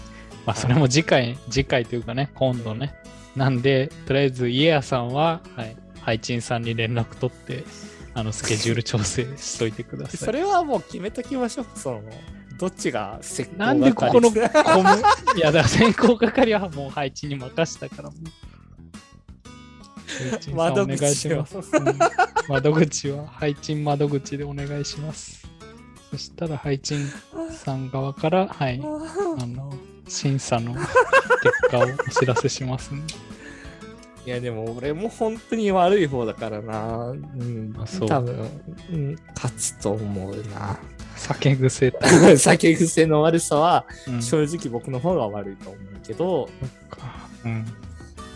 [0.45, 2.93] まあ、それも次回、次回というかね、今度ね。
[3.35, 7.63] なんで、とりあえず、家屋さんは、はい、ハイチンさんに連絡取って、
[8.13, 10.17] あの、スケジュール調整しといてください。
[10.17, 11.65] それはもう決めときましょう。
[11.75, 12.03] その
[12.57, 14.89] どっちが石膏なんでここの係コム？
[15.35, 18.15] いや、だから選考係はもう配置に任したからも
[20.83, 21.57] お願いし口をます。
[21.57, 21.97] うん
[22.49, 25.47] 窓口は配置窓口でお願いします。
[26.11, 26.95] そしたら配置
[27.51, 29.73] さん側から、はい、あの、
[30.07, 30.89] 審査の結
[31.71, 33.01] 果をお知らせしますね。
[34.25, 37.09] いやでも俺も本当に悪い方だからな。
[37.09, 38.49] うんあそう多分、
[38.91, 40.79] うん、勝つと思うな。
[41.15, 41.99] 酒癖と。
[42.37, 43.85] 酒癖の悪さは
[44.21, 46.49] 正直僕の方が悪いと思うけど。
[47.45, 47.65] うん。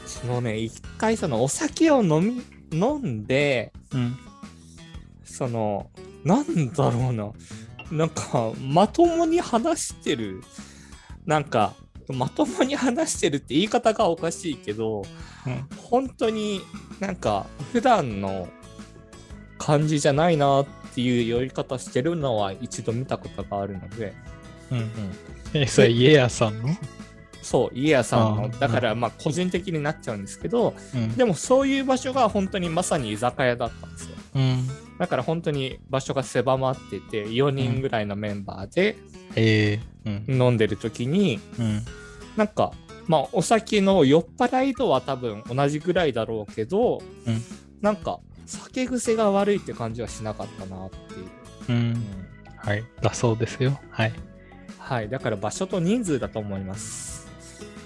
[0.05, 2.41] そのね、一回そのお酒を飲み、
[2.77, 4.17] 飲んで、うん。
[5.23, 5.89] その、
[6.23, 7.31] なんだろうな。
[7.91, 10.41] なんか、まともに話してる。
[11.25, 11.73] なんか、
[12.07, 15.03] まともに話してるって言い方がおかしいけど、
[15.45, 15.67] うん。
[15.77, 16.61] 本当に
[16.99, 18.47] なんか、普段の
[19.57, 20.65] 感じじゃないなっ
[20.97, 24.15] ていう酔い方してるのは一度見たことがあるので、
[24.71, 24.89] うん。
[25.53, 26.69] え、それ家屋さんの？
[27.43, 31.15] そう、家屋さんの、だからまあ個人的になっちゃうんですけど、うん。
[31.15, 34.15] でもそういう場所が本当にまさに居酒屋だったんですよ。
[34.33, 34.67] うん。
[34.97, 38.97] だから本当に場所が狭まってて、4人ぐらいのメンバーで。
[40.27, 41.85] 飲んでる時に、うん。
[42.35, 42.71] なんか、
[43.05, 47.41] まあお酒の酔っ払い度は多分同じぐらいだろうけど、うん
[47.79, 51.25] なんか酒癖が悪いって感じはしなかったなっていう。
[51.69, 51.73] う。
[51.73, 52.83] うんんはい。
[53.01, 53.79] だそうですよ。
[53.91, 54.13] はい。
[54.79, 57.27] はい、だから場所と人数だと思います。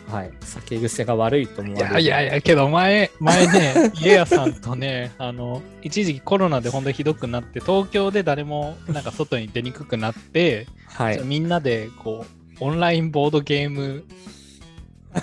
[0.07, 1.93] はい、酒癖が悪いと思わいれる。
[1.93, 11.21] やいやいや、けど前、前ね、 家屋さんとね、あの、一時期コロナで本当にひどくなって、東京で誰もなんか外に出にくくなって、はい。
[11.23, 14.03] みんなでこう、オンラインボードゲーム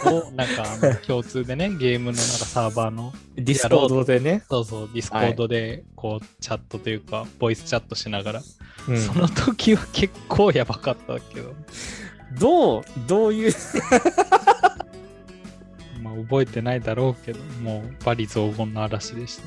[0.05, 4.43] をなんかあの共通でね、 ゲームのなんかサーバーの、ディスコードでね。
[4.49, 8.43] そうそう、ディスコードでこう、チャットというか、ボイスチャットしながら、
[8.89, 8.99] うん。
[9.01, 11.55] その時は結構やばかったけど、
[12.39, 13.53] どう、どういう、
[16.03, 19.43] まあ覚えてないだろうけど、もう罵詈雑言の嵐でした。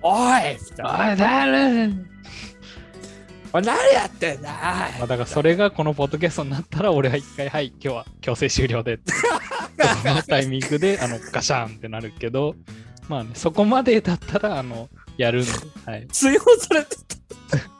[0.00, 1.90] おいみたい誰？
[3.52, 4.50] おい何やってんだ
[4.98, 8.94] まあ、だからそれがこのポッドキャストになったら俺は一回はい今日は強制終了で。
[8.94, 9.12] っ て
[10.02, 12.54] そのタイミングであのガシャンってなるけど
[13.08, 15.52] まあねそこまでだったらあのやるんで、
[15.86, 16.96] はい、追放されて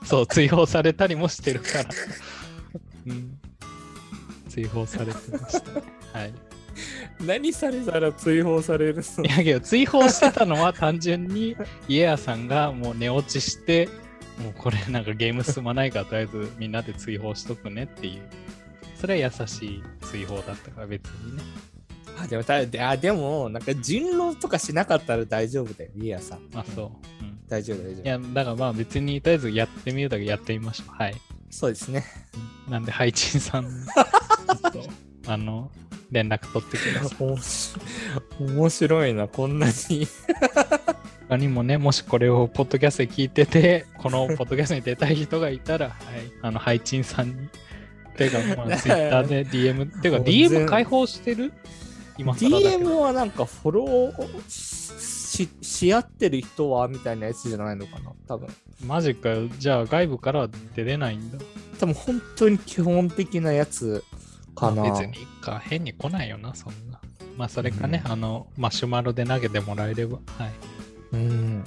[0.03, 1.89] そう追放されたりもしてるから、
[3.07, 3.37] うん、
[4.49, 5.71] 追放されてました。
[5.71, 5.83] ね
[6.13, 6.33] はい。
[7.19, 7.23] た。
[7.23, 9.25] 何されたら追放されるの？
[9.25, 11.55] いやけど追放してたのは単純に
[11.87, 13.87] 家屋さんがもう寝落ちして
[14.39, 18.21] もうこれなんかゲーム進まないからとりあえずみんなで追放しとくねっていう。
[18.95, 21.43] それは優しい追放だったから別にね。
[22.21, 26.39] あでもたであでも、なんか人狼とかしなかったら大丈夫だよ、リアさん。
[26.53, 26.85] あそう、
[27.21, 30.95] うん、大丈夫、大丈いやだからまあ別にとりあえずやってみるだけやってみましょう。
[30.95, 31.13] はい。
[31.13, 31.19] 夫。
[31.49, 32.03] そうですね。
[32.67, 34.83] なんでハイチンさんちょっと
[35.31, 35.71] あの
[36.11, 37.23] 連絡取ってください。
[37.23, 38.51] 面白い。
[38.51, 40.07] 面白いな、こんなに。
[41.29, 45.97] 他にもね、もしこれをポッドキャストで聞いてて、このポッドキャストに出たい人がいたら、 はい、
[46.41, 47.49] あの、ハイチンさんに、
[48.17, 51.53] てか、まあ、ツイッターで DM、てか、もう全 DM 開放してる？
[52.17, 58.49] 今 DM はなんかフォローしし合ってる人はみたいなやつじゃないのかな、多分。
[58.83, 59.47] マジかよ。
[59.59, 61.37] じゃあ、外部からは出れないんだ。
[61.79, 64.03] 多分本当に基本的なやつ
[64.55, 64.81] かな。
[64.81, 66.99] まあ別にか、変に来ないよな、そんな。
[67.37, 70.78] まあ、それかね、うんあの、マシュマロで投げてもらえれば、はい。
[71.13, 71.63] うん。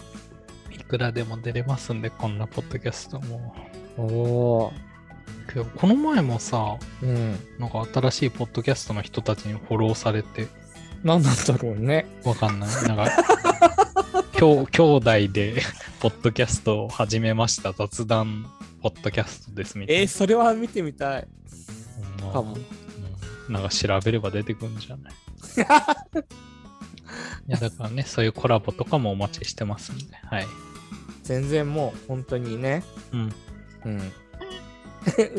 [0.71, 3.55] いくらでも出れますんで、こんなポッドキャストも。
[3.97, 4.73] おお
[5.49, 7.07] けどこの前もさ、ー。
[7.07, 7.39] うん。
[7.59, 10.47] なんか新しいポッドキャストの人たちにフォローされて、
[11.03, 12.07] なんなんだろうね。
[12.25, 12.71] わかんない。
[12.87, 13.11] なんか、
[14.33, 15.63] きょう兄弟で、
[16.01, 17.73] ポッドキャストを始めました。
[17.73, 18.47] 雑談、
[18.83, 20.01] ポッドキャストですみたいな。
[20.03, 21.29] えー、それは見てみたい。
[22.21, 25.13] まあ多分うんなんか調べれば出てくるんじゃない？
[27.49, 30.47] いや、だからね、そういうコラボとかもお待ちしてますんで、はい。
[31.23, 32.83] 全然もう本当にね。
[33.13, 33.33] うん。
[33.85, 34.13] うん。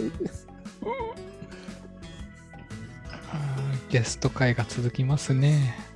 [3.90, 5.93] ゲスト会が続きますね。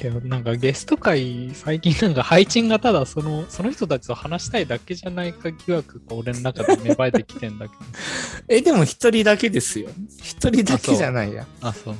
[0.00, 7.82] けどなんかゲスト会最近なんか配信がただそのその人たちと話したいだけじゃないか疑惑が俺の中で芽生えてきてんだけど。
[8.48, 9.90] え、でも一人だけですよ。
[10.22, 11.46] 一人だけじゃないや。
[11.60, 11.94] あそう。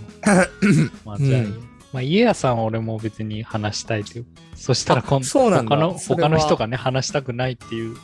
[1.04, 4.26] まあじゃあいい、うんまあ家屋さんは俺も別に話したいという。
[4.54, 5.76] そしたら今あそうなんだ。
[5.76, 7.96] 他の他の人がね話したくないっていう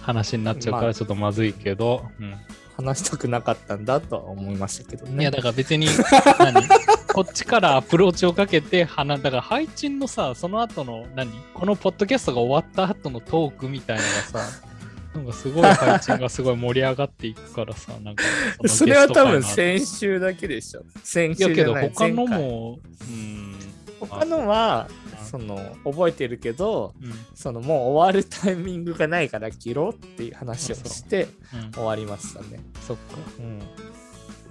[0.00, 0.86] 話になっちゃうかまあ。
[0.88, 2.34] らちょっとまずいけど、うん
[2.80, 5.22] 話したくなかったんだとは思いましたけどね。
[5.22, 5.86] いやだから別に
[6.38, 6.68] 何？
[7.12, 11.30] こっちからアプローチをかけて話だから配信のさその後の何？
[11.54, 14.60] このポッドキャストが終わった後のトークみたいなのがさ
[15.14, 18.24] なんかすごい配信がすごい盛り上がっていくからさなんか
[18.62, 20.84] のそれは多分先週だけでしょ。
[21.02, 23.56] 先いやけど他のもうん。
[24.00, 27.12] 他のはあその覚えてるけどうん。
[27.34, 31.56] そのもう終わるタイミングがないから切ろうっていう話をしてう。
[31.68, 32.60] ん終わりましたね。
[32.86, 33.02] そっか。
[33.38, 33.60] うん、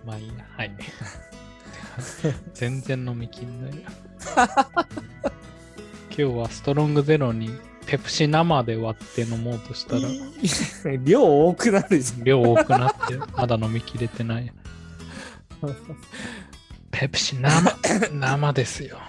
[0.05, 0.75] まあいいやはい。
[2.53, 3.89] 全然飲みきんないや。
[4.35, 7.49] 今日はストロングゼロに
[7.85, 10.01] ペプシ生で割って飲もうとしたら。
[11.03, 14.53] 量多くなるじ量多くなってまだ飲みきれてない。
[16.91, 17.71] ペプシ生
[18.11, 18.97] 生ですよ。
[18.97, 19.08] ゃん。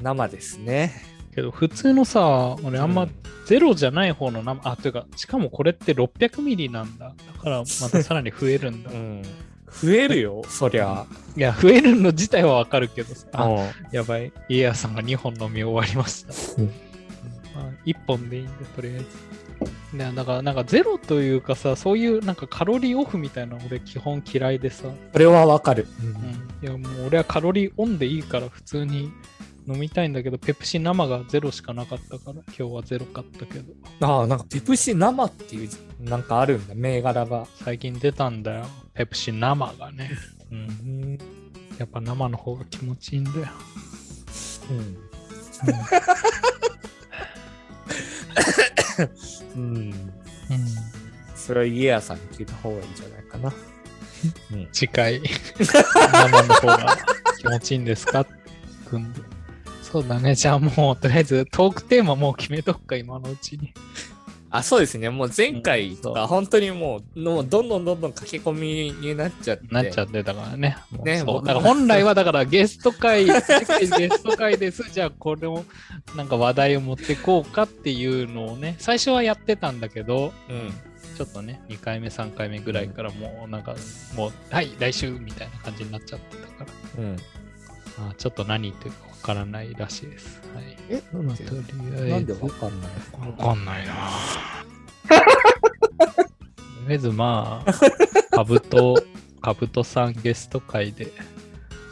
[0.00, 0.92] 生ですね。
[1.34, 3.10] けど普通のさ俺あんまうん。
[3.46, 7.14] ゼロじゃない方の生あというかしかもこれって600ミリなんだ。
[7.34, 8.90] だからまたさらに増えるんだ。
[8.92, 9.22] うん。
[9.70, 11.06] 増えるよ、そりゃ。
[11.36, 13.26] いや増えるの自体はわかるけどさ。
[13.32, 13.68] あうん。
[13.90, 14.32] やばい。
[14.48, 16.66] 家屋さんが2本飲み終わりました、うん。
[16.66, 16.72] ま
[17.62, 19.06] あ、1本でいいんでとりあえず。
[19.92, 25.86] ねだからなんかゼロというかさそういうなんかカロリーオフみたいなの俺基本嫌いでさ、それはわかる。
[26.02, 29.10] うん、いやもう俺はカロリーオンでいいから普通に
[29.70, 35.68] 飲みたいんだけどペプシ生がゼロしかなかったから今日はゼロ買ったけどああ、なんかペプシ生っていう、
[36.00, 37.46] なんかあるんだ、銘柄が。
[37.62, 40.10] 最近出たんだよペプシ生がね、
[40.50, 40.62] うん、う
[41.06, 41.18] ん。
[41.78, 43.46] やっぱ生の方が気持ちいいんだよ、
[44.70, 44.96] うん。
[49.56, 49.94] うん
[51.36, 53.52] それは家屋さんに聞いた方がいいんじゃないかな。
[54.52, 54.68] うん。
[54.72, 55.20] 次回
[56.12, 56.96] 生の方が
[57.38, 58.26] 気持ちいいんですか？
[58.90, 59.20] 組んで
[59.90, 63.72] そうだねじゃあもうとりあえずトークテーマもう決めとくか今のうちに
[64.50, 65.10] あ、そうですね。
[65.10, 69.66] もう前回とか、うん本当にもう、もうどんどんどんどん駆け込みになっちゃって。
[69.70, 75.64] なっちゃってたからねね僕もだから本来はだからゲスト会 ゲスト会ですじゃあこれを
[76.16, 80.72] なんか話題を持ってこうかっていうのをね最初はやってたんだけどうん。
[81.16, 83.74] ちょっとね2回目3回目ぐらいからもうなんか
[84.14, 87.16] もうはい来週みたいな感じになっちゃってたからうん。
[87.98, 90.40] あちょっと何言ってるかわからないらしいです。
[90.54, 90.76] はい。
[90.88, 91.62] え、なんまあ、でとりあ
[91.94, 92.04] えず。
[92.06, 92.90] なんでわかんない
[93.28, 93.94] わかんないな。
[95.08, 95.14] と
[96.86, 97.74] りあえずまあ、
[98.36, 99.02] カブト、
[99.42, 101.12] カブトさんゲスト会で、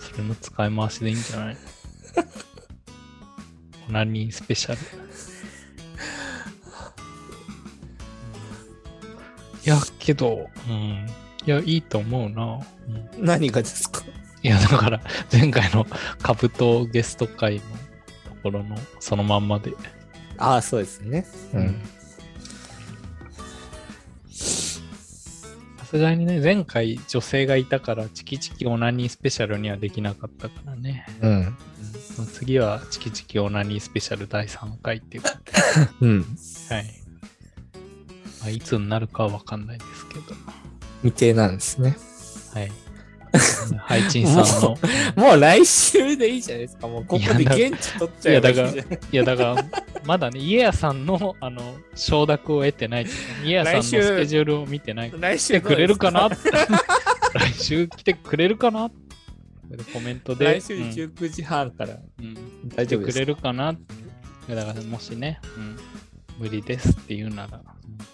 [0.01, 1.57] それの使い回しでいいんじゃない？
[3.89, 4.78] オナニースペシャル？
[9.65, 11.07] いや、けど、うん。
[11.44, 12.61] いや、いいと思うな。
[12.89, 14.03] うん何がですか？
[14.42, 15.00] いや、だから、
[15.32, 15.86] 前回の
[16.22, 17.66] カブトゲスト会のと
[18.42, 19.72] ころのそのまんまで。
[20.38, 21.26] ああ、そうですね。
[21.54, 21.82] うん。
[25.78, 31.06] さすがにね、前回女性がいたから、チキチキオナニースペシャルにはできなかったからね。
[31.22, 31.56] うん。
[32.32, 35.52] 次はチキチキオナニースペシャル第3回っていうことで。
[36.02, 36.20] うん。
[36.70, 36.84] はい。
[38.40, 40.22] まあ、いつになるかはわかんないですけど。
[41.02, 41.96] 未定なんですね。
[42.52, 42.72] はい。
[43.78, 44.78] ハイチンさんの。
[45.16, 46.89] もう来週でいいじゃないですか。
[46.89, 48.74] もうここで現地取っちゃえばいいじゃない
[49.12, 49.65] いや、だから、
[50.05, 53.07] まだね、家屋さんの、あの、承諾を得てない。
[53.44, 55.12] 家屋さんのスケジュールを見てない。
[55.19, 56.28] 来週来てくれるかな？
[57.35, 58.90] 来週来てくれるかな？
[59.93, 60.61] コメントで。
[60.61, 63.73] 来週うん19時半からうん大丈夫です来てくれるかな？
[64.48, 65.77] だからもしね、うん、
[66.39, 67.61] 無理ですって言うなら。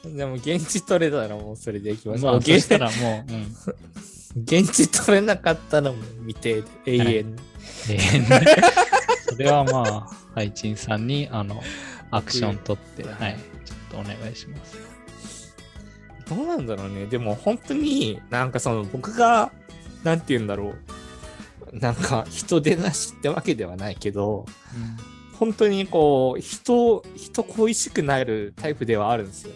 [0.04, 2.24] でも現地取れたらもうそれでいきましょう。
[2.24, 3.54] まあ、もう現そしたらもう、うん。
[4.36, 7.42] 現地取れなかったらもう未定で永遠に。
[7.90, 8.46] えーね
[9.32, 11.62] それはまあ、ハイチンさんに、あの、
[12.10, 15.56] アクション取って、僕はい、ちょっとお願いします。
[16.28, 17.06] どうなんだろうね。
[17.06, 19.52] でも本当になんかその僕が、
[20.04, 20.74] なんて言うんだろ
[21.72, 21.78] う。
[21.78, 24.44] なんか人出なしってわけではないけど、
[25.38, 29.54] 本当にこう、人、人恋しくなるタイプではあるんですよ。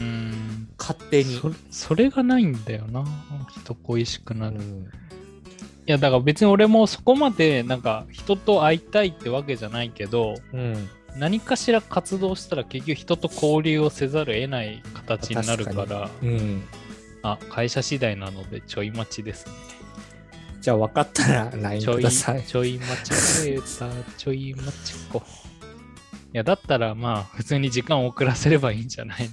[0.00, 0.06] うん。
[0.06, 1.34] うん勝手に。
[1.34, 3.04] そそれがないんだよな。
[3.50, 4.56] 人恋しくなる。
[4.56, 4.90] いうん
[5.88, 10.88] や、だから別に俺もそこまで、なんか、人と会いたいってわけじゃないけど、うん。
[11.16, 16.62] 何かしら活動したら結局人と交流をせざるを得ない形になるから、うん。
[17.22, 19.52] あ、会社次第なのでちょい待ちですね。
[20.60, 22.42] じゃあ分かったら LINE ください。
[22.44, 23.10] ちょい待ち
[23.48, 25.22] レーター、ちょい待ちこ。
[26.34, 29.30] いや、だったらまあ、普通に時間を遅らせればいいんじゃない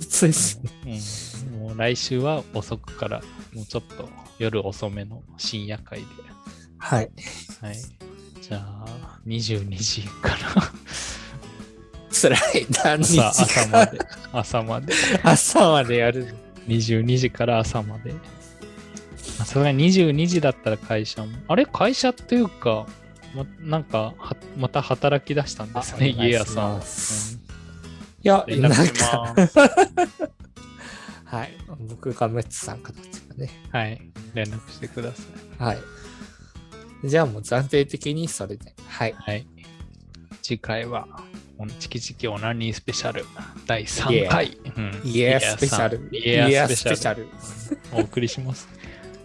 [0.00, 0.60] そうです。
[0.62, 1.60] のうん。
[1.68, 3.22] もう来週は遅くから、
[3.54, 4.08] もうちょっと
[4.38, 6.06] 夜遅めの深夜会で。
[6.78, 7.10] はい。
[7.60, 7.76] はい。
[8.40, 10.36] じゃあ、22時から
[12.12, 12.66] 辛い。
[12.84, 13.98] 何日朝朝まで、
[14.32, 16.34] 朝まで、朝までやる。
[16.68, 18.14] 22時から朝まで。
[19.16, 21.32] さすがに22時だったら会社も。
[21.48, 21.66] あれ？
[21.66, 22.86] 会社っていうか、
[23.34, 26.82] ま、なんかは、また働き出したんですね、家屋さん
[28.26, 29.34] や、なんか。
[31.24, 31.56] はい。
[31.88, 32.96] 僕がメッツさん形
[33.28, 33.50] がね。
[33.70, 34.00] はい。
[34.34, 35.22] 連絡してくださ
[35.60, 35.62] い。
[35.62, 35.78] はい。
[37.04, 38.74] じゃあもう暫定的にそれで。
[38.88, 39.12] はい。
[39.12, 39.46] はい。
[40.42, 41.08] 次回は、
[41.80, 43.24] チキチキオナニースペシャル
[43.66, 44.58] 第3回。
[44.76, 46.08] うんイエースペシャル。
[46.12, 47.22] イエースペシャル。
[47.22, 47.28] ル。
[47.92, 48.68] お送りします。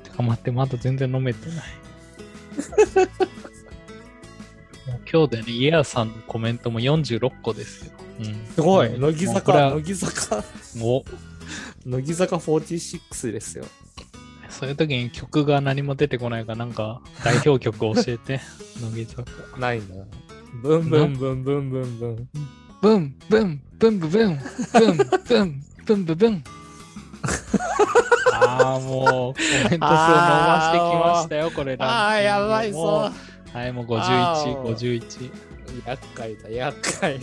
[0.03, 1.57] てか待って、まだ全然飲めてない。
[4.87, 8.00] もう今日でね、イエアさんのコメントも46個ですよ。
[8.19, 8.99] うん、すごい。
[8.99, 10.43] 乃木坂、は乃木坂、
[10.81, 11.03] お
[11.85, 13.65] 乃木坂46ですよ。
[14.49, 18.39] そういう時に曲が何も出てこないから、なんか代表曲教えて、
[18.81, 19.59] 乃木坂。
[19.59, 19.85] ないな。
[20.61, 22.29] ブンブンブンブンブンブン。
[22.81, 24.39] ブン、ブン、ブンブブン、
[24.73, 24.97] ブン、
[25.27, 26.43] ブン、ブンブブン。
[28.33, 31.75] ああ、もうコメント数伸ばしてきましたよ、これ。
[31.79, 33.11] ああ、やばいもぞ。
[33.53, 33.57] う。
[33.57, 35.50] はい、もうあ51、ー51。
[35.85, 37.13] 厄介だ、厄介。
[37.13, 37.21] はい、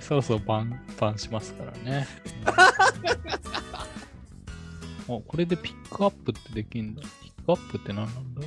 [0.00, 2.06] そろそろバン、バンしますからね。
[2.44, 3.00] うん
[5.14, 7.02] お、これでピックアップってできんだ。
[7.02, 8.42] ピックアップって何なんだ？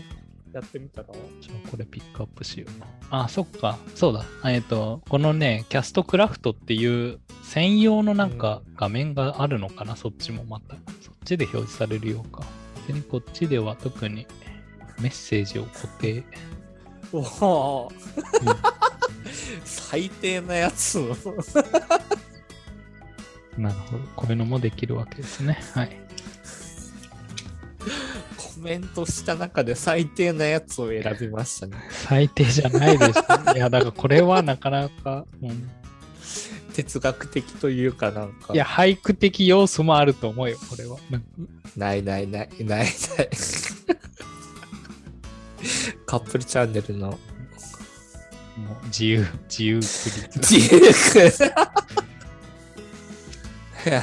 [0.53, 1.07] やってみたら
[1.41, 2.69] じゃあこれピックアップしよう。
[3.09, 3.77] あ、そっか。
[3.95, 4.23] そうだ。
[4.49, 10.75] えっ、と、このね、キャストクラフトっていう専用のなんか画面があるのかな、そっちもまた。
[11.01, 12.43] そっちで表示されるようか。
[12.87, 14.27] 別にこっちでは特に
[14.99, 16.23] メッセージを固定。
[17.13, 17.91] おお、
[19.63, 20.99] 最低なやつ。
[23.57, 24.03] なるほど。
[24.15, 25.59] こういうのもできるわけですね。
[25.73, 25.95] はい。
[28.37, 31.77] コメントした中で最低なやつを選びましたね。
[31.91, 33.19] 最低じゃないです、
[33.55, 35.69] いや、だからこれはなかなか、うん
[36.73, 38.53] 哲学的というかなんか。
[38.53, 40.97] いや、、俳句的要素もあると思うよ、これは。
[41.77, 42.87] ないないないないない。
[46.05, 47.09] カップルチャンネルの。
[47.09, 47.17] も
[48.83, 49.87] う自由、自由クリ
[50.57, 50.83] 自由く
[53.85, 54.01] いや、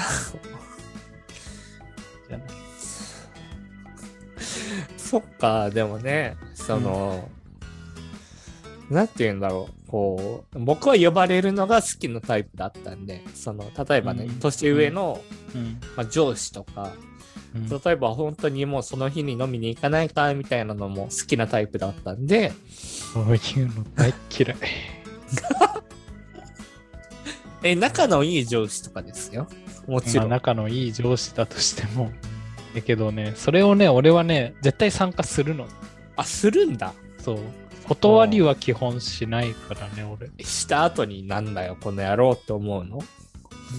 [4.99, 7.31] そっか、でもね、その、
[8.91, 9.75] なんて言うんだろう。
[9.91, 15.21] こう、僕は呼ばれるのが好きなタイプだったんで、その、例えばね、うん年上の、
[15.53, 17.11] うんまあ、上司とか、うん
[17.69, 24.57] 例えば本当にもうその日に飲みに行かないかみたいなのも好きなタイプだったんで、そういうの大っ嫌い。
[27.65, 29.49] え、仲のいい上司とかですよ。
[29.89, 30.31] もちまあ、ろん。
[30.31, 32.13] 仲のいい上司だとしても。
[32.73, 35.67] だけどね、それをね、俺はね、絶対参加するの。
[36.15, 36.95] あ、するんだ。
[37.19, 37.39] そう。
[37.91, 40.31] 断りは基本しないからね、俺。
[40.45, 43.03] した後になんだよ、この野郎って思うの？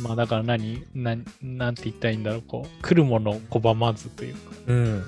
[0.04, 4.40] まあだから何、何なんて言ったらいいんだろう、こう、来るものを拒まずというか。
[4.68, 4.78] うん。
[4.78, 5.04] うん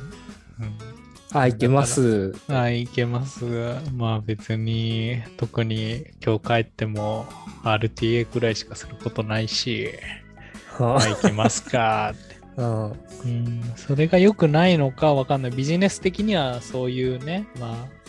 [1.35, 2.33] あ、いけます。
[2.47, 7.25] はい、いけますが、まあ別に、特に今日帰っても
[7.63, 9.89] RTA くらいしかすることないし、
[10.79, 12.35] まあ行きますかって。
[12.57, 12.91] うん。
[12.91, 12.93] う
[13.25, 15.51] ん、それが良くないのかわかんない。
[15.51, 18.02] ビジネス的にはそういうね、まあ、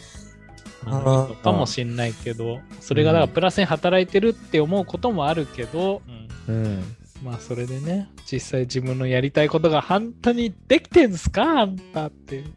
[0.87, 6.03] あのあーいいのかもしんないけど、それがだからプラスに働いてるって思うこともあるけど、
[6.49, 6.97] うんうん。
[7.23, 12.45] まあそれでね、実際自分のやりたいことが本当にできてんすかあんたっていう。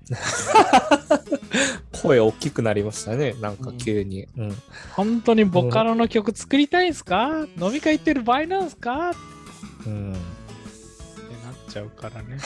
[2.03, 3.33] 声大きくなりましたね。
[3.41, 4.27] なんか急に。
[4.37, 4.55] うん。
[4.91, 7.47] 本当にボカロの曲作りたいんすか？
[7.59, 9.11] 飲み会行ってる場合なんすか？
[9.11, 9.13] っ
[9.83, 10.11] てうん。
[10.13, 10.21] なっ
[11.69, 12.37] ちゃうからね。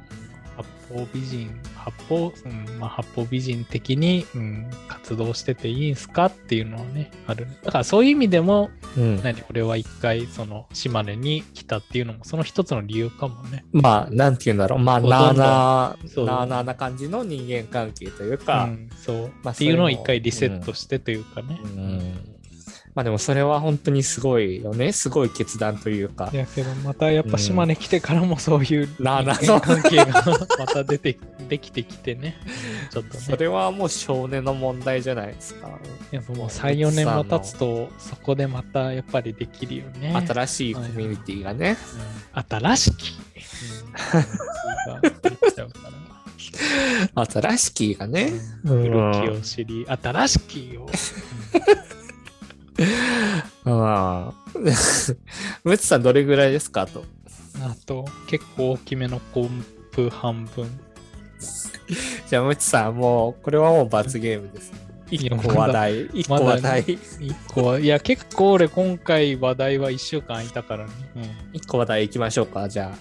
[0.89, 7.47] 方美人、八方、うん、まあ八方美人的に、うん、活動してていいんすかっていうのはね、ある。
[7.63, 9.21] だからそういう意味でも、うん。
[9.23, 13.65] 何、俺は一回その島根に来たっていうのもその一つの理由かもね。
[13.71, 14.79] まあ、なんて言うんだろう。
[14.79, 19.31] まあ、なあなあ、なあなあな感じの人間関係というか、うん、そう。
[19.43, 21.59] まあっていうのを一回リセットしてというかね。
[21.63, 22.36] うん。
[22.97, 24.91] まあでもそれは本当にすごいよね。
[24.91, 26.31] すごい決断というか。
[26.33, 26.35] い。
[26.35, 29.35] やけどまたやっぱ島根来てからもそういうなあなあ。
[29.35, 30.05] 人間関係が
[30.57, 32.37] また出てできてきてね。
[32.89, 33.19] ちょっとね。
[33.19, 35.69] それはもう少年の問題じゃないですか。
[36.09, 40.19] やっぱもう34年も経つとそこでまたやっぱりできるよね。
[40.27, 41.77] 新しいコミュニティがね。
[42.33, 42.43] うん。
[42.49, 43.13] 新しき、
[47.31, 48.33] 新しきがね。
[48.65, 50.89] 古きを知り新しきを
[53.65, 54.33] ああ。
[55.63, 56.85] ムツさんどれぐらいですか？
[56.85, 57.03] と。
[57.61, 60.69] あと結構大きめのコンプ半分
[62.27, 64.79] じゃあムツさんもう、これはもう罰ゲームですね。
[65.09, 66.05] 一個話題。
[66.07, 66.81] 一個まだ話題。
[66.81, 66.99] 一
[67.47, 70.91] 個はいや結構俺今回話題は1週間空いたからね、
[71.53, 72.97] 一個話題いきましょうか、じゃあ。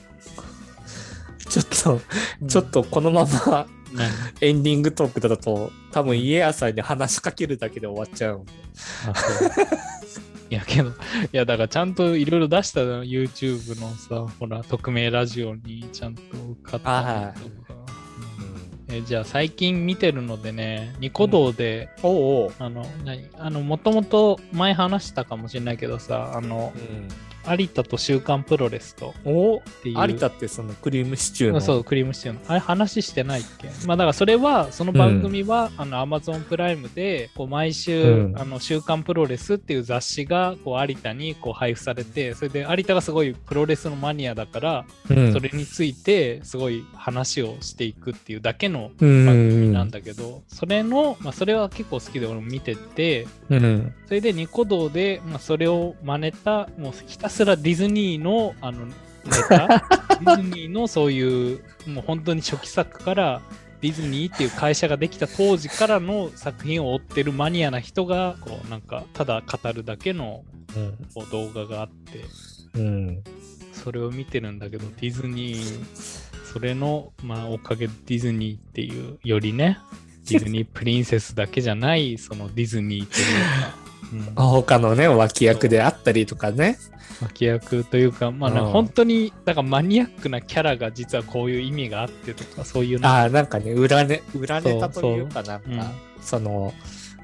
[1.49, 2.01] ちょっと、
[2.41, 3.76] うんちょっとこのまま何
[4.41, 8.45] エンディングトークだと、多分家屋さんに話しかけるだけで終わっちゃう
[10.49, 10.93] いやけど、い
[11.33, 16.23] やだからちゃんといろいろ出したの YouTube のさ、ほら、匿名ラジオにちゃんと
[16.63, 17.77] 買ったりとか。
[18.89, 22.53] えじゃあ最近見てるのでね、ニコ動で、おうおう。
[22.61, 26.73] あの、何あの、もともと前話したかもしれないけどさ、あの、
[27.49, 29.59] 有田と週刊プロレスとお？
[29.59, 29.99] っていう。
[30.01, 31.61] 有田ってそのクリームシチューの？
[31.61, 32.41] そう、クリームシチューの。
[32.49, 33.69] あれ話してないっけ？
[33.87, 53.95] まあだからそれは、その番組は、あの、アマゾンプライムで、こう毎週、うんあの、週刊プロレスっていう雑誌が、こう、有田にこう配布されて、それで有田がすごいプロレスのマニアだから、うんそれについて、すごい話をしていくっていうだけのうん番組なんだけど、それの、まあそれは結構好きで俺も見てて、うん。
[54.07, 58.93] それでニコ動で、まあ、それを真似た、もうひたすらディズニーのあのネ
[59.49, 59.69] タ、
[60.21, 63.43] ディズニーのそういう、もう本当に初期作から、
[63.81, 70.45] ディズニーっていう会社ができた当時からの作品を追ってるマニアな人が、こうなんか、ただ語るだけの
[71.15, 72.25] こう動画があって、
[72.75, 73.23] うん。
[73.73, 79.79] それを見てるんだけど、ディズニー、それの、まあ、おかげでディズニーっていう、よりね、
[80.29, 83.27] ディズニープリンセスだけじゃない、そのディズニーという
[83.63, 86.79] か、うん他のね、脇役であったりとかね。
[87.23, 95.81] 脇役というか、まあ、本当に、だからマニアックなキャラが実はこういう意味があってとか、そういうのああ、なんかね、裏ね、裏ネタというか、なんか、うん
[96.21, 96.75] その、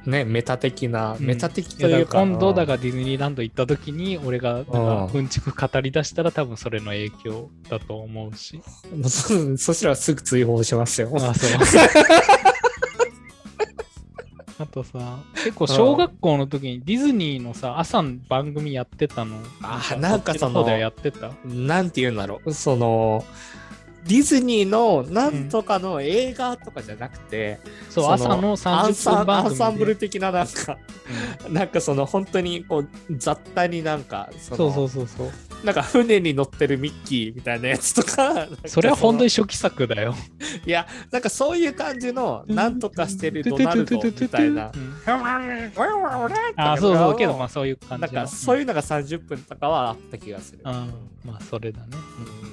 [0.07, 2.19] ね、メタ的な、うんメタ的というか。
[2.21, 8.61] 今度、だかからディズニーランド行った時に、俺がなんかうんちく語り出したら多分それの影響だと思うし。
[9.03, 11.11] ら、そそしたらすぐ追放しますよ。
[11.15, 11.51] あ、そう。
[14.63, 19.37] あとさ、結構小学校の時にディズニーのさ、朝の番組やってたの。
[19.61, 21.33] あなんかそのやってた？
[21.45, 22.55] なんて言うんだろう。
[22.55, 23.25] その、
[24.07, 29.57] ディズニーのなんとかの映画とかじゃなくて、そう、そ朝のアン30サンアン分番組で。
[29.57, 30.79] サンブル的ななんか、
[31.49, 35.65] なんかその本当にこう雑多になんかそのそうそうそうそう。
[35.65, 40.15] なんか船に乗ってるミッキーみたいなやつとかそれは本当にに初期作だよ。
[40.67, 44.95] いやなんかそういう感じのなんとかしてるドナルドみたいなうん
[46.57, 48.13] あ、そうそう、けどまあそういう感じの。
[48.13, 50.61] なんかそういうのが30分とかはあった気がする。
[50.65, 50.73] うん、
[51.25, 51.87] まあそれだね。
[52.45, 52.52] うん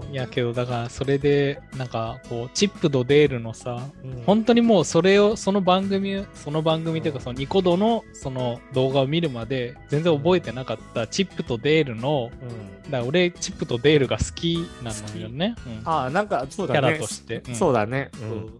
[0.00, 0.12] そう。
[0.12, 4.22] いやけどだからそれでなんかこうチップとデールのさうん。
[4.24, 12.90] 本当にもうそれをその番組その番組というかそのニコ動のその動画を見るまで全然覚えてなかったチップとデールのうん。
[12.90, 15.82] だから俺チップとデールが好きなのよね、うん。
[15.84, 16.80] ああなんかそうだね。
[16.80, 17.42] キャラとして。
[17.48, 17.54] うん。
[17.54, 18.10] そうだね。
[18.14, 18.50] そう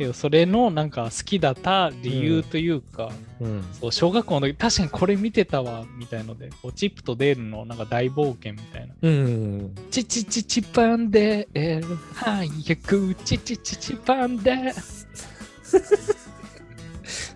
[0.00, 3.62] けどそれのなんか好きだった理由というか、うん。
[3.78, 8.94] そう小学校の時確かにこれ見てたわみたいのでこうチップとデールのなんか大冒険みたいな。
[9.02, 9.74] うん。
[9.90, 13.14] チチチチパンでエル早く。
[13.26, 14.72] チチチチパンで。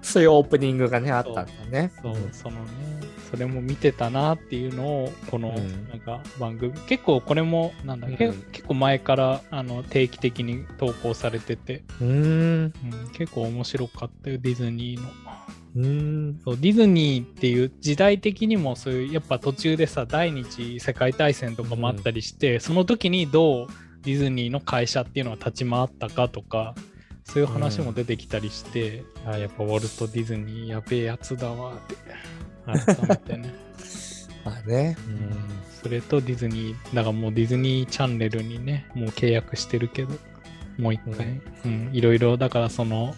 [0.01, 1.93] そういうオープニングがねあったんだね。
[2.01, 2.65] そうそのね
[3.35, 5.89] それも見てたなっていうのをこのうん。
[5.89, 8.43] なんか番組、結構これもなんだ、けうん。
[8.53, 12.09] 結構前からあの定期的に投稿されてて、うん。
[12.09, 12.13] う
[12.67, 12.73] ん、
[13.13, 15.09] 結構面白かったよディズニーの。
[15.77, 16.41] うん。
[16.45, 23.67] そうディズニーっていう時代的にもそういうやっぱ途中でさ第二次世界大戦とかもあったりして、その時にどう
[24.03, 26.75] ディズニーの会社っていうのが立ち回ったかとか
[27.25, 31.97] そういう話も出てきたりして、あやっぱウォルト・ディズニーやべえやつだわって
[32.67, 33.55] 改めてね、
[34.45, 34.97] まあね。
[35.83, 40.15] それとディズニーだからもうディズニーチャンネルにねもう契約してるけど
[40.79, 43.15] もう一回、うんいろいろだからその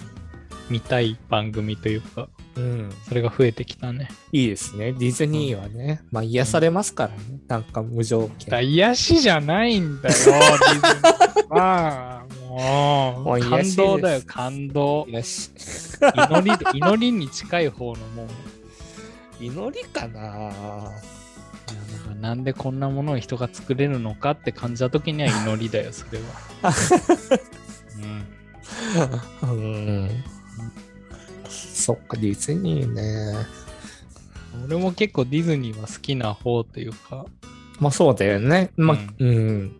[0.69, 2.91] 見たい番組というかうん。
[3.07, 4.93] それが増えてきたねいいですね。
[4.93, 6.01] ディズニーはね。
[6.11, 7.17] まあ癒されますからね。
[7.49, 8.71] なんか無条だ件。
[8.71, 15.07] 癒しじゃないんだよ、ディズニーまあ、もう、もう感動だよ、感動。
[15.09, 15.21] 祈
[16.43, 18.27] りで、祈りに近い方のもう、
[19.41, 26.25] 祈りかないやだからなんでこんなものを人が作れるのかって感じた時には祈りだよ、それは。
[29.43, 29.55] うんう
[30.05, 30.11] ん。
[31.49, 33.47] そっか、ディズニーね。
[34.65, 37.27] 俺も結構ディズニーは好きな方というか、
[37.79, 38.71] まあそうだよね。
[38.77, 39.77] まあ、ううん。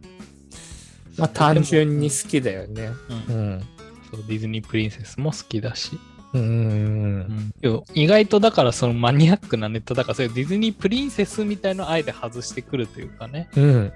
[1.17, 2.91] まあ単純に好きだよね。
[3.29, 3.61] うんうん。
[4.11, 5.99] そうディズニープリンセスも好きだし、
[6.39, 7.53] うん。
[7.61, 13.93] けど意外とだからそのマニアックなネタだからそういうディズニープリンセスみたいのをあえて外してくるというかね、うん。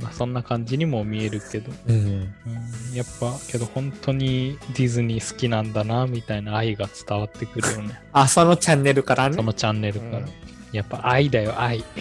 [0.00, 1.96] まあ、そんな感じにも見えるけど、うん。
[1.96, 8.00] うん、やっぱけど本当にディズニー好きなんだなみたいな愛が伝わってくるよね。
[8.12, 9.36] あ、そのチャンネルからね。
[9.36, 10.26] そのチャンネルから、うん。
[10.72, 11.82] やっぱ愛だよ愛。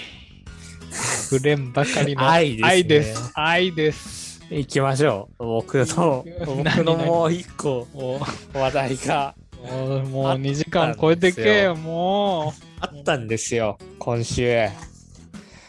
[1.32, 2.68] 溢れんばかりの愛ですね。
[2.68, 3.32] 愛です。
[3.36, 5.46] 愛です行きましょう。
[5.46, 6.84] 僕の、僕 何？
[6.86, 8.20] のもう一個も
[8.54, 9.36] 話題が。
[9.64, 14.68] うもうもうあ2時間超えてけよもあったんですよ、今週。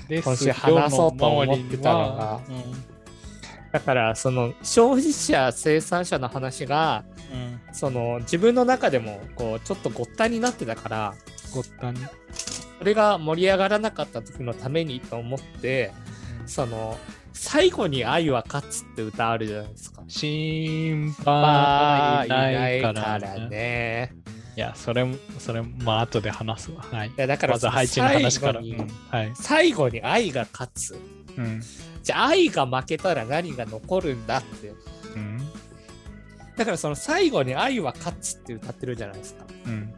[0.08, 2.40] 今週話そうと思ってたのが。
[3.72, 7.04] だから、その消費者、生産者の話が、
[7.72, 11.14] その自分の中でもこうちょっとごったになってたから、
[11.54, 12.00] ごったに。
[12.78, 15.92] それが盛り上がらなかった時のためにと思って、
[16.46, 16.98] その
[17.36, 20.02] 最後に愛は勝つって歌あるじゃないですか。
[20.08, 23.48] 心まあ配ないからね。
[23.48, 24.12] ね。
[24.56, 26.82] いや、それも、それも、まあ、後で話すわ。
[26.82, 27.08] はい。
[27.08, 28.60] いやだからまず配置の話から。
[28.60, 29.32] 最後にうんはい。
[29.34, 30.98] 最後に愛が勝つ。
[31.36, 31.60] うん。
[32.02, 34.72] じゃあ愛が負けたら何が残るんだって。
[35.14, 35.38] うん。
[36.56, 39.44] だからその最後に愛は勝つって歌ってるじゃないですか。
[39.66, 39.94] うん。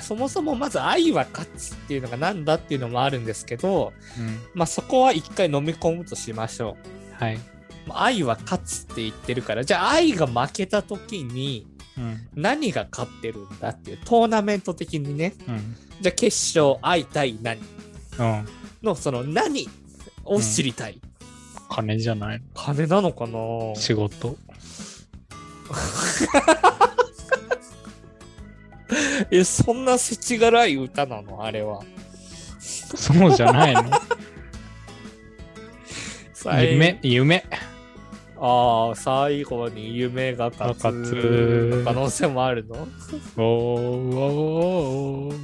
[0.00, 4.38] そもそもまず愛は勝つっていうのが何だっていうのもあるんですけど、うん。
[4.54, 6.76] まあそこは一回飲み込むとしましょ
[7.12, 7.36] はい。
[7.36, 7.40] う。
[7.86, 12.28] まあ愛は勝つって言ってるから、じゃあ愛が負けた時にうん。
[12.34, 15.76] 何が勝ってるんだっていうトーナメント的にね、うん。
[16.00, 17.58] じゃあ決勝愛対何？
[18.18, 18.46] うん。
[18.82, 19.68] のその何
[20.24, 21.00] を知りたい？
[21.70, 22.42] 金じゃない？
[22.54, 23.32] 金なのかな？
[23.32, 24.36] の仕事。
[29.30, 31.42] え、そんな世知辛い歌なの？
[31.44, 31.80] あれは。
[32.60, 33.82] そうじゃないの？
[36.32, 37.44] 最夢、夢？
[38.38, 42.86] ああ、最後に夢が勝つ可能性もあるの？
[43.36, 43.42] おー
[44.16, 45.34] おー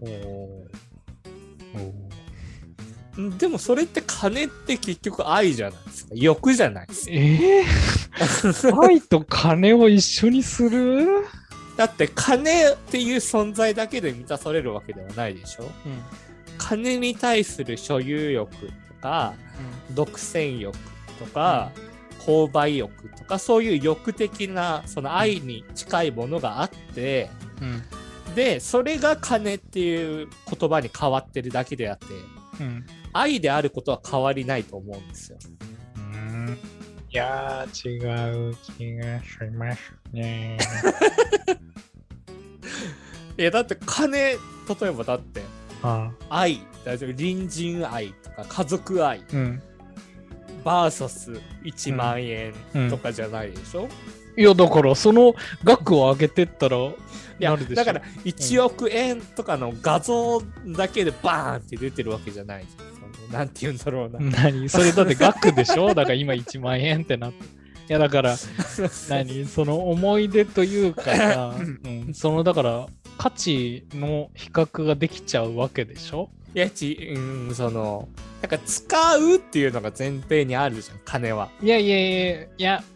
[0.00, 0.34] おー。
[3.26, 6.10] おでもそれって金って結局愛じゃないですか。
[6.16, 7.12] 欲じゃないですか。
[7.12, 11.24] えー、 愛と金を一緒にする？
[11.76, 15.64] だって金っていう存在だけで満たされるわけではないでしょ？
[15.64, 15.70] うん。
[16.56, 18.72] 金に対する所有欲と
[19.02, 19.34] か、
[19.90, 20.76] 独占欲
[21.18, 21.72] とか、
[22.20, 27.28] 購買欲とか、そういう欲的な、その愛に近いものがあって、
[27.60, 28.34] うん。
[28.34, 30.28] で、それが金っていう
[30.58, 32.06] 言葉に変わってるだけであって、
[32.60, 32.86] うん。
[33.12, 35.38] 愛であることは変わりないと思うんですよ。
[37.14, 37.16] うん。
[37.16, 39.78] いやー、違う気がします
[40.12, 40.58] ね。
[43.38, 44.36] いや、だって金、例
[44.82, 45.40] えばだって、
[45.82, 49.62] あ愛、大丈夫隣人愛とか家族愛、うん。
[50.64, 51.32] バーサス
[51.62, 53.88] 1万円うんとかじゃないでしょ、
[54.36, 56.94] いや、だから、その額を上げてったら、い
[57.38, 62.93] やなるでしょだから1億円とかの画像だけでバーンって出てるわけじゃないじゃん。
[63.32, 64.18] なんて言うんだろうな。
[64.20, 64.68] 何？
[64.68, 65.88] それだって額でしょ？
[65.94, 67.44] だから今1万円ってなって。
[67.44, 67.46] い
[67.88, 68.36] やだから
[69.10, 69.44] 何？
[69.46, 72.86] その思い出というかさ、 うん、そのだから
[73.18, 76.30] 価値の比較ができちゃうわけでしょ？
[76.54, 78.08] いやち、うん、その、
[78.40, 81.48] なんか使うっていうのが前提にあるじゃん、金は。
[81.60, 82.93] いやいやいやいやうん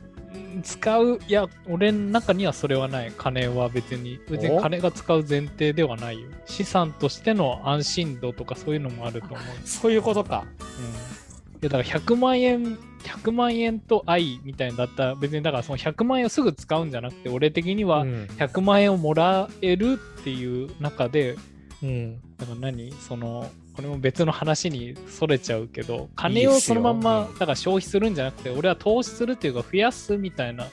[0.63, 3.13] 使ういや俺の中にはそれはない。
[3.17, 4.21] 金は別に。
[4.29, 4.61] 別にお？
[4.61, 6.29] 金が使う前提ではないよ。
[6.47, 9.39] 資産としての安心度とかそういうのもあると思う。
[9.67, 10.45] そういうことか。
[10.61, 18.25] うん、いやだから100万円100万円と愛みたいんだったら別にだからその100万円をすぐ使うんじゃなくて俺的にはうん。
[18.39, 21.37] 100万円をもらえるっていう中で
[21.83, 22.21] うん。
[22.37, 22.93] だから何？
[22.93, 23.49] その
[23.79, 27.33] これも別の話にそれちゃうけど金をそのまんまうん。
[27.35, 30.67] だから消費するんじゃなくて俺は投資するっていうか増やすみたいな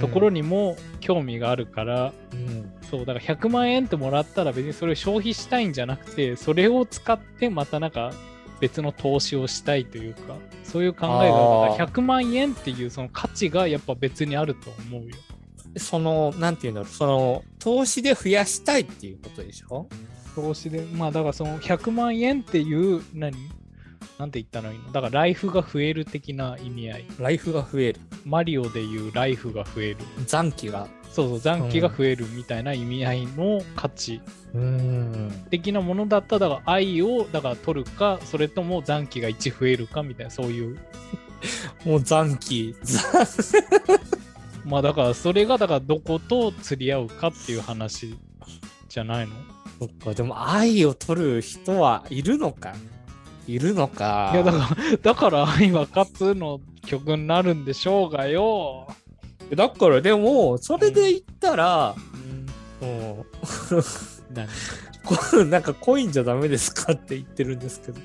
[0.00, 2.72] ところにも興味があるから、うん。
[2.90, 8.12] そうだから100万円ってもらったら別にそれを消費したいんじゃなくてそれを使ってまたなんか
[8.58, 11.76] 別の投資をしたいというかそういう考えがあるあー。
[11.76, 15.14] から100万円っていうその価値がやっぱ別にあると思うよ。
[15.76, 19.86] その、なんていうんだろう、その、投資で増やしたいっていうことでしょ？
[20.34, 23.34] 投資でまあだからその100万円っていう何？
[24.18, 24.92] なんて言ったらいいの？
[24.92, 27.04] だからライフが増える的な意味合い。
[27.18, 28.00] ライフが増える。
[28.24, 29.96] マリオでいうライフが増える。
[30.26, 34.20] 残機がそうそう残機が増えるみたいな意味合いの価値
[34.54, 35.46] うん。
[35.50, 40.78] 的なものだったらだから愛をだから取るかそれとも残機が1増えるかみたいなそういう
[41.84, 42.74] もう残機。
[44.64, 48.14] まあだからそれがだからどこと釣り合うかっていう話
[48.88, 49.32] じゃないの？
[49.78, 52.74] そっか、でも愛を取る人はいるのか？
[53.46, 54.32] いるのか？
[54.34, 58.88] いやだからだから愛は勝つの曲になるんでしょうがよ。
[59.54, 61.94] だからでも、それで言ったら、
[62.80, 63.24] も
[64.34, 64.48] 何う、
[65.04, 68.00] こなんかコインじゃダメですかって言ってるんですけど。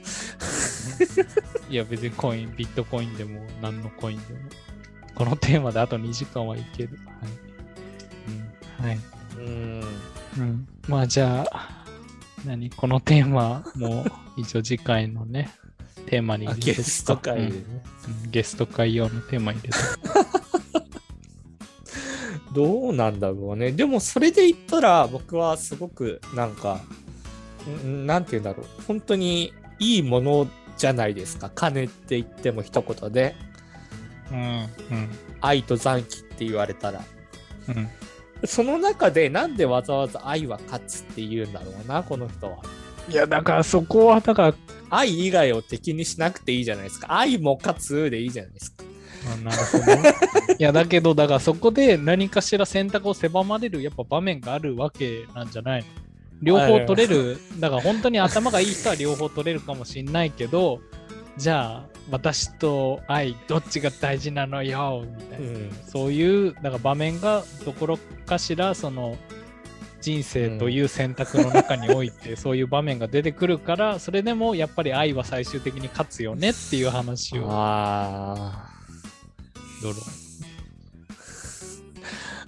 [1.69, 4.39] いや別にコイン、ビットコインでも何のコインでも。
[5.15, 6.99] このテーマであと2時間はいける。
[7.21, 7.31] はい。
[8.79, 8.99] うん、はい。
[9.37, 9.72] うん。
[10.37, 11.85] うん、まあじゃあ、
[12.45, 14.05] 何このテーマも
[14.37, 15.51] 一応次回のね、
[16.07, 17.49] テーマにゲスト会でね。
[17.49, 17.81] うんうん
[18.31, 19.79] ゲスト会用のテーマに入れと
[20.79, 20.93] く。
[22.53, 23.71] どうなんだろうね。
[23.71, 26.81] でもそれで言ったら僕はすごくなんか、
[27.85, 28.65] んなんて言うんだろう。
[28.85, 30.47] 本当にいいもの
[30.77, 31.49] じゃないですか。
[31.53, 33.35] 金って言っても一言で。
[34.31, 34.39] うん。
[34.39, 34.67] うん。
[35.41, 37.03] 愛と残機って言われたら。
[37.69, 37.89] うん。
[38.45, 42.57] その中でなんでわざわざ愛は勝つって言うんだろうな、この人は。
[43.09, 44.53] いやだからそこはだから、
[44.89, 47.07] 愛以外を敵にしなくていいじゃないですか。
[47.09, 48.83] 愛も勝つでいいじゃないですか。
[49.33, 50.13] あなるほどね。
[50.59, 55.87] いやだけどだからそこで何かしら選択を狭まれるやっぱ場面があるわけなんじゃないの
[56.41, 60.81] 両方取れる、だから本当に頭がいい人は両方取れるかもしんないけど、
[61.37, 65.71] じゃあ私と愛どっちが大事なのよみたいな、ん。
[65.87, 69.17] そういうだから場面がどころかしらその
[70.01, 77.45] 人生という選択の中においてそういう場面が出てくるからそれでもやっぱり愛は最終的に勝つよねっていう話を。
[77.47, 78.69] あ。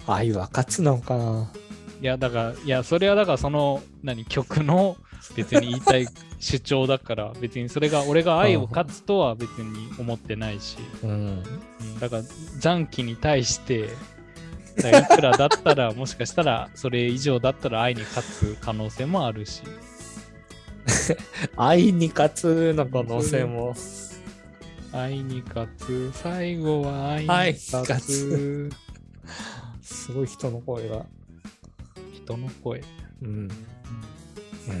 [0.06, 1.50] 愛は勝つのかな。
[2.00, 4.96] いやだからいやそれはだからその何曲の
[5.34, 6.06] 別に言いたい
[6.46, 11.10] 主張だから別にそれが俺が愛を勝つとは別に思ってないし、うん。
[11.10, 11.42] うん
[11.98, 12.22] だから
[12.60, 13.88] 残機に対して
[14.76, 19.62] いくらだったらもしかしたらそれ以上だったら愛に勝つ可能性もあるし
[21.56, 23.74] 愛に勝つの可能性も。
[24.92, 28.70] 愛に勝つ最後は愛に勝勝つ
[29.82, 31.04] すごい人の声が。
[32.14, 32.82] 人の声、
[33.22, 33.48] うん。
[34.64, 34.72] そ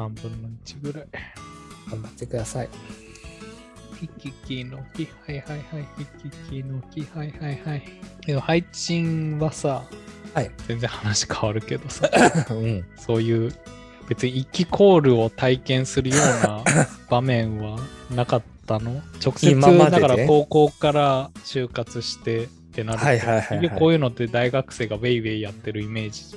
[0.00, 1.06] 3分の1ぐらい。
[1.90, 2.68] 頑張ってください。
[4.00, 4.72] ヒキキはい
[5.26, 5.62] はいはい、
[5.98, 7.82] ヒキキはいはいはい。
[8.22, 9.84] けど配信はさ、
[10.32, 10.50] はい。
[10.66, 12.08] 全然話変わるけどさ、
[12.50, 12.84] うん。
[12.96, 13.52] そういう
[14.08, 16.64] 別に一気コールを体験するような
[17.10, 17.78] 場面は
[18.14, 19.02] なかったの？
[19.22, 23.70] 直接だから高校から就活してってなると、はいはいはいはい。
[23.70, 26.36] こういうのって大学生がウェイウェイやってるイメージじ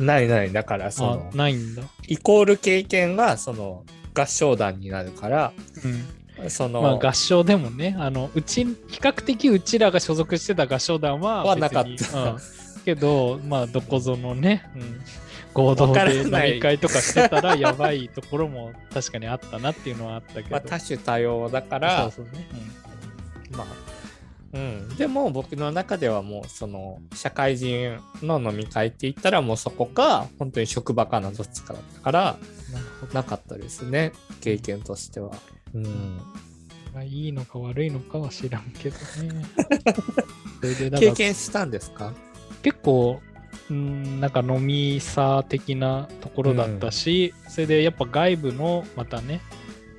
[0.00, 0.52] ないない。
[0.52, 0.90] だから。
[0.90, 1.82] そのあ、、ないんだ。
[2.06, 3.84] イコール経験が、その、
[4.14, 5.52] 合唱団になるから、
[6.38, 6.50] うん。
[6.50, 12.38] その、まあ合唱でもね、あの、うち、比較的うちらが所属してた合唱団ははなかったうん
[12.84, 15.00] けど、まあどこぞのね、うん、
[15.54, 20.50] 合同でない飲み会とかしてたらやばいところも確かにあったなっていうのはあったけど。
[20.50, 22.46] まあ、多種多様だから、そうそうね。
[23.52, 23.66] まあ、
[24.54, 24.88] うん。
[24.96, 32.36] でも僕の中ではもうその社会人の飲み会って言ったらもうそこか本当に職場かのどっちかだったから
[32.68, 33.14] うん、なるほど。
[33.14, 35.32] なかったですね経験としては。
[35.74, 36.20] うん、
[36.94, 39.44] まあいいのか悪いのかは知らんけどね。
[40.98, 42.14] 経験したんですか？
[42.62, 43.20] 結構、
[43.70, 49.40] うん、なんか飲みさ的なところだったし、それでやっぱ外部のまたね、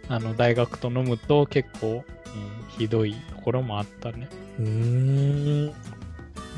[0.07, 2.03] あの大学と飲むと結構、うん、
[2.77, 4.27] ひどいところもあったね。
[4.59, 5.73] うーん。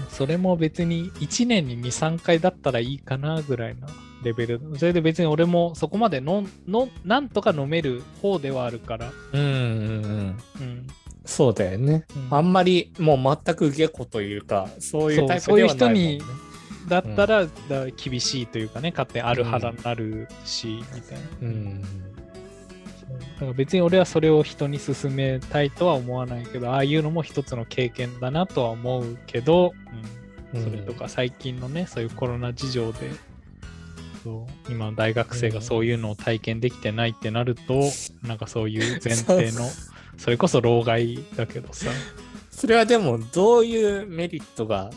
[0.09, 3.87] それも別に1年に2、3回だったらいいかなぐらいな
[4.23, 4.61] レベル。
[4.77, 9.11] それで別に俺もそこまでののなんとか飲める方ではあるから。
[9.33, 10.37] うんうんうん。
[10.61, 10.87] うん。
[11.25, 12.05] そうだよね。
[12.15, 16.01] うんあんまりもう全く下戸というかそういうタイプではないもんね。
[16.01, 16.47] そういう人
[16.87, 17.45] だったら、
[17.97, 21.23] 厳しいというかね、勝手にある腹になるし、みたいな。
[21.41, 21.83] うん。
[23.09, 29.73] だから別に俺はそれを人に勧めたいとは思わないけど、ああいうのも一つの経験だなとは思うけど、
[30.53, 33.11] うん、それとか最近のね、そういうコロナ事情で、
[34.23, 37.81] そう今の大学生がそういうのを体験できてないってなると、
[38.23, 39.69] なんかそういう前提の、
[40.17, 41.89] それこそ老害だけどさ、
[42.51, 44.89] それはでもどういうメリットが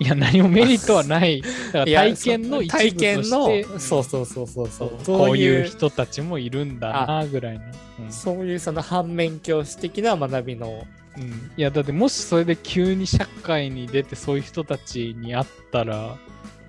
[0.00, 1.42] いや、何もメリットはない。
[1.72, 4.90] だから体験の一体部と験のして、そうそうそうそうそう。
[5.04, 7.64] こういう人たちもいるんだな、ぐらいの。
[8.04, 8.12] うん。
[8.12, 10.86] そういうその反面教師的な学びの。
[11.16, 11.50] うん。
[11.56, 16.16] いや、だってもしそれで急に社会に出てそういう人たちに会ったら、あ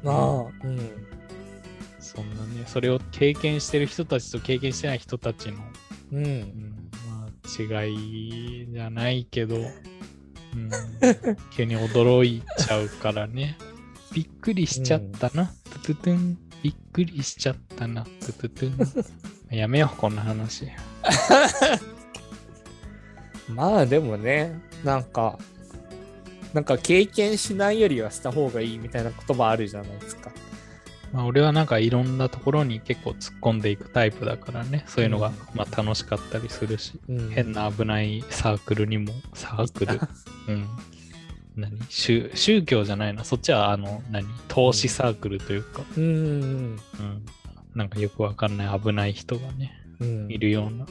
[0.05, 1.09] あうん。
[1.99, 5.57] そんなね、それを経験してる人たちと経験してない人たちの、
[6.11, 9.57] ううんん、まあ、違いじゃないけど、
[10.53, 10.71] うん、
[11.51, 13.57] 急に驚いちゃうからね。
[14.13, 15.53] びっくりしちゃったな。
[15.65, 16.37] トゥトゥトゥン。
[16.63, 18.03] びっくりしちゃったな。
[18.03, 19.55] トゥトゥトゥン。
[19.57, 20.67] やめよう、こんな話。
[23.49, 25.37] まあでもねなんか
[26.53, 30.31] なんか経験しないよりはした方がいいみたいな言葉あるじゃないですか
[31.11, 34.83] まあ、俺はなんかいろんなところに結構突っ込んでいくタイプだからね。
[34.87, 36.99] そういうのがうんまあ楽しかったりするし。
[37.09, 39.99] うん変な危ないサークルにも、サークル
[40.47, 40.67] うん。
[41.55, 41.77] 何？
[41.89, 43.23] 宗宗教じゃないな。
[43.23, 44.25] そっちはあの、何？
[44.47, 46.07] 投資サークルというか、うんう
[46.45, 46.79] ん。
[47.75, 50.85] なんかよくわかんない危ない人がね、うんいるような。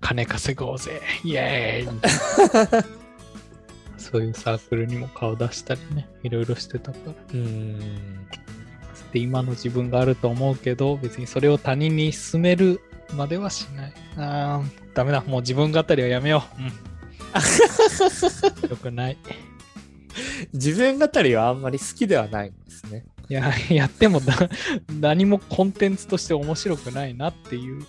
[0.00, 2.86] 金稼ごうぜイエーイみたいな
[3.98, 7.12] そういうサークルにも顔出したりね、いろいろしてたから。
[7.34, 7.78] うん
[9.12, 12.80] で今の自分があると思うけど、別にそれを他人に勧める
[13.14, 13.92] まではしない。
[14.16, 15.22] あー、ダメだ。
[15.22, 16.62] もう自分語りはやめよう。
[16.62, 16.70] うん。
[18.70, 19.18] よくない。
[20.52, 24.34] 自分語りはあんまり好きではないんですねいや、やってもだ
[24.98, 27.86] 何もコンテンツとして面白くないなっていう。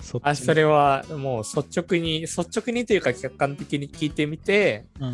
[0.00, 5.12] そあそれはもう率直に率直にというか客観的に聞いてみてうん。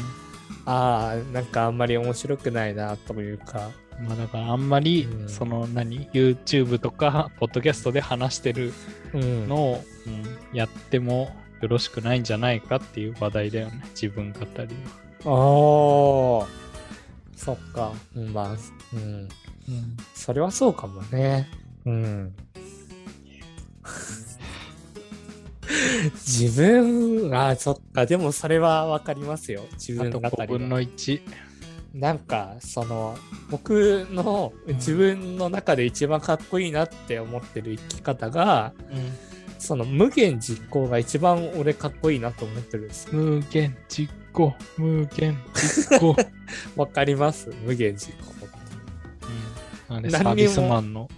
[0.70, 3.70] ああなんかあんまり面白くないなというか
[4.02, 8.72] まあだからあんまり、うんその何、YouTube とか、ポッドキャストで話してる
[9.12, 13.82] うんのを、うんやってもよろしくないんじゃないかっていう話題だよね。
[13.90, 14.46] 自分語り
[15.24, 16.44] は。
[16.44, 16.48] ああ
[17.36, 18.56] そっかうんまあ
[18.94, 19.96] うんうん。
[20.14, 21.48] それはそうかもね
[21.84, 22.34] うん
[26.26, 31.20] 自分あそっかでもそれはわかりますよ自分語5分の1。
[31.94, 33.16] なんかその
[33.50, 38.72] 僕の自分の中で一番かっこいいなって思ってる生き方が、
[39.58, 43.14] その無限実行が一番俺かっこいいなと思ってるんですよ。
[43.14, 46.14] 無限実行、無限実行。
[46.76, 47.50] わかります？
[47.64, 48.34] 無限実行。
[49.96, 51.08] うん、サービスマンの？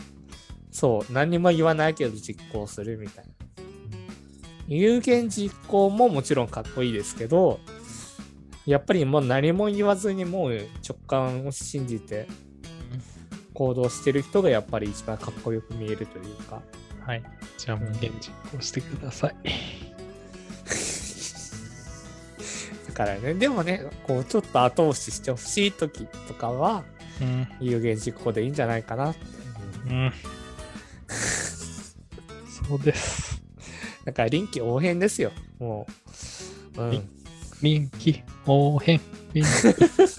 [0.72, 3.30] そう、何にも言わないけど実行するみたいな。
[4.68, 7.58] 有限実行ももちろんかっこいいですけど、
[8.66, 12.28] やっぱりもう何も言わずにもう直感を信じて
[13.54, 16.62] 行動してる人がやっぱり一番かっこよく見えるというか。
[17.04, 17.22] はい。
[17.56, 19.34] じゃあ、無限実行してください。
[22.88, 26.84] だからね、でもね、こうちょっと後押ししてほしい時とかは
[27.20, 27.48] うん。
[27.60, 29.20] 有限実行でいいんじゃないかなって。
[29.88, 30.12] うん。
[31.08, 33.37] そうです。
[34.08, 35.86] だから臨機応変ですよ、も
[36.78, 36.82] う。
[36.82, 37.02] うんり
[37.60, 39.02] 臨機応変。
[39.34, 39.48] 臨機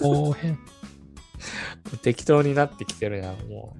[0.04, 0.56] 応変。
[2.00, 3.76] 適当になってきてるな、も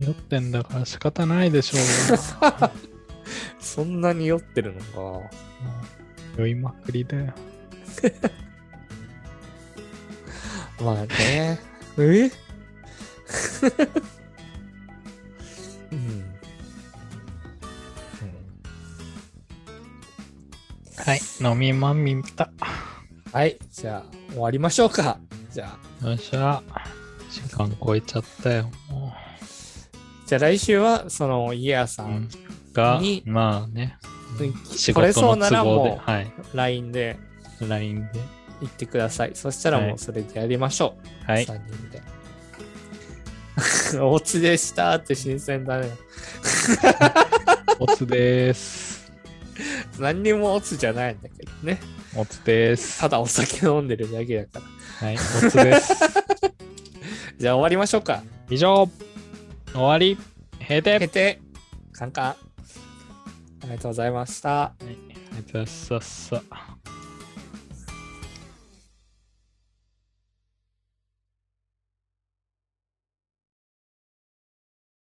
[0.00, 0.04] う。
[0.06, 2.70] 酔ってんだから仕方ないでしょう
[3.60, 5.20] そんなに酔ってるのか。
[5.20, 5.30] が。
[6.38, 7.34] 酔いまくりだよ。
[10.80, 11.60] まあね。
[11.98, 12.30] え？
[15.92, 16.33] うん。
[21.04, 21.20] はい。
[21.40, 22.50] 飲みまみた。
[23.32, 25.18] はい、じゃあ終わりましょうか。
[25.50, 26.62] じゃあ、よっしゃ。
[27.30, 28.70] 時間超えちゃったよ。
[28.88, 29.12] も
[30.26, 32.06] じゃあ来週はそのイヤーさう。
[32.06, 32.28] うんん。
[32.72, 33.98] がに、まあね。
[34.74, 35.90] 仕これそうなら都合で。
[35.90, 36.24] もはい。
[36.24, 37.18] う LINE で
[37.60, 38.20] LINE で。
[38.60, 39.32] 言ってください。
[39.34, 41.30] そしたらもうそれでやりましょう。
[41.30, 41.44] はい。
[41.44, 42.02] 3人で。
[44.00, 45.90] おつでしたって新鮮だね。
[47.78, 48.83] おつです。
[49.98, 51.80] 何にもおつじゃないんだけどね。
[52.16, 53.00] おつです。
[53.00, 54.60] ただお酒飲んでるだけだか
[55.00, 55.08] ら。
[55.08, 55.14] はい。
[55.14, 55.18] お
[55.50, 55.94] つです。
[57.38, 58.22] じゃあ終わりましょうか。
[58.50, 58.88] 以上。
[59.72, 60.18] 終わり。
[60.60, 60.98] 閉店。
[61.00, 61.40] 決定。
[61.92, 62.26] カンカン。
[62.26, 62.36] あ
[63.64, 64.48] りがとうございました。
[64.50, 64.84] はい。
[64.84, 65.86] ありがとうございます。
[66.26, 66.73] さっさ。